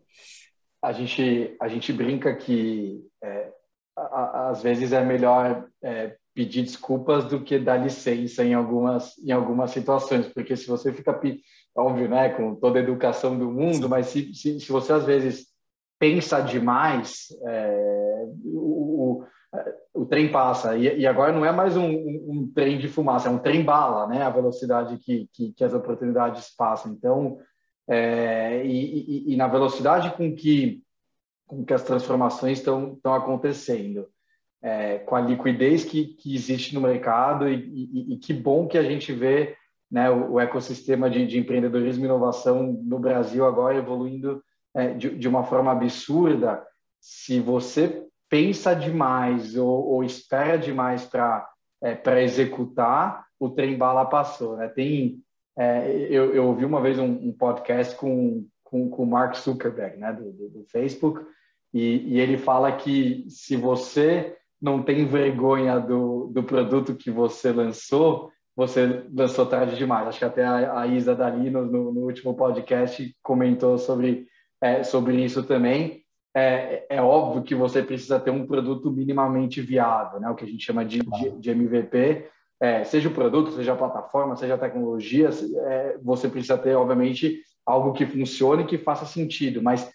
A 0.83 0.91
gente, 0.91 1.55
a 1.61 1.69
gente 1.69 1.93
brinca 1.93 2.35
que 2.35 3.01
é, 3.23 3.51
a, 3.95 4.01
a, 4.01 4.49
às 4.49 4.61
vezes 4.61 4.91
é 4.91 5.01
melhor 5.01 5.69
é, 5.81 6.17
pedir 6.33 6.63
desculpas 6.63 7.25
do 7.25 7.41
que 7.41 7.57
dar 7.57 7.77
licença 7.77 8.43
em 8.43 8.53
algumas, 8.53 9.17
em 9.19 9.31
algumas 9.31 9.71
situações, 9.71 10.27
porque 10.27 10.57
se 10.57 10.67
você 10.67 10.91
fica, 10.91 11.17
óbvio, 11.75 12.09
né, 12.09 12.29
com 12.29 12.55
toda 12.55 12.79
a 12.79 12.81
educação 12.81 13.37
do 13.37 13.49
mundo, 13.49 13.83
Sim. 13.83 13.87
mas 13.87 14.07
se, 14.07 14.33
se, 14.33 14.59
se, 14.59 14.71
você 14.71 14.91
às 14.91 15.05
vezes 15.05 15.47
pensa 15.97 16.41
demais, 16.41 17.27
é, 17.45 18.25
o, 19.93 20.05
trem 20.05 20.31
passa. 20.31 20.77
E, 20.77 20.99
e 20.99 21.07
agora 21.07 21.31
não 21.31 21.45
é 21.45 21.51
mais 21.51 21.75
um, 21.75 21.87
um, 21.87 22.25
um, 22.29 22.51
trem 22.53 22.77
de 22.77 22.87
fumaça, 22.87 23.27
é 23.27 23.31
um 23.31 23.39
trem 23.39 23.63
bala, 23.63 24.07
né? 24.07 24.21
A 24.21 24.29
velocidade 24.29 24.97
que, 24.97 25.27
que, 25.33 25.53
que 25.53 25.63
as 25.63 25.73
oportunidades 25.73 26.53
passam. 26.55 26.91
Então, 26.91 27.39
é, 27.87 28.63
e, 28.65 29.29
e, 29.29 29.33
e, 29.33 29.35
na 29.35 29.47
velocidade 29.47 30.11
com 30.15 30.35
que, 30.35 30.83
com 31.47 31.65
que 31.65 31.73
as 31.73 31.83
transformações 31.83 32.59
estão, 32.59 32.99
acontecendo, 33.03 34.07
é, 34.61 34.99
com 34.99 35.15
a 35.15 35.21
liquidez 35.21 35.83
que, 35.83 36.05
que 36.05 36.35
existe 36.35 36.75
no 36.75 36.81
mercado 36.81 37.49
e, 37.49 38.17
que 38.17 38.33
bom 38.33 38.67
que 38.67 38.77
a 38.77 38.83
gente 38.83 39.11
vê 39.11 39.55
né, 39.89 40.09
o, 40.11 40.33
o 40.33 40.39
ecossistema 40.39 41.09
de, 41.09 41.25
de, 41.25 41.39
empreendedorismo 41.39 42.03
e 42.03 42.07
inovação 42.07 42.73
no 42.83 42.99
Brasil 42.99 43.45
agora 43.45 43.77
evoluindo 43.77 44.43
é, 44.75 44.93
de, 44.93 45.17
de 45.17 45.27
uma 45.27 45.43
forma 45.43 45.71
absurda. 45.71 46.63
Se 46.99 47.39
você 47.39 48.05
pensa 48.29 48.73
demais 48.75 49.57
ou, 49.57 49.87
ou 49.87 50.03
espera 50.03 50.57
demais 50.57 51.03
para 51.03 51.49
é, 51.81 51.95
para 51.95 52.21
executar, 52.21 53.25
o 53.39 53.49
trem 53.49 53.77
bala 53.77 54.05
passou. 54.05 54.57
Né? 54.57 54.67
Tem, 54.67 55.19
é, 55.57 55.89
eu, 56.09 56.33
eu 56.33 56.47
ouvi 56.47 56.65
uma 56.65 56.81
vez 56.81 56.99
um, 56.99 57.05
um 57.05 57.31
podcast 57.31 57.95
com, 57.95 58.45
com, 58.63 58.89
com 58.89 59.03
o 59.03 59.07
Mark 59.07 59.35
Zuckerberg, 59.35 59.97
né, 59.97 60.13
do, 60.13 60.31
do, 60.31 60.49
do 60.49 60.65
Facebook, 60.65 61.25
e, 61.73 62.15
e, 62.15 62.19
ele 62.19 62.37
fala 62.37 62.71
que 62.71 63.25
se 63.29 63.55
você 63.55 64.35
não 64.59 64.81
tem 64.81 65.05
vergonha 65.05 65.79
do, 65.79 66.27
do 66.33 66.43
produto 66.43 66.95
que 66.95 67.11
você 67.11 67.51
lançou, 67.51 68.31
você 68.55 69.05
lançou 69.13 69.45
tarde 69.45 69.77
demais. 69.77 70.07
Acho 70.07 70.19
que 70.19 70.25
até 70.25 70.43
a, 70.43 70.81
a 70.81 70.87
Isa 70.87 71.15
Dali, 71.15 71.49
no, 71.49 71.65
no, 71.65 72.01
último 72.01 72.33
podcast, 72.33 73.15
comentou 73.21 73.77
sobre, 73.77 74.27
é, 74.59 74.83
sobre 74.83 75.23
isso 75.23 75.43
também 75.43 76.03
é, 76.35 76.85
é, 76.89 77.01
óbvio 77.01 77.43
que 77.43 77.55
você 77.55 77.81
precisa 77.81 78.19
ter 78.19 78.31
um 78.31 78.45
produto 78.45 78.91
minimamente 78.91 79.61
viável, 79.61 80.19
né? 80.19 80.29
o 80.29 80.35
que 80.35 80.45
a 80.45 80.47
gente 80.47 80.63
chama 80.63 80.85
de, 80.85 80.99
de, 80.99 81.31
de 81.31 81.49
MVP. 81.49 82.27
É, 82.61 82.83
seja 82.83 83.07
o 83.07 83.13
produto, 83.13 83.51
seja 83.51 83.73
a 83.73 83.77
plataforma, 83.77 84.35
seja 84.35 84.55
a 84.55 84.57
tecnologia, 84.57 85.29
é, 85.67 85.97
você 86.01 86.27
precisa 86.27 86.57
ter, 86.57 86.75
obviamente, 86.75 87.41
algo 87.65 87.93
que 87.93 88.05
funcione, 88.05 88.65
que 88.65 88.77
faça 88.77 89.05
sentido, 89.05 89.61
mas 89.61 89.89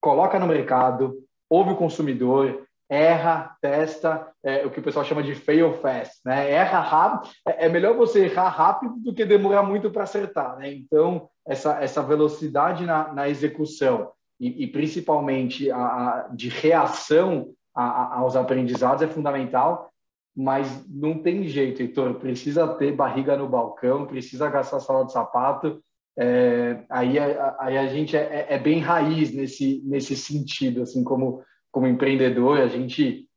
coloca 0.00 0.38
no 0.38 0.46
mercado, 0.46 1.18
ouve 1.48 1.70
o 1.70 1.76
consumidor, 1.76 2.66
erra, 2.88 3.56
testa, 3.62 4.26
é, 4.42 4.66
o 4.66 4.70
que 4.70 4.80
o 4.80 4.82
pessoal 4.82 5.04
chama 5.04 5.22
de 5.22 5.36
fail 5.36 5.74
fast, 5.74 6.20
né? 6.24 6.50
Erra 6.50 6.80
rápido, 6.80 7.30
é, 7.46 7.66
é 7.66 7.68
melhor 7.68 7.96
você 7.96 8.24
errar 8.24 8.48
rápido 8.48 8.94
do 8.96 9.14
que 9.14 9.24
demorar 9.24 9.62
muito 9.62 9.88
para 9.90 10.02
acertar, 10.02 10.56
né? 10.56 10.72
Então, 10.72 11.28
essa, 11.46 11.80
essa 11.80 12.02
velocidade 12.02 12.84
na, 12.84 13.12
na 13.12 13.28
execução 13.28 14.10
e, 14.40 14.64
e 14.64 14.66
principalmente 14.66 15.70
a, 15.70 15.78
a, 15.78 16.28
de 16.34 16.48
reação 16.48 17.52
a, 17.74 18.18
aos 18.18 18.34
aprendizados 18.34 19.02
é 19.02 19.08
fundamental, 19.08 19.90
mas 20.34 20.86
não 20.88 21.22
tem 21.22 21.46
jeito, 21.46 21.82
Heitor, 21.82 22.14
precisa 22.14 22.66
ter 22.74 22.92
barriga 22.92 23.36
no 23.36 23.48
balcão, 23.48 24.06
precisa 24.06 24.48
gastar 24.48 24.80
sala 24.80 25.04
de 25.04 25.12
sapato, 25.12 25.82
é, 26.18 26.84
aí, 26.88 27.18
aí 27.58 27.78
a 27.78 27.86
gente 27.86 28.16
é, 28.16 28.46
é, 28.48 28.58
bem 28.58 28.78
raiz 28.78 29.32
nesse, 29.32 29.82
nesse 29.84 30.16
sentido, 30.16 30.82
assim, 30.82 31.04
como 31.04 31.42
como 31.70 31.86
empreendedor, 31.86 32.58
a 32.58 32.66
gente, 32.66 33.28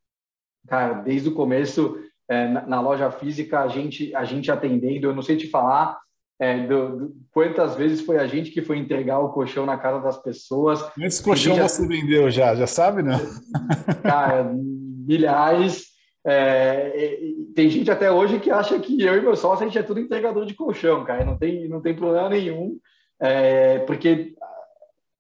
cara, 0.67 0.93
desde 0.93 1.29
o 1.29 1.35
começo, 1.35 1.97
é, 2.27 2.47
na, 2.47 2.65
na, 2.65 2.81
loja 2.81 3.11
física, 3.11 3.61
a 3.61 3.67
gente, 3.67 4.13
a 4.15 4.23
gente 4.23 4.51
atendendo, 4.51 5.07
eu 5.07 5.15
não 5.15 5.21
sei 5.21 5.37
te 5.37 5.47
falar 5.49 5.99
é, 6.39 6.65
do, 6.65 6.97
do, 6.97 7.15
quantas 7.31 7.75
vezes 7.75 8.01
foi 8.01 8.17
a 8.17 8.27
gente 8.27 8.51
que 8.51 8.61
foi 8.61 8.77
entregar 8.77 9.19
o 9.19 9.29
colchão 9.29 9.65
na 9.65 9.77
casa 9.77 10.01
das 10.01 10.17
pessoas. 10.21 10.81
Quantos 10.81 11.21
colchão 11.21 11.55
já... 11.55 11.67
você 11.67 11.87
vendeu 11.87 12.29
já? 12.29 12.55
Já 12.55 12.67
sabe, 12.67 13.01
não? 13.03 13.19
Cara, 14.03 14.51
milhares. 14.53 15.93
É, 16.25 17.19
tem 17.53 17.69
gente 17.69 17.91
até 17.91 18.09
hoje 18.09 18.39
que 18.39 18.49
acha 18.49 18.79
que 18.79 19.01
eu 19.01 19.17
e 19.17 19.21
meu 19.21 19.35
sócio 19.35 19.65
a 19.65 19.67
gente 19.67 19.77
é 19.77 19.83
tudo 19.83 19.99
entregador 19.99 20.45
de 20.45 20.53
colchão, 20.53 21.03
cara. 21.03 21.25
Não 21.25 21.37
tem, 21.37 21.67
não 21.67 21.81
tem 21.81 21.93
problema 21.93 22.29
nenhum, 22.29 22.79
é, 23.19 23.79
porque 23.79 24.33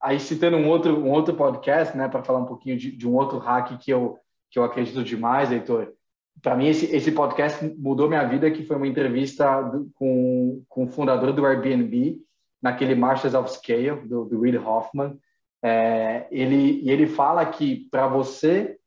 aí 0.01 0.19
citando 0.19 0.57
um 0.57 0.67
outro, 0.67 0.97
um 0.97 1.11
outro 1.11 1.33
podcast, 1.33 1.97
né, 1.97 2.07
para 2.07 2.23
falar 2.23 2.39
um 2.39 2.45
pouquinho 2.45 2.77
de, 2.77 2.91
de, 2.91 3.07
um 3.07 3.15
outro 3.15 3.37
hack 3.37 3.77
que 3.79 3.91
eu, 3.91 4.17
que 4.49 4.59
eu 4.59 4.63
acredito 4.63 5.03
demais, 5.03 5.51
Heitor. 5.51 5.93
Para 6.41 6.55
mim, 6.55 6.67
esse, 6.67 6.93
esse 6.93 7.11
podcast 7.11 7.63
mudou 7.77 8.07
minha 8.07 8.25
vida, 8.25 8.51
que 8.51 8.65
foi 8.65 8.75
uma 8.75 8.87
entrevista 8.87 9.61
do, 9.61 9.89
com, 9.95 10.63
com 10.67 10.83
o 10.85 10.87
fundador 10.87 11.31
do 11.31 11.45
Airbnb, 11.45 12.17
naquele 12.61 12.95
Masters 12.95 13.33
of 13.33 13.51
Scale, 13.51 14.07
do, 14.07 14.25
do 14.25 14.41
Reid 14.41 14.57
Hoffman. 14.57 15.17
É, 15.63 16.27
ele, 16.31 16.87
ele 16.89 17.07
fala 17.07 17.45
que 17.45 17.87
para 17.89 18.07
você 18.07 18.77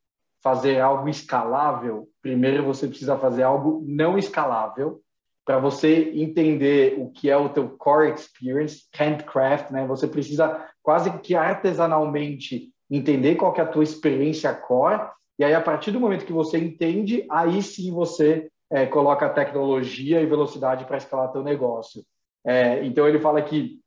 fazer 0.43 0.81
algo 0.81 1.09
escalável, 1.09 2.09
primeiro 2.23 2.65
você 2.65 2.87
precisa 2.87 3.17
fazer 3.19 3.43
algo 3.43 3.83
não 3.87 4.19
escalável, 4.19 5.01
para 5.47 5.59
você 5.59 6.11
entender 6.15 6.97
o 6.99 7.09
que 7.09 7.31
é 7.31 7.37
o 7.37 7.49
teu 7.49 7.69
core 7.71 8.13
experience, 8.13 8.89
handcraft, 8.93 9.71
né? 9.71 9.87
Você 9.87 10.09
precisa 10.09 10.67
quase 10.83 11.19
que 11.21 11.37
artesanalmente 11.37 12.71
entender 12.91 13.37
qual 13.37 13.53
que 13.53 13.61
é 13.61 13.65
a 13.65 13.69
tua 13.69 13.85
experiência 13.85 14.53
core, 14.53 15.09
e 15.39 15.45
aí 15.45 15.55
a 15.55 15.61
partir 15.61 15.91
do 15.91 16.01
momento 16.01 16.25
que 16.25 16.33
você 16.33 16.59
entende, 16.59 17.27
aí 17.31 17.63
sim 17.63 17.91
você 17.93 18.51
é, 18.71 18.87
coloca 18.87 19.29
tecnologia 19.29 20.21
e 20.21 20.27
velocidade 20.27 20.85
para 20.85 20.97
escalar 20.97 21.33
teu 21.33 21.43
negócio. 21.43 22.03
É, 22.45 22.85
então 22.85 23.07
ele 23.07 23.19
fala 23.19 23.43
que 23.43 23.81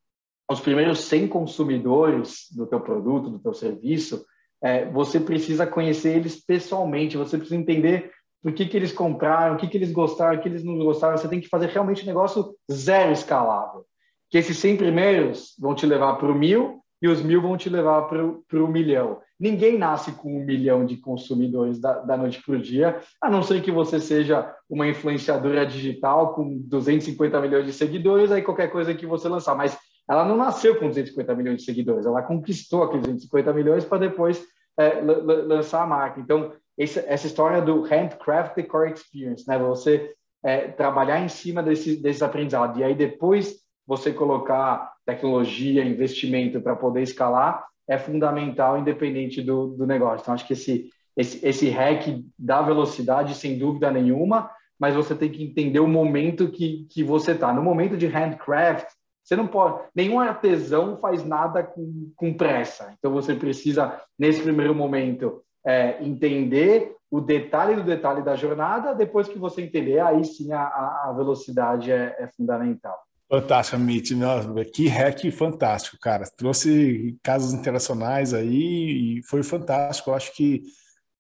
os 0.50 0.60
primeiros 0.60 1.00
100 1.02 1.28
consumidores 1.28 2.48
do 2.52 2.66
teu 2.66 2.80
produto, 2.80 3.30
do 3.30 3.40
teu 3.40 3.54
serviço, 3.54 4.26
é, 4.62 4.86
você 4.86 5.20
precisa 5.20 5.66
conhecer 5.66 6.18
eles 6.18 6.44
pessoalmente, 6.44 7.18
você 7.18 7.38
precisa 7.38 7.60
entender 7.60 8.12
o 8.44 8.52
que, 8.52 8.66
que 8.66 8.78
eles 8.78 8.92
compraram, 8.92 9.56
o 9.56 9.58
que, 9.58 9.68
que 9.68 9.78
eles 9.78 9.92
gostaram, 9.92 10.38
o 10.38 10.42
que 10.42 10.48
eles 10.48 10.64
não 10.64 10.78
gostaram. 10.78 11.18
Você 11.18 11.28
tem 11.28 11.42
que 11.42 11.50
fazer 11.50 11.68
realmente 11.68 12.04
um 12.04 12.08
negócio 12.08 12.56
zero 12.72 13.12
escalável. 13.12 13.86
Que 14.30 14.38
esses 14.38 14.58
100 14.58 14.78
primeiros 14.78 15.56
vão 15.60 15.76
te 15.76 15.86
levar 15.86 16.16
para 16.16 16.32
o 16.32 16.36
mil 16.36 16.82
e 17.02 17.08
os 17.08 17.22
mil 17.22 17.42
vão 17.42 17.56
te 17.56 17.70
levar 17.70 18.04
para 18.04 18.64
o 18.64 18.68
milhão. 18.68 19.20
Ninguém 19.40 19.78
nasce 19.78 20.12
com 20.12 20.36
um 20.36 20.44
milhão 20.44 20.86
de 20.86 20.98
consumidores 20.98 21.80
da, 21.80 22.00
da 22.00 22.18
noite 22.18 22.42
para 22.44 22.56
o 22.56 22.62
dia, 22.62 23.00
a 23.22 23.30
não 23.30 23.42
ser 23.42 23.62
que 23.62 23.72
você 23.72 24.00
seja 24.00 24.54
uma 24.70 24.88
influenciadora 24.88 25.66
digital 25.66 26.34
com 26.34 26.58
250 26.58 27.40
milhões 27.40 27.66
de 27.66 27.74
seguidores, 27.74 28.32
aí 28.32 28.42
qualquer 28.42 28.70
coisa 28.70 28.94
que 28.94 29.06
você 29.06 29.30
lançar. 29.30 29.56
Mas 29.56 29.78
ela 30.10 30.26
não 30.26 30.36
nasceu 30.36 30.78
com 30.78 30.88
250 30.88 31.36
milhões 31.36 31.58
de 31.58 31.64
seguidores, 31.64 32.06
ela 32.06 32.22
conquistou 32.22 32.84
aqueles 32.84 33.06
250 33.06 33.54
milhões 33.54 33.86
para 33.86 34.00
depois 34.00 34.44
é, 34.78 35.00
lançar 35.02 35.84
a 35.84 35.88
marca. 35.88 36.20
Então, 36.20 36.52
essa, 36.78 37.02
essa 37.08 37.28
história 37.28 37.62
do 37.62 37.82
handcrafted 37.82 38.68
core 38.68 38.92
experience, 38.92 39.48
né? 39.48 39.58
Você 39.60 40.14
é, 40.44 40.70
trabalhar 40.70 41.20
em 41.20 41.28
cima 41.28 41.62
desse, 41.62 41.96
desses 42.02 42.22
aprendizados 42.22 42.78
e 42.78 42.84
aí 42.84 42.96
depois 42.96 43.58
você 43.86 44.14
colocar 44.14 44.94
tecnologia, 45.14 45.84
investimento 45.84 46.62
para 46.62 46.76
poder 46.76 47.02
escalar 47.02 47.66
é 47.88 47.98
fundamental, 47.98 48.78
independente 48.78 49.42
do, 49.42 49.70
do 49.70 49.88
negócio. 49.88 50.22
Então, 50.22 50.34
acho 50.34 50.46
que 50.46 50.54
esse, 50.54 50.90
esse, 51.18 51.46
esse 51.46 51.70
hack 51.70 52.24
dá 52.38 52.62
velocidade, 52.62 53.34
sem 53.34 53.58
dúvida 53.58 53.90
nenhuma, 53.90 54.52
mas 54.80 54.96
você 54.96 55.16
tem 55.16 55.30
que 55.30 55.44
entender 55.44 55.80
o 55.80 55.88
momento 55.88 56.50
que, 56.50 56.86
que 56.90 57.04
você 57.04 57.32
está. 57.32 57.52
No 57.52 57.64
momento 57.64 57.98
de 57.98 58.06
handcraft, 58.06 58.88
você 59.24 59.36
não 59.36 59.48
pode. 59.48 59.84
Nenhum 59.96 60.20
artesão 60.20 60.98
faz 60.98 61.26
nada 61.26 61.64
com, 61.64 62.12
com 62.16 62.34
pressa. 62.34 62.94
Então, 62.98 63.12
você 63.12 63.34
precisa, 63.34 64.00
nesse 64.18 64.42
primeiro 64.42 64.76
momento, 64.76 65.42
é, 65.66 66.02
entender 66.04 66.96
o 67.12 67.20
detalhe 67.20 67.76
do 67.76 67.84
detalhe 67.84 68.22
da 68.22 68.36
jornada, 68.36 68.94
depois 68.94 69.28
que 69.28 69.40
você 69.40 69.64
entender, 69.64 70.00
aí 70.00 70.24
sim 70.24 70.54
a, 70.54 70.62
a 70.62 71.14
velocidade 71.18 71.92
é, 71.92 72.16
é 72.20 72.28
fundamental. 72.28 73.09
Fantástico, 73.30 73.76
Amit. 73.76 74.16
Que 74.74 74.88
hack 74.88 75.32
fantástico, 75.32 75.98
cara. 76.00 76.26
Trouxe 76.36 77.16
casos 77.22 77.54
internacionais 77.54 78.34
aí 78.34 79.20
e 79.20 79.24
foi 79.24 79.44
fantástico. 79.44 80.10
Eu 80.10 80.16
acho 80.16 80.36
que, 80.36 80.64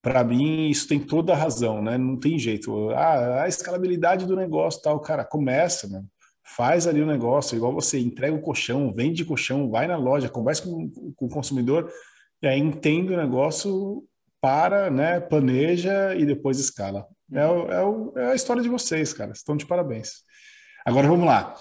para 0.01 0.23
mim, 0.23 0.69
isso 0.69 0.87
tem 0.87 0.99
toda 0.99 1.33
a 1.33 1.35
razão, 1.35 1.83
né? 1.83 1.97
Não 1.97 2.17
tem 2.17 2.39
jeito. 2.39 2.89
Ah, 2.91 3.43
a 3.43 3.47
escalabilidade 3.47 4.25
do 4.25 4.35
negócio 4.35 4.81
tal, 4.81 4.99
cara, 4.99 5.23
começa, 5.23 5.87
né? 5.87 6.03
Faz 6.43 6.87
ali 6.87 6.99
o 6.99 7.05
negócio, 7.05 7.55
igual 7.55 7.71
você 7.71 7.99
entrega 7.99 8.35
o 8.35 8.41
colchão, 8.41 8.91
vende 8.91 9.23
colchão, 9.23 9.69
vai 9.69 9.85
na 9.85 9.95
loja, 9.95 10.27
conversa 10.27 10.63
com, 10.63 10.89
com 11.15 11.25
o 11.27 11.29
consumidor 11.29 11.91
e 12.41 12.47
aí 12.47 12.57
entende 12.57 13.13
o 13.13 13.17
negócio 13.17 14.03
para, 14.41 14.89
né, 14.89 15.19
planeja 15.19 16.15
e 16.15 16.25
depois 16.25 16.59
escala. 16.59 17.05
É, 17.31 17.41
é, 17.41 18.23
é 18.23 18.31
a 18.31 18.35
história 18.35 18.63
de 18.63 18.69
vocês, 18.69 19.13
cara. 19.13 19.31
Estão 19.31 19.55
de 19.55 19.65
parabéns. 19.67 20.23
Agora 20.83 21.07
vamos 21.07 21.25
lá. 21.27 21.53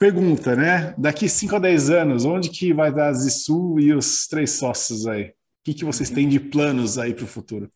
Pergunta, 0.00 0.56
né? 0.56 0.94
Daqui 0.96 1.28
5 1.28 1.56
a 1.56 1.58
10 1.58 1.90
anos, 1.90 2.24
onde 2.24 2.48
que 2.48 2.72
vai 2.72 2.90
dar 2.90 3.08
a 3.08 3.12
Zissu 3.12 3.78
e 3.78 3.92
os 3.92 4.26
três 4.26 4.52
sócios 4.52 5.06
aí? 5.06 5.24
O 5.24 5.34
que, 5.62 5.74
que 5.74 5.84
vocês 5.84 6.08
têm 6.08 6.26
de 6.26 6.40
planos 6.40 6.96
aí 6.96 7.12
para 7.12 7.24
o 7.24 7.28
futuro? 7.28 7.70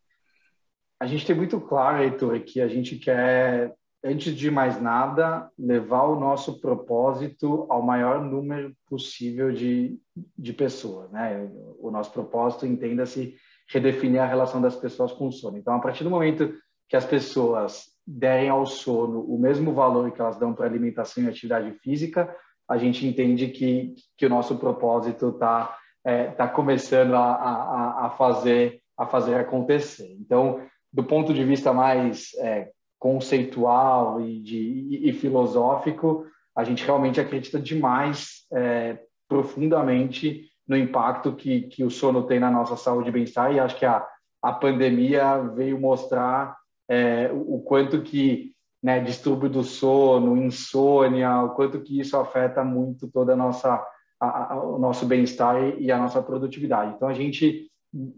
A 0.99 1.05
gente 1.05 1.27
tem 1.27 1.37
muito 1.37 1.61
claro, 1.61 2.03
Heitor, 2.03 2.41
que 2.41 2.62
a 2.62 2.66
gente 2.66 2.97
quer, 2.97 3.75
antes 4.03 4.35
de 4.35 4.51
mais 4.51 4.81
nada, 4.81 5.51
levar 5.59 6.05
o 6.05 6.18
nosso 6.18 6.62
propósito 6.62 7.66
ao 7.68 7.83
maior 7.83 8.25
número 8.25 8.75
possível 8.89 9.53
de, 9.53 10.01
de 10.39 10.55
pessoas. 10.55 11.11
Né? 11.11 11.47
O 11.79 11.91
nosso 11.91 12.11
propósito, 12.11 12.64
entenda-se, 12.64 13.37
redefinir 13.68 14.22
a 14.22 14.27
relação 14.27 14.62
das 14.62 14.77
pessoas 14.77 15.12
com 15.12 15.29
o 15.29 15.33
sono. 15.33 15.59
Então, 15.59 15.75
a 15.75 15.79
partir 15.79 16.03
do 16.03 16.09
momento 16.09 16.55
que 16.89 16.97
as 16.97 17.05
pessoas 17.05 17.93
derem 18.07 18.49
ao 18.49 18.67
sono 18.67 19.21
o 19.21 19.39
mesmo 19.39 19.73
valor 19.73 20.11
que 20.11 20.21
elas 20.21 20.37
dão 20.37 20.53
para 20.53 20.67
alimentação 20.67 21.25
e 21.25 21.29
atividade 21.29 21.71
física, 21.83 22.35
a 22.69 22.77
gente 22.77 23.07
entende 23.07 23.49
que, 23.49 23.95
que 24.17 24.27
o 24.27 24.31
nosso 24.31 24.57
propósito 24.57 25.29
está 25.29 25.77
é, 26.05 26.27
tá 26.27 26.47
começando 26.47 27.15
a, 27.15 27.35
a, 27.35 28.07
a, 28.07 28.11
fazer, 28.11 28.81
a 28.97 29.07
fazer 29.07 29.37
acontecer. 29.37 30.17
Então, 30.21 30.61
do 30.93 31.03
ponto 31.03 31.33
de 31.33 31.43
vista 31.43 31.73
mais 31.73 32.35
é, 32.39 32.71
conceitual 32.99 34.21
e, 34.21 34.41
de, 34.41 34.59
e, 34.59 35.09
e, 35.09 35.13
filosófico, 35.13 36.27
a 36.55 36.63
gente 36.63 36.85
realmente 36.85 37.21
acredita 37.21 37.59
demais, 37.59 38.47
é, 38.53 38.99
profundamente, 39.29 40.49
no 40.67 40.77
impacto 40.77 41.35
que, 41.35 41.63
que 41.63 41.85
o 41.85 41.91
sono 41.91 42.27
tem 42.27 42.39
na 42.39 42.51
nossa 42.51 42.77
saúde 42.77 43.09
e 43.09 43.13
bem-estar 43.13 43.53
e 43.53 43.61
acho 43.61 43.77
que 43.77 43.85
a, 43.85 44.07
a 44.43 44.53
pandemia 44.53 45.39
veio 45.55 45.79
mostrar 45.79 46.57
é, 46.89 47.30
o, 47.32 47.61
quanto 47.61 48.03
que 48.03 48.53
né, 48.82 49.01
distúrbio 49.01 49.49
do 49.49 49.62
sono, 49.62 50.37
insônia, 50.37 51.43
o 51.43 51.51
quanto 51.51 51.80
que 51.80 51.99
isso 51.99 52.16
afeta 52.16 52.62
muito 52.62 53.09
toda 53.09 53.32
a 53.32 53.37
nossa 53.37 53.82
a, 54.20 54.55
a, 54.55 54.62
o 54.62 54.78
nosso 54.78 55.07
bem-estar 55.07 55.78
e 55.78 55.91
a 55.91 55.99
nossa 55.99 56.22
produtividade. 56.22 56.95
Então 56.95 57.09
a 57.09 57.14
gente 57.14 57.70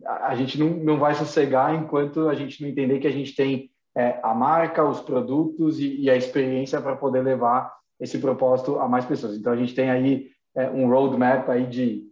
a 0.06 0.34
gente 0.34 0.58
não, 0.58 0.70
não 0.70 0.98
vai 0.98 1.14
sossegar 1.14 1.74
enquanto 1.74 2.28
a 2.28 2.34
gente 2.34 2.62
não 2.62 2.68
entender 2.68 2.98
que 2.98 3.06
a 3.06 3.12
gente 3.12 3.34
tem 3.34 3.70
é, 3.94 4.18
a 4.22 4.34
marca, 4.34 4.82
os 4.82 5.00
produtos 5.00 5.78
e, 5.78 6.00
e 6.00 6.10
a 6.10 6.16
experiência 6.16 6.80
para 6.80 6.96
poder 6.96 7.22
levar 7.22 7.74
esse 8.00 8.18
propósito 8.18 8.78
a 8.78 8.88
mais 8.88 9.04
pessoas. 9.04 9.36
Então 9.36 9.52
a 9.52 9.56
gente 9.56 9.74
tem 9.74 9.90
aí 9.90 10.30
é, 10.56 10.70
um 10.70 10.88
roadmap 10.88 11.48
aí 11.50 11.66
de 11.66 12.06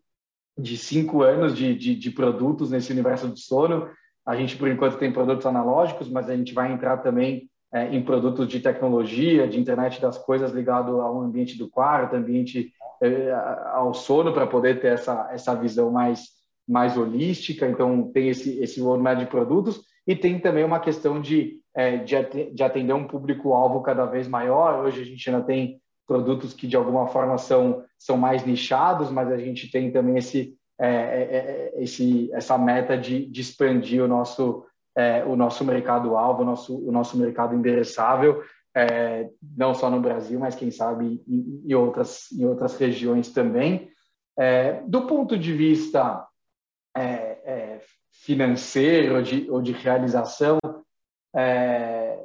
de 0.56 0.78
cinco 0.78 1.22
anos 1.22 1.56
de, 1.56 1.74
de, 1.74 1.94
de, 1.94 2.10
produtos 2.10 2.70
nesse 2.70 2.92
universo 2.92 3.28
do 3.28 3.36
sono. 3.36 3.88
A 4.26 4.34
gente, 4.36 4.56
por 4.56 4.68
enquanto, 4.68 4.98
tem 4.98 5.12
produtos 5.12 5.46
analógicos, 5.46 6.08
mas 6.08 6.28
a 6.28 6.36
gente 6.36 6.54
vai 6.54 6.72
entrar 6.72 6.98
também 6.98 7.48
é, 7.72 7.94
em 7.94 8.02
produtos 8.02 8.48
de 8.48 8.60
tecnologia, 8.60 9.48
de 9.48 9.60
internet 9.60 10.00
das 10.00 10.16
coisas 10.16 10.52
ligado 10.52 11.00
ao 11.00 11.20
ambiente 11.20 11.58
do 11.58 11.68
quarto, 11.68 12.16
ambiente 12.16 12.72
é, 13.02 13.32
ao 13.72 13.92
sono 13.92 14.32
para 14.32 14.46
poder 14.46 14.80
ter 14.80 14.92
essa, 14.92 15.28
essa 15.32 15.54
visão 15.54 15.90
mais, 15.90 16.28
mais 16.66 16.96
holística. 16.96 17.68
Então, 17.68 18.10
tem 18.12 18.28
esse, 18.28 18.58
esse 18.60 18.80
roadmap 18.80 19.18
de 19.18 19.26
produtos 19.26 19.82
e 20.06 20.14
tem 20.14 20.38
também 20.38 20.64
uma 20.64 20.80
questão 20.80 21.20
de, 21.20 21.60
é, 21.74 21.98
de 21.98 22.62
atender 22.62 22.92
um 22.92 23.06
público-alvo 23.06 23.82
cada 23.82 24.06
vez 24.06 24.28
maior. 24.28 24.84
Hoje 24.84 25.02
a 25.02 25.04
gente 25.04 25.28
ainda 25.28 25.44
tem 25.44 25.80
produtos 26.06 26.52
que, 26.52 26.66
de 26.66 26.76
alguma 26.76 27.08
forma, 27.08 27.36
são, 27.38 27.82
são 27.98 28.16
mais 28.16 28.44
nichados, 28.44 29.10
mas 29.10 29.30
a 29.30 29.38
gente 29.38 29.70
tem 29.70 29.90
também 29.90 30.16
esse, 30.16 30.54
é, 30.78 30.88
é, 30.88 31.72
é 31.76 31.82
esse, 31.82 32.30
essa 32.32 32.58
meta 32.58 32.96
de, 32.96 33.26
de 33.26 33.40
expandir 33.40 34.02
o 34.02 34.08
nosso, 34.08 34.64
é, 34.96 35.24
o 35.24 35.36
nosso 35.36 35.64
mercado-alvo, 35.64 36.42
o 36.42 36.44
nosso, 36.44 36.76
o 36.76 36.92
nosso 36.92 37.16
mercado 37.16 37.54
endereçável 37.54 38.42
é, 38.74 39.30
não 39.56 39.72
só 39.72 39.88
no 39.88 40.00
Brasil, 40.00 40.38
mas 40.38 40.56
quem 40.56 40.70
sabe 40.70 41.22
em, 41.28 41.62
em 41.64 41.74
outras, 41.74 42.30
em 42.32 42.44
outras 42.44 42.76
regiões 42.76 43.32
também. 43.32 43.88
É, 44.36 44.82
do 44.82 45.06
ponto 45.06 45.38
de 45.38 45.52
vista 45.52 46.26
é, 46.96 47.02
é 47.44 47.80
financeiro 48.10 49.22
de, 49.22 49.48
ou 49.48 49.62
de 49.62 49.72
realização, 49.72 50.58
é, 51.34 52.18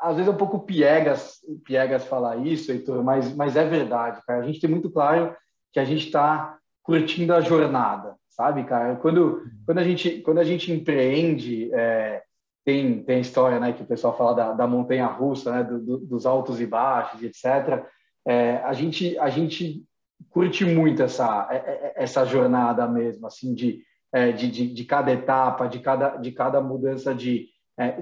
às 0.00 0.14
vezes 0.14 0.28
é 0.28 0.32
um 0.32 0.36
pouco 0.36 0.60
piegas, 0.60 1.38
piegas 1.64 2.04
falar 2.04 2.36
isso, 2.36 2.70
Heitor, 2.70 3.02
mas, 3.02 3.34
mas 3.34 3.56
é 3.56 3.64
verdade, 3.64 4.22
cara. 4.24 4.40
A 4.40 4.46
gente 4.46 4.60
tem 4.60 4.70
muito 4.70 4.90
claro 4.90 5.36
que 5.72 5.80
a 5.80 5.84
gente 5.84 6.06
está 6.06 6.57
curtindo 6.88 7.34
a 7.34 7.42
jornada, 7.42 8.16
sabe, 8.30 8.64
cara? 8.64 8.96
Quando, 8.96 9.42
quando, 9.66 9.76
a, 9.76 9.84
gente, 9.84 10.22
quando 10.22 10.38
a 10.38 10.44
gente 10.44 10.72
empreende, 10.72 11.70
é, 11.74 12.22
tem, 12.64 13.02
tem 13.02 13.16
a 13.16 13.20
história 13.20 13.60
né, 13.60 13.74
que 13.74 13.82
o 13.82 13.86
pessoal 13.86 14.16
fala 14.16 14.32
da, 14.32 14.52
da 14.54 14.66
montanha 14.66 15.04
russa, 15.04 15.52
né, 15.52 15.62
do, 15.62 15.78
do, 15.78 15.98
dos 15.98 16.24
altos 16.24 16.62
e 16.62 16.66
baixos, 16.66 17.22
etc. 17.22 17.84
É, 18.26 18.56
a, 18.64 18.72
gente, 18.72 19.18
a 19.18 19.28
gente 19.28 19.84
curte 20.30 20.64
muito 20.64 21.02
essa, 21.02 21.46
é, 21.50 21.56
é, 21.56 21.92
essa 21.96 22.24
jornada 22.24 22.88
mesmo, 22.88 23.26
assim, 23.26 23.52
de, 23.52 23.82
é, 24.10 24.32
de, 24.32 24.50
de, 24.50 24.72
de, 24.72 24.84
cada 24.86 25.12
etapa, 25.12 25.66
de 25.66 25.80
cada, 25.80 26.16
de 26.16 26.32
cada 26.32 26.58
mudança 26.62 27.14
de, 27.14 27.48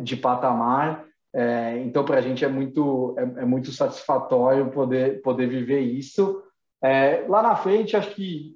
de 0.00 0.14
patamar. 0.16 1.04
É, 1.34 1.76
então, 1.78 2.04
para 2.04 2.18
a 2.18 2.22
gente 2.22 2.44
é 2.44 2.48
muito, 2.48 3.16
é, 3.18 3.42
é, 3.42 3.44
muito 3.44 3.72
satisfatório 3.72 4.70
poder, 4.70 5.20
poder 5.22 5.48
viver 5.48 5.80
isso. 5.80 6.40
É, 6.80 7.26
lá 7.28 7.42
na 7.42 7.56
frente, 7.56 7.96
acho 7.96 8.14
que 8.14 8.54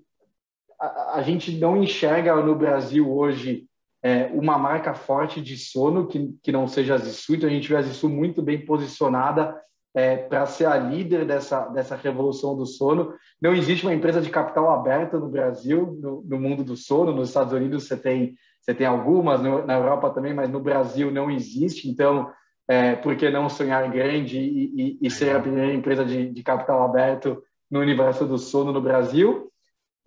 a, 0.81 1.23
gente 1.23 1.59
não 1.59 1.83
enxerga 1.83 2.35
no 2.37 2.55
Brasil 2.55 3.11
hoje 3.13 3.67
é, 4.03 4.31
uma 4.33 4.57
marca 4.57 4.95
forte 4.95 5.41
de 5.41 5.57
sono 5.57 6.07
que, 6.07 6.35
que 6.43 6.51
não 6.51 6.67
seja 6.67 6.95
a 6.95 6.99
Zissu, 6.99 7.35
então 7.35 7.49
a 7.49 7.53
gente 7.53 7.69
vê 7.69 7.77
a 7.77 7.83
Zissu 7.83 8.09
muito 8.09 8.41
bem 8.41 8.65
posicionada 8.65 9.55
é, 9.95 10.17
para 10.17 10.47
ser 10.47 10.67
a 10.67 10.77
líder 10.77 11.27
dessa, 11.27 11.67
dessa 11.69 11.97
revolução 11.97 12.57
do 12.57 12.65
sono. 12.65 13.13
Não 13.43 13.55
existe 13.55 13.85
uma 13.85 13.95
empresa 13.95 14.21
de 14.21 14.31
capital 14.31 14.71
aberta 14.71 15.19
no 15.19 15.29
Brasil, 15.29 15.99
no, 16.01 16.23
no 16.27 16.41
mundo 16.41 16.63
do 16.63 16.77
sono. 16.77 17.13
Nos 17.13 17.29
Estados 17.29 17.53
Unidos 17.53 17.87
você 17.87 17.97
tem, 17.97 18.35
você 18.61 18.73
tem 18.73 18.87
algumas, 18.87 19.43
no, 19.43 19.67
na 19.67 19.75
Europa 19.75 20.11
também, 20.11 20.33
mas 20.33 20.49
no 20.49 20.61
Brasil 20.61 21.11
não 21.11 21.31
existe. 21.31 21.89
Então, 21.89 22.31
é, 22.69 22.95
por 22.95 23.17
que 23.17 23.29
não 23.31 23.49
sonhar 23.49 23.91
grande 23.91 24.39
e, 24.39 24.73
e, 24.77 24.99
e 25.03 25.11
ser 25.11 25.35
a 25.35 25.41
primeira 25.41 25.75
empresa 25.75 26.05
de, 26.05 26.31
de 26.31 26.43
capital 26.43 26.85
aberto 26.85 27.43
no 27.71 27.81
universo 27.81 28.25
do 28.25 28.39
sono 28.39 28.73
no 28.73 28.81
Brasil? 28.81 29.50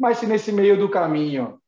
Mas 0.04 0.18
se 0.18 0.28
nesse 0.28 0.52
meio 0.52 0.78
do 0.78 0.90
caminho 0.90 1.62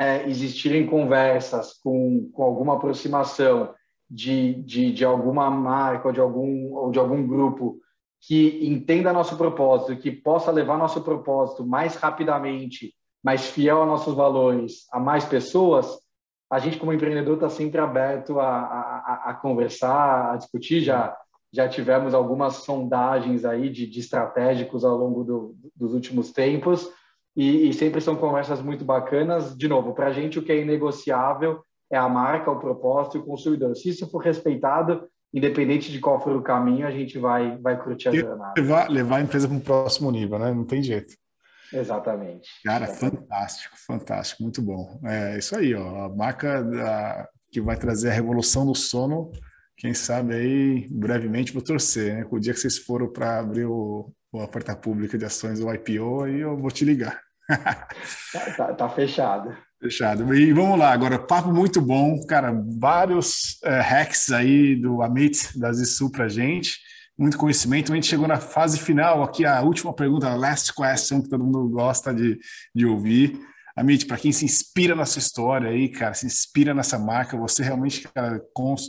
é, 0.00 0.26
existirem 0.26 0.86
conversas 0.86 1.74
com, 1.74 2.30
com 2.32 2.42
alguma 2.42 2.76
aproximação 2.76 3.74
de, 4.08 4.54
de, 4.62 4.90
de 4.90 5.04
alguma 5.04 5.50
marca 5.50 6.08
ou 6.08 6.14
de 6.14 6.18
algum, 6.18 6.72
ou 6.72 6.90
de 6.90 6.98
algum 6.98 7.26
grupo 7.26 7.78
que 8.18 8.66
entenda 8.66 9.12
nosso 9.12 9.36
propósito, 9.36 10.00
que 10.00 10.10
possa 10.10 10.50
levar 10.50 10.78
nosso 10.78 11.02
propósito 11.02 11.66
mais 11.66 11.96
rapidamente, 11.96 12.94
mais 13.22 13.46
fiel 13.46 13.82
a 13.82 13.86
nossos 13.86 14.14
valores, 14.14 14.86
a 14.90 14.98
mais 14.98 15.26
pessoas, 15.26 15.98
a 16.50 16.58
gente 16.58 16.78
como 16.78 16.94
empreendedor 16.94 17.34
está 17.34 17.50
sempre 17.50 17.78
aberto 17.78 18.40
a, 18.40 18.48
a, 18.48 19.22
a, 19.26 19.34
conversar, 19.34 20.32
a 20.32 20.36
discutir. 20.36 20.80
Já 20.80 21.14
já 21.52 21.68
tivemos 21.68 22.14
algumas 22.14 22.54
sondagens 22.54 23.44
aí 23.44 23.70
de, 23.70 23.86
de 23.86 24.00
estratégicos 24.00 24.82
ao 24.84 24.96
longo 24.96 25.24
do, 25.24 25.56
dos 25.74 25.92
últimos 25.94 26.32
tempos 26.32 26.90
e, 27.36 27.68
e 27.68 27.72
sempre 27.72 28.00
são 28.00 28.16
conversas 28.16 28.62
muito 28.62 28.84
bacanas. 28.84 29.56
De 29.56 29.68
novo, 29.68 29.94
para 29.94 30.06
a 30.06 30.12
gente 30.12 30.38
o 30.38 30.42
que 30.42 30.52
é 30.52 30.60
inegociável 30.60 31.62
é 31.90 31.96
a 31.96 32.08
marca, 32.08 32.50
o 32.50 32.58
propósito 32.58 33.16
e 33.16 33.20
o 33.20 33.24
consumidor. 33.24 33.76
Se 33.76 33.90
isso 33.90 34.08
for 34.10 34.18
respeitado, 34.18 35.06
independente 35.32 35.92
de 35.92 36.00
qual 36.00 36.20
for 36.20 36.34
o 36.34 36.42
caminho, 36.42 36.86
a 36.86 36.90
gente 36.90 37.18
vai, 37.18 37.58
vai 37.58 37.80
curtir 37.80 38.08
a 38.08 38.12
jornada. 38.12 38.54
Levar, 38.56 38.90
levar 38.90 39.16
a 39.18 39.20
empresa 39.20 39.46
para 39.46 39.56
um 39.56 39.60
próximo 39.60 40.10
nível, 40.10 40.38
né? 40.38 40.52
Não 40.52 40.64
tem 40.64 40.82
jeito. 40.82 41.14
Exatamente. 41.72 42.48
Cara, 42.64 42.86
fantástico, 42.86 43.76
fantástico, 43.76 44.42
muito 44.42 44.62
bom. 44.62 44.98
É 45.04 45.36
isso 45.38 45.56
aí, 45.56 45.74
ó. 45.74 46.04
A 46.04 46.08
marca 46.08 46.62
da, 46.62 47.28
que 47.52 47.60
vai 47.60 47.76
trazer 47.76 48.10
a 48.10 48.14
revolução 48.14 48.64
do 48.64 48.74
sono, 48.74 49.30
quem 49.76 49.92
sabe 49.92 50.34
aí 50.34 50.86
brevemente 50.90 51.52
vou 51.52 51.62
torcer, 51.62 52.14
né? 52.14 52.26
O 52.30 52.38
dia 52.38 52.54
que 52.54 52.60
vocês 52.60 52.78
foram 52.78 53.12
para 53.12 53.40
abrir 53.40 53.66
o, 53.66 54.10
a 54.34 54.44
oferta 54.44 54.74
pública 54.74 55.18
de 55.18 55.24
ações 55.24 55.60
do 55.60 55.72
IPO, 55.72 56.24
aí 56.24 56.40
eu 56.40 56.56
vou 56.56 56.70
te 56.70 56.84
ligar. 56.84 57.25
Tá, 57.46 58.50
tá, 58.56 58.74
tá, 58.74 58.88
fechado. 58.88 59.56
Fechado. 59.80 60.34
E 60.34 60.52
vamos 60.52 60.78
lá, 60.78 60.92
agora, 60.92 61.18
papo 61.18 61.52
muito 61.52 61.80
bom, 61.80 62.24
cara, 62.26 62.52
vários 62.78 63.62
é, 63.62 63.80
hacks 63.80 64.30
aí 64.32 64.74
do 64.76 65.02
Amit, 65.02 65.58
da 65.58 65.72
Zissu 65.72 66.10
pra 66.10 66.28
gente, 66.28 66.78
muito 67.18 67.38
conhecimento. 67.38 67.92
A 67.92 67.94
gente 67.94 68.06
chegou 68.06 68.26
na 68.26 68.38
fase 68.38 68.78
final, 68.78 69.22
aqui 69.22 69.44
a 69.44 69.60
última 69.62 69.92
pergunta, 69.92 70.28
a 70.28 70.34
last 70.34 70.72
question, 70.74 71.22
que 71.22 71.28
todo 71.28 71.44
mundo 71.44 71.68
gosta 71.68 72.12
de, 72.12 72.38
de 72.74 72.86
ouvir. 72.86 73.38
Amit, 73.76 74.06
para 74.06 74.16
quem 74.16 74.32
se 74.32 74.44
inspira 74.44 74.96
nessa 74.96 75.18
história 75.18 75.68
aí, 75.68 75.90
cara, 75.90 76.14
se 76.14 76.24
inspira 76.24 76.72
nessa 76.72 76.98
marca, 76.98 77.36
você 77.36 77.62
realmente, 77.62 78.08
cara, 78.08 78.40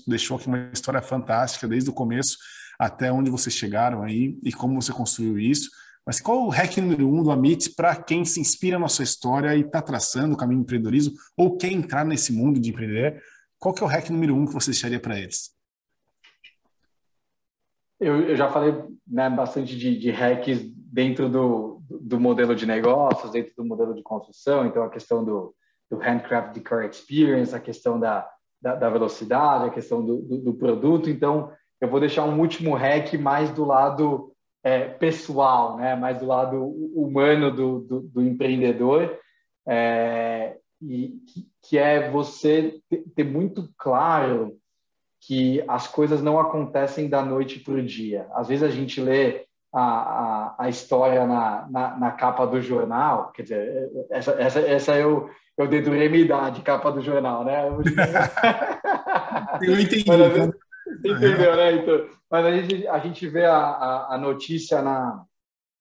deixou 0.07 0.37
aqui 0.37 0.47
uma 0.47 0.69
história 0.73 1.01
fantástica 1.01 1.67
desde 1.67 1.89
o 1.89 1.93
começo 1.93 2.37
até 2.79 3.11
onde 3.11 3.29
vocês 3.29 3.53
chegaram 3.53 4.03
aí 4.03 4.37
e 4.43 4.53
como 4.53 4.79
você 4.81 4.93
construiu 4.93 5.37
isso. 5.37 5.69
Mas 6.07 6.21
qual 6.21 6.45
o 6.45 6.49
hack 6.49 6.77
número 6.77 7.05
um 7.05 7.21
do 7.21 7.31
Amit 7.31 7.75
para 7.75 7.93
quem 7.93 8.23
se 8.23 8.39
inspira 8.39 8.79
na 8.79 8.87
sua 8.87 9.03
história 9.03 9.53
e 9.53 9.59
está 9.59 9.81
traçando 9.81 10.35
o 10.35 10.37
caminho 10.37 10.61
do 10.61 10.63
empreendedorismo 10.63 11.13
ou 11.35 11.57
quer 11.57 11.73
entrar 11.73 12.05
nesse 12.05 12.31
mundo 12.31 12.61
de 12.61 12.69
empreender? 12.69 13.21
Qual 13.59 13.73
que 13.73 13.83
é 13.83 13.85
o 13.85 13.89
hack 13.89 14.09
número 14.09 14.33
um 14.33 14.45
que 14.45 14.53
você 14.53 14.71
deixaria 14.71 15.01
para 15.01 15.19
eles? 15.19 15.53
Eu, 17.99 18.21
eu, 18.21 18.37
já 18.37 18.49
falei 18.49 18.73
né, 19.05 19.29
bastante 19.29 19.77
de, 19.77 19.99
de 19.99 20.09
hacks 20.09 20.61
dentro 20.63 21.27
do, 21.27 21.81
do 21.89 22.17
modelo 22.17 22.55
de 22.55 22.65
negócios, 22.65 23.29
dentro 23.31 23.51
do 23.57 23.65
modelo 23.65 23.93
de 23.93 24.01
construção. 24.01 24.65
Então, 24.65 24.83
a 24.83 24.89
questão 24.89 25.25
do, 25.25 25.53
do 25.91 25.97
handcraft 25.97 26.53
decor 26.53 26.85
experience, 26.85 27.53
a 27.53 27.59
questão 27.59 27.99
da, 27.99 28.25
da, 28.61 28.75
da 28.75 28.89
velocidade, 28.89 29.65
a 29.65 29.71
questão 29.71 30.05
do, 30.05 30.21
do, 30.21 30.37
do, 30.37 30.53
produto. 30.53 31.09
Então, 31.09 31.51
eu 31.81 31.89
vou 31.89 31.99
deixar 31.99 32.23
um 32.23 32.39
último 32.39 32.75
hack 32.75 33.13
mais 33.15 33.51
do 33.51 33.65
lado 33.65 34.33
é, 34.67 34.89
pessoal, 34.89 35.77
né? 35.77 35.95
mais 35.95 36.19
do 36.19 36.25
lado 36.25 36.61
humano 36.93 37.49
do, 37.49 37.79
do, 37.79 38.01
do 38.01 38.21
empreendedor, 38.21 39.17
é, 39.65 40.57
e 40.81 41.13
que, 41.25 41.47
que, 41.63 41.77
é 41.77 42.09
você 42.09 42.81
ter 43.15 43.23
muito 43.23 43.69
claro 43.77 44.57
que 45.21 45.63
as 45.69 45.87
coisas 45.87 46.21
não 46.21 46.37
acontecem 46.37 47.07
da 47.07 47.23
noite 47.23 47.61
para 47.61 47.75
o 47.75 47.83
dia. 47.83 48.27
Às 48.33 48.49
vezes 48.49 48.63
a 48.63 48.69
gente 48.69 48.99
lê 48.99 49.45
a, 49.73 49.81
a, 49.81 50.55
a 50.59 50.69
história 50.69 51.25
na, 51.25 51.65
na, 51.69 51.97
na, 51.97 52.11
capa 52.11 52.45
do 52.45 52.61
jornal, 52.61 53.31
quer 53.31 53.43
dizer, 53.43 53.89
essa, 54.11 54.31
essa, 54.31 54.59
essa 54.59 54.95
eu, 54.97 55.29
eu 55.57 55.67
dedurei 55.67 56.09
minha 56.09 56.25
idade, 56.25 56.61
capa 56.61 56.91
do 56.91 57.01
jornal, 57.01 57.45
né? 57.45 57.63
Eu 59.61 59.79
entendi. 59.79 60.05
Entendeu, 60.99 61.55
né? 61.55 61.73
Então, 61.73 62.07
mas 62.29 62.45
a 62.45 62.51
gente, 62.51 62.87
a 62.87 62.99
gente 62.99 63.27
vê 63.27 63.45
a, 63.45 63.57
a, 63.57 64.15
a 64.15 64.17
notícia 64.17 64.81
na, 64.81 65.23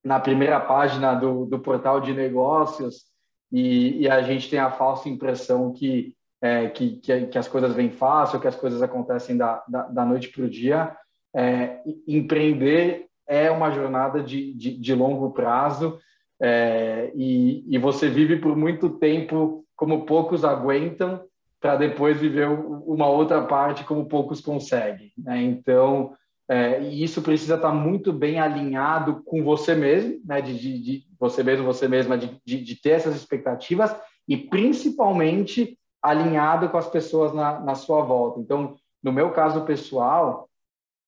na 0.04 0.20
primeira 0.20 0.60
página 0.60 1.14
do, 1.14 1.44
do 1.46 1.58
portal 1.58 2.00
de 2.00 2.12
negócios 2.12 3.04
e, 3.50 4.02
e, 4.02 4.08
a 4.08 4.22
gente 4.22 4.50
tem 4.50 4.58
a 4.58 4.70
falsa 4.70 5.08
impressão 5.08 5.72
que, 5.72 6.14
é, 6.40 6.68
que, 6.68 6.96
que, 6.96 7.26
que, 7.26 7.38
as 7.38 7.46
coisas 7.48 7.72
vêm 7.74 7.90
fácil, 7.90 8.40
que 8.40 8.48
as 8.48 8.56
coisas 8.56 8.82
acontecem 8.82 9.36
da, 9.36 9.62
da, 9.68 9.82
da 9.82 10.04
noite 10.04 10.28
para 10.28 10.44
o 10.44 10.50
dia. 10.50 10.96
É, 11.34 11.80
empreender 12.06 13.06
é 13.26 13.50
uma 13.50 13.70
jornada 13.70 14.22
de, 14.22 14.54
de, 14.54 14.78
de 14.78 14.94
longo 14.94 15.30
prazo 15.32 15.98
é, 16.40 17.10
e, 17.14 17.64
e 17.68 17.78
você 17.78 18.08
vive 18.08 18.36
por 18.36 18.56
muito 18.56 18.90
tempo 18.90 19.64
como 19.74 20.06
poucos 20.06 20.44
aguentam 20.44 21.24
para 21.60 21.76
depois 21.76 22.18
viver 22.18 22.48
uma 22.48 23.08
outra 23.08 23.42
parte 23.42 23.84
como 23.84 24.08
poucos 24.08 24.40
conseguem. 24.40 25.12
Né? 25.16 25.42
Então, 25.42 26.14
é, 26.48 26.80
isso 26.80 27.22
precisa 27.22 27.56
estar 27.56 27.70
tá 27.70 27.74
muito 27.74 28.12
bem 28.12 28.38
alinhado 28.38 29.22
com 29.24 29.42
você 29.42 29.74
mesmo, 29.74 30.20
né? 30.24 30.40
de, 30.40 30.58
de, 30.58 30.78
de 30.78 31.06
você 31.18 31.42
mesmo, 31.42 31.64
você 31.64 31.88
mesma, 31.88 32.16
de, 32.16 32.40
de, 32.44 32.62
de, 32.62 32.80
ter 32.80 32.90
essas 32.90 33.16
expectativas 33.16 33.94
e 34.28 34.36
principalmente 34.36 35.78
alinhado 36.02 36.68
com 36.68 36.78
as 36.78 36.88
pessoas 36.88 37.34
na, 37.34 37.58
na 37.60 37.74
sua 37.74 38.02
volta. 38.02 38.38
Então, 38.40 38.76
no 39.02 39.12
meu 39.12 39.30
caso 39.32 39.64
pessoal, 39.64 40.48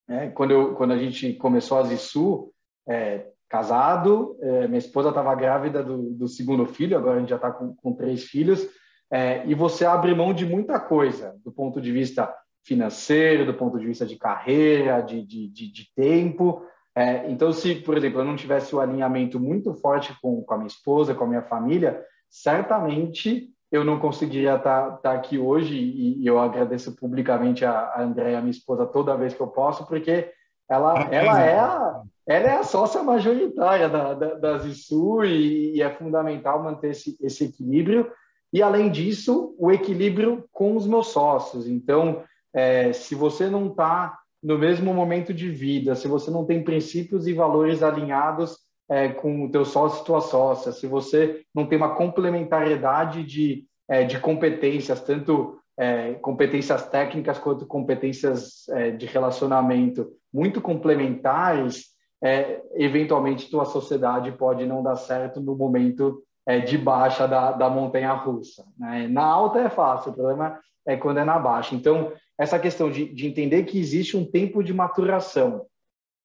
né, 0.08 0.30
quando, 0.30 0.50
eu, 0.52 0.74
quando 0.74 0.92
a 0.92 0.98
gente 0.98 1.34
começou 1.34 1.78
a 1.78 1.82
Zissu, 1.84 2.50
é, 2.88 3.26
casado, 3.48 4.36
é, 4.40 4.66
minha 4.66 4.78
esposa 4.78 5.08
estava 5.08 5.34
grávida 5.34 5.82
do, 5.82 6.14
do, 6.14 6.28
segundo 6.28 6.66
filho, 6.66 6.96
agora 6.96 7.16
a 7.16 7.20
gente 7.20 7.30
já 7.30 7.36
está 7.36 7.50
com, 7.50 7.74
com, 7.74 7.94
três 7.94 8.24
filhos, 8.24 8.66
é, 9.10 9.46
e 9.46 9.54
você 9.54 9.84
abre 9.84 10.14
mão 10.14 10.32
de 10.32 10.44
muita 10.44 10.78
coisa, 10.78 11.34
do 11.44 11.50
ponto 11.50 11.80
de 11.80 11.90
vista 11.90 12.32
financeiro, 12.64 13.46
do 13.46 13.54
ponto 13.54 13.78
de 13.78 13.86
vista 13.86 14.04
de 14.04 14.16
carreira, 14.16 15.00
de, 15.00 15.22
de, 15.24 15.48
de, 15.48 15.72
de 15.72 15.94
tempo. 15.94 16.62
É, 16.94 17.30
então, 17.30 17.52
se, 17.52 17.76
por 17.76 17.96
exemplo, 17.96 18.20
eu 18.20 18.24
não 18.24 18.36
tivesse 18.36 18.74
o 18.74 18.80
alinhamento 18.80 19.40
muito 19.40 19.72
forte 19.74 20.14
com, 20.20 20.42
com 20.42 20.54
a 20.54 20.58
minha 20.58 20.66
esposa, 20.66 21.14
com 21.14 21.24
a 21.24 21.28
minha 21.28 21.42
família, 21.42 22.02
certamente 22.28 23.50
eu 23.70 23.84
não 23.84 23.98
conseguiria 23.98 24.56
estar, 24.56 24.96
estar 24.96 25.12
aqui 25.12 25.38
hoje 25.38 25.74
e, 25.74 26.22
e, 26.22 26.26
eu 26.26 26.38
agradeço 26.38 26.96
publicamente 26.96 27.64
a, 27.64 27.72
a 27.72 28.02
Andréia, 28.02 28.40
minha 28.40 28.50
esposa, 28.50 28.86
toda 28.86 29.16
vez 29.16 29.34
que 29.34 29.40
eu 29.40 29.46
posso, 29.46 29.86
porque 29.86 30.30
ela, 30.68 31.08
ela, 31.10 31.40
é, 31.40 31.58
a, 31.58 32.02
ela 32.26 32.46
é 32.48 32.56
a 32.56 32.62
sócia 32.62 33.02
majoritária 33.02 33.88
da, 33.88 34.14
da, 34.14 34.34
da 34.34 34.58
Zissu 34.58 35.24
e, 35.24 35.76
e, 35.76 35.82
é 35.82 35.90
fundamental 35.90 36.62
manter 36.62 36.90
esse, 36.90 37.16
esse 37.20 37.44
equilíbrio. 37.44 38.10
E, 38.52 38.62
além 38.62 38.90
disso, 38.90 39.54
o 39.58 39.70
equilíbrio 39.70 40.44
com 40.52 40.76
os 40.76 40.86
meus 40.86 41.08
sócios. 41.08 41.66
Então, 41.66 42.22
é, 42.54 42.92
se 42.92 43.14
você 43.14 43.48
não 43.48 43.68
está 43.68 44.18
no 44.42 44.56
mesmo 44.58 44.94
momento 44.94 45.34
de 45.34 45.48
vida, 45.50 45.94
se 45.94 46.08
você 46.08 46.30
não 46.30 46.44
tem 46.44 46.62
princípios 46.62 47.26
e 47.26 47.32
valores 47.32 47.82
alinhados 47.82 48.56
é, 48.88 49.08
com 49.08 49.44
o 49.44 49.50
teu 49.50 49.64
sócio 49.64 50.02
e 50.02 50.06
tua 50.06 50.20
sócia, 50.20 50.72
se 50.72 50.86
você 50.86 51.42
não 51.54 51.66
tem 51.66 51.76
uma 51.76 51.94
complementariedade 51.94 53.24
de, 53.24 53.64
é, 53.88 54.04
de 54.04 54.18
competências, 54.18 55.00
tanto 55.02 55.58
é, 55.76 56.14
competências 56.14 56.88
técnicas 56.88 57.38
quanto 57.38 57.66
competências 57.66 58.68
é, 58.70 58.90
de 58.90 59.06
relacionamento 59.06 60.08
muito 60.32 60.60
complementares, 60.60 61.86
é, 62.22 62.60
eventualmente 62.74 63.50
tua 63.50 63.64
sociedade 63.64 64.32
pode 64.32 64.66
não 64.66 64.82
dar 64.82 64.96
certo 64.96 65.40
no 65.40 65.54
momento 65.54 66.22
é, 66.48 66.60
de 66.60 66.78
baixa 66.78 67.28
da, 67.28 67.52
da 67.52 67.68
montanha 67.68 68.10
russa. 68.14 68.64
Né? 68.78 69.06
Na 69.06 69.22
alta 69.22 69.58
é 69.58 69.68
fácil, 69.68 70.12
o 70.12 70.14
problema 70.14 70.58
é 70.86 70.96
quando 70.96 71.18
é 71.18 71.24
na 71.24 71.38
baixa. 71.38 71.74
Então, 71.74 72.10
essa 72.38 72.58
questão 72.58 72.90
de, 72.90 73.04
de 73.12 73.26
entender 73.26 73.64
que 73.64 73.78
existe 73.78 74.16
um 74.16 74.24
tempo 74.24 74.64
de 74.64 74.72
maturação 74.72 75.66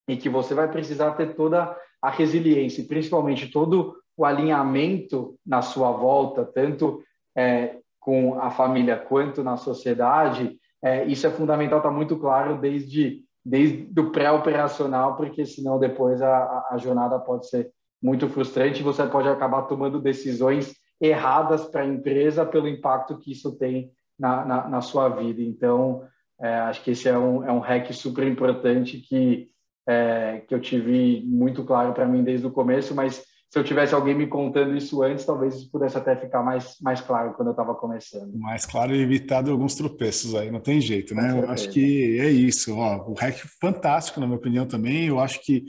e 0.08 0.16
que 0.16 0.30
você 0.30 0.54
vai 0.54 0.72
precisar 0.72 1.12
ter 1.12 1.36
toda 1.36 1.76
a 2.02 2.10
resiliência, 2.10 2.86
principalmente 2.88 3.52
todo 3.52 3.98
o 4.16 4.24
alinhamento 4.24 5.36
na 5.46 5.62
sua 5.62 5.92
volta, 5.92 6.46
tanto 6.46 7.04
é, 7.36 7.80
com 8.00 8.40
a 8.40 8.50
família 8.50 8.96
quanto 8.96 9.44
na 9.44 9.58
sociedade, 9.58 10.58
é, 10.82 11.04
isso 11.04 11.28
é 11.28 11.32
fundamental, 11.32 11.80
está 11.80 11.92
muito 11.92 12.18
claro 12.18 12.62
desde, 12.62 13.26
desde 13.44 14.00
o 14.00 14.10
pré-operacional, 14.10 15.18
porque 15.18 15.46
senão 15.46 15.78
depois 15.78 16.22
a, 16.22 16.68
a 16.70 16.78
jornada 16.78 17.20
pode 17.20 17.50
ser 17.50 17.74
muito 18.04 18.28
frustrante 18.28 18.84
você 18.84 19.06
pode 19.08 19.30
acabar 19.30 19.62
tomando 19.62 20.02
decisões 20.02 20.76
erradas 21.00 21.66
para 21.66 21.84
a 21.84 21.88
empresa 21.88 22.46
pelo 22.46 22.68
impacto 22.68 23.18
que 23.18 23.32
isso 23.32 23.58
tem 23.58 23.92
na, 24.20 24.46
na, 24.46 24.70
na 24.70 24.82
sua 24.82 25.08
vida. 25.08 25.42
Então, 25.42 26.04
é, 26.40 26.54
acho 26.56 26.84
que 26.84 26.92
esse 26.92 27.08
é 27.08 27.18
um, 27.18 27.44
é 27.46 27.52
um 27.52 27.60
hack 27.60 27.92
super 27.94 28.28
importante 28.28 28.98
que 28.98 29.50
é, 29.88 30.42
que 30.48 30.56
eu 30.56 30.62
tive 30.62 31.22
muito 31.26 31.64
claro 31.64 31.94
para 31.94 32.06
mim 32.06 32.24
desde 32.24 32.48
o 32.48 32.52
começo, 32.52 32.96
mas 32.96 33.24
se 33.50 33.60
eu 33.60 33.64
tivesse 33.64 33.94
alguém 33.94 34.16
me 34.16 34.26
contando 34.26 34.76
isso 34.76 35.04
antes, 35.04 35.26
talvez 35.26 35.56
isso 35.56 35.70
pudesse 35.70 35.98
até 35.98 36.16
ficar 36.16 36.42
mais, 36.42 36.76
mais 36.82 37.02
claro 37.02 37.34
quando 37.34 37.50
eu 37.50 37.52
estava 37.52 37.76
começando. 37.76 38.34
Mais 38.34 38.66
claro 38.66 38.96
e 38.96 39.02
evitado 39.02 39.52
alguns 39.52 39.76
tropeços 39.76 40.34
aí, 40.34 40.50
não 40.50 40.60
tem 40.60 40.82
jeito, 40.82 41.14
né? 41.14 41.40
Eu 41.40 41.50
acho 41.50 41.70
que 41.70 42.18
é 42.20 42.32
isso. 42.32 42.76
Ó, 42.78 43.12
o 43.12 43.14
hack 43.14 43.38
fantástico, 43.62 44.20
na 44.20 44.26
minha 44.26 44.40
opinião, 44.40 44.66
também. 44.66 45.06
Eu 45.06 45.20
acho 45.20 45.40
que 45.44 45.66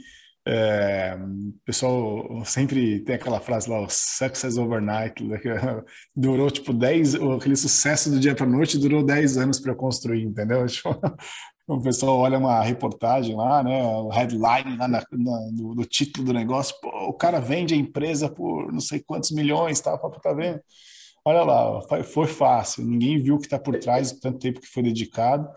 é, 0.47 1.17
o 1.17 1.53
pessoal 1.65 2.45
sempre 2.45 2.99
tem 2.99 3.15
aquela 3.15 3.39
frase 3.39 3.67
lá, 3.67 3.81
o 3.81 3.87
success 3.89 4.57
overnight, 4.57 5.23
né, 5.23 5.39
durou 6.15 6.51
tipo 6.51 6.71
10, 6.71 7.15
aquele 7.15 7.55
sucesso 7.55 8.11
do 8.11 8.19
dia 8.19 8.35
para 8.35 8.45
noite 8.45 8.77
durou 8.77 9.03
10 9.03 9.37
anos 9.37 9.59
para 9.59 9.73
construir, 9.73 10.23
entendeu? 10.23 10.65
Tipo, 11.65 11.79
o 11.79 11.81
pessoal 11.81 12.19
olha 12.19 12.37
uma 12.37 12.61
reportagem 12.61 13.35
lá, 13.35 13.63
né, 13.63 13.83
o 13.83 14.09
headline 14.09 14.77
lá 14.77 14.87
na, 14.87 15.03
na, 15.11 15.39
no, 15.51 15.73
no, 15.73 15.83
título 15.83 16.27
do 16.27 16.33
negócio, 16.33 16.75
pô, 16.79 16.89
o 17.07 17.13
cara 17.13 17.39
vende 17.39 17.73
a 17.73 17.77
empresa 17.77 18.29
por 18.29 18.71
não 18.71 18.79
sei 18.79 19.01
quantos 19.03 19.31
milhões, 19.31 19.81
tá, 19.81 19.97
tá 19.97 20.33
vendo? 20.33 20.61
Olha 21.25 21.41
lá, 21.41 21.81
foi 22.03 22.27
fácil, 22.27 22.85
ninguém 22.85 23.17
viu 23.17 23.33
o 23.33 23.39
que 23.39 23.47
está 23.47 23.57
por 23.57 23.79
trás, 23.79 24.11
tanto 24.11 24.37
tempo 24.37 24.61
que 24.61 24.67
foi 24.67 24.83
dedicado, 24.83 25.49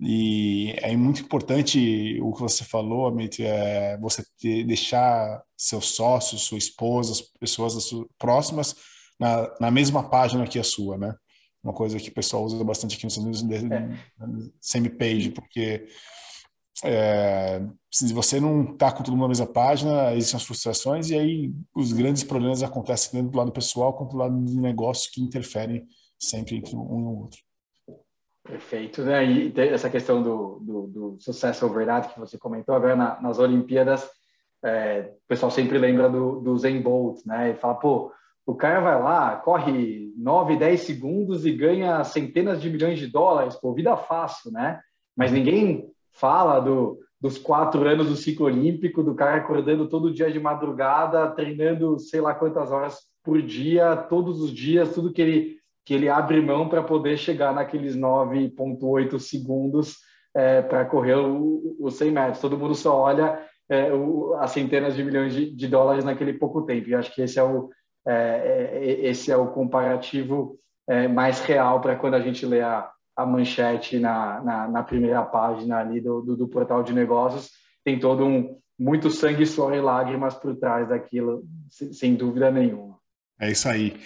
e 0.00 0.72
é 0.78 0.96
muito 0.96 1.20
importante 1.20 2.18
o 2.22 2.32
que 2.32 2.40
você 2.40 2.64
falou, 2.64 3.06
Amit, 3.06 3.44
é 3.44 3.98
você 3.98 4.24
ter, 4.40 4.64
deixar 4.64 5.42
seus 5.56 5.94
sócios, 5.94 6.42
sua 6.42 6.58
esposa, 6.58 7.12
as 7.12 7.20
pessoas 7.20 7.74
próximas 8.18 8.74
na, 9.18 9.54
na 9.60 9.70
mesma 9.70 10.08
página 10.08 10.46
que 10.46 10.58
a 10.58 10.64
sua, 10.64 10.96
né? 10.96 11.14
uma 11.62 11.74
coisa 11.74 11.98
que 11.98 12.08
o 12.08 12.14
pessoal 12.14 12.44
usa 12.44 12.64
bastante 12.64 12.96
aqui 12.96 13.04
nos 13.04 13.16
Estados 13.16 13.42
Unidos, 13.42 13.70
é. 13.70 14.50
semi-page, 14.60 15.30
porque 15.30 15.86
é, 16.82 17.62
se 17.90 18.12
você 18.14 18.40
não 18.40 18.72
está 18.72 18.90
com 18.90 19.02
tudo 19.02 19.16
na 19.16 19.28
mesma 19.28 19.46
página, 19.46 20.14
existem 20.14 20.38
as 20.38 20.44
frustrações 20.44 21.10
e 21.10 21.18
aí 21.18 21.52
os 21.74 21.92
grandes 21.92 22.24
problemas 22.24 22.62
acontecem 22.62 23.20
tanto 23.20 23.30
do 23.30 23.36
lado 23.36 23.52
pessoal 23.52 23.92
quanto 23.92 24.12
do 24.12 24.16
lado 24.16 24.34
do 24.34 24.60
negócio 24.60 25.10
que 25.12 25.20
interferem 25.20 25.86
sempre 26.18 26.56
entre 26.56 26.74
um 26.74 27.00
e 27.00 27.02
o 27.02 27.18
outro. 27.18 27.40
Perfeito, 28.50 29.02
né? 29.02 29.24
E 29.24 29.52
essa 29.56 29.88
questão 29.88 30.20
do, 30.20 30.58
do, 30.60 30.86
do 30.88 31.16
sucesso 31.20 31.64
overnight 31.64 32.12
que 32.12 32.18
você 32.18 32.36
comentou 32.36 32.74
agora 32.74 32.96
na, 32.96 33.20
nas 33.20 33.38
Olimpíadas, 33.38 34.10
é, 34.64 35.12
o 35.24 35.28
pessoal 35.28 35.52
sempre 35.52 35.78
lembra 35.78 36.08
do, 36.08 36.40
do 36.40 36.58
Zen 36.58 36.82
Bolt, 36.82 37.24
né? 37.24 37.50
E 37.50 37.54
fala, 37.54 37.74
pô, 37.74 38.12
o 38.44 38.56
cara 38.56 38.80
vai 38.80 39.00
lá, 39.00 39.36
corre 39.36 40.12
9, 40.16 40.56
10 40.56 40.80
segundos 40.80 41.46
e 41.46 41.52
ganha 41.52 42.02
centenas 42.02 42.60
de 42.60 42.68
milhões 42.68 42.98
de 42.98 43.06
dólares, 43.06 43.54
pô, 43.54 43.72
vida 43.72 43.96
fácil, 43.96 44.50
né? 44.50 44.80
Mas 45.16 45.30
ninguém 45.30 45.88
fala 46.10 46.58
do, 46.58 46.98
dos 47.20 47.38
quatro 47.38 47.88
anos 47.88 48.08
do 48.08 48.16
ciclo 48.16 48.46
olímpico, 48.46 49.04
do 49.04 49.14
cara 49.14 49.36
acordando 49.36 49.88
todo 49.88 50.12
dia 50.12 50.28
de 50.28 50.40
madrugada, 50.40 51.30
treinando 51.30 52.00
sei 52.00 52.20
lá 52.20 52.34
quantas 52.34 52.72
horas 52.72 52.98
por 53.22 53.40
dia, 53.40 53.96
todos 53.96 54.40
os 54.40 54.50
dias, 54.50 54.92
tudo 54.92 55.12
que 55.12 55.22
ele, 55.22 55.59
que 55.90 55.94
ele 55.94 56.08
abre 56.08 56.40
mão 56.40 56.68
para 56.68 56.84
poder 56.84 57.16
chegar 57.16 57.52
naqueles 57.52 57.96
9,8 57.96 59.18
segundos 59.18 59.96
é, 60.32 60.62
para 60.62 60.84
correr 60.84 61.16
os 61.16 61.96
100 61.96 62.12
metros. 62.12 62.40
Todo 62.40 62.56
mundo 62.56 62.76
só 62.76 62.96
olha 62.96 63.44
é, 63.68 63.92
o, 63.92 64.34
as 64.34 64.52
centenas 64.52 64.94
de 64.94 65.02
milhões 65.02 65.34
de, 65.34 65.50
de 65.52 65.66
dólares 65.66 66.04
naquele 66.04 66.34
pouco 66.34 66.62
tempo. 66.62 66.88
E 66.88 66.94
acho 66.94 67.12
que 67.12 67.20
esse 67.20 67.40
é 67.40 67.42
o, 67.42 67.70
é, 68.06 68.70
é, 68.72 69.08
esse 69.08 69.32
é 69.32 69.36
o 69.36 69.48
comparativo 69.48 70.60
é, 70.88 71.08
mais 71.08 71.40
real 71.40 71.80
para 71.80 71.96
quando 71.96 72.14
a 72.14 72.20
gente 72.20 72.46
lê 72.46 72.60
a, 72.60 72.88
a 73.16 73.26
manchete 73.26 73.98
na, 73.98 74.40
na, 74.44 74.68
na, 74.68 74.82
primeira 74.84 75.24
página 75.24 75.78
ali 75.78 76.00
do, 76.00 76.20
do, 76.20 76.36
do, 76.36 76.46
portal 76.46 76.84
de 76.84 76.92
negócios. 76.92 77.50
Tem 77.84 77.98
todo 77.98 78.24
um 78.24 78.56
muito 78.78 79.10
sangue, 79.10 79.44
suor 79.44 79.74
e 79.74 79.80
lágrimas 79.80 80.36
por 80.36 80.54
trás 80.54 80.88
daquilo, 80.88 81.42
sem 81.68 82.14
dúvida 82.14 82.48
nenhuma. 82.48 82.96
É 83.40 83.50
isso 83.50 83.68
aí. 83.68 83.98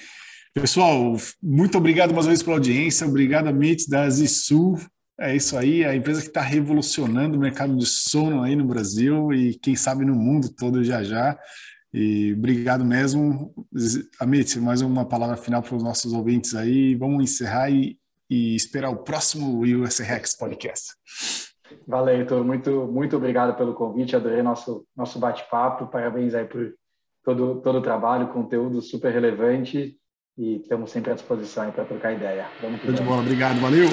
Pessoal, 0.55 1.16
muito 1.42 1.76
obrigado 1.76 2.14
mais 2.14 2.26
uma 2.26 2.30
vez 2.30 2.40
pela 2.40 2.55
audiência. 2.57 3.09
Obrigado 3.09 3.48
a 3.48 3.52
Mitz 3.52 3.88
da 3.88 4.09
Zissu. 4.09 4.76
É 5.18 5.34
isso 5.34 5.59
aí, 5.59 5.84
a 5.84 5.96
empresa 5.96 6.20
que 6.20 6.28
está 6.28 6.42
revolucionando 6.42 7.36
o 7.36 7.40
mercado 7.40 7.76
de 7.76 7.84
sono 7.84 8.40
aí 8.40 8.55
no 8.55 8.64
Brasil 8.64 9.32
e 9.32 9.59
quem 9.59 9.74
sabe 9.74 10.05
no 10.05 10.14
mundo 10.14 10.55
todo 10.55 10.84
já 10.84 11.02
já. 11.02 11.36
E 11.92 12.32
obrigado 12.38 12.84
mesmo. 12.84 13.52
Amit, 14.20 14.61
mais 14.61 14.80
uma 14.80 15.05
palavra 15.05 15.36
final 15.36 15.61
para 15.61 15.74
os 15.74 15.82
nossos 15.82 16.12
ouvintes 16.12 16.55
aí. 16.55 16.94
Vamos 16.94 17.24
encerrar 17.24 17.68
e, 17.70 17.98
e 18.30 18.55
esperar 18.55 18.90
o 18.90 19.02
próximo 19.02 19.61
US 19.61 19.98
Rex 19.98 20.36
Podcast. 20.36 20.92
Valeu, 21.84 22.16
Heitor. 22.16 22.44
Muito, 22.44 22.86
muito 22.86 23.16
obrigado 23.16 23.57
pelo 23.57 23.74
convite. 23.74 24.14
Adorei 24.14 24.40
nosso, 24.40 24.86
nosso 24.96 25.18
bate-papo. 25.18 25.88
Parabéns 25.88 26.32
aí 26.32 26.44
por 26.44 26.72
todo, 27.24 27.61
todo 27.61 27.78
o 27.78 27.82
trabalho, 27.82 28.32
conteúdo 28.32 28.80
super 28.80 29.12
relevante. 29.12 29.98
E 30.37 30.57
estamos 30.57 30.91
sempre 30.91 31.12
à 31.12 31.14
disposição 31.14 31.70
para 31.70 31.85
trocar 31.85 32.12
ideia. 32.12 32.47
Vamos 32.61 32.80
de 32.80 33.03
bola. 33.03 33.22
Obrigado. 33.22 33.61
Valeu. 33.61 33.89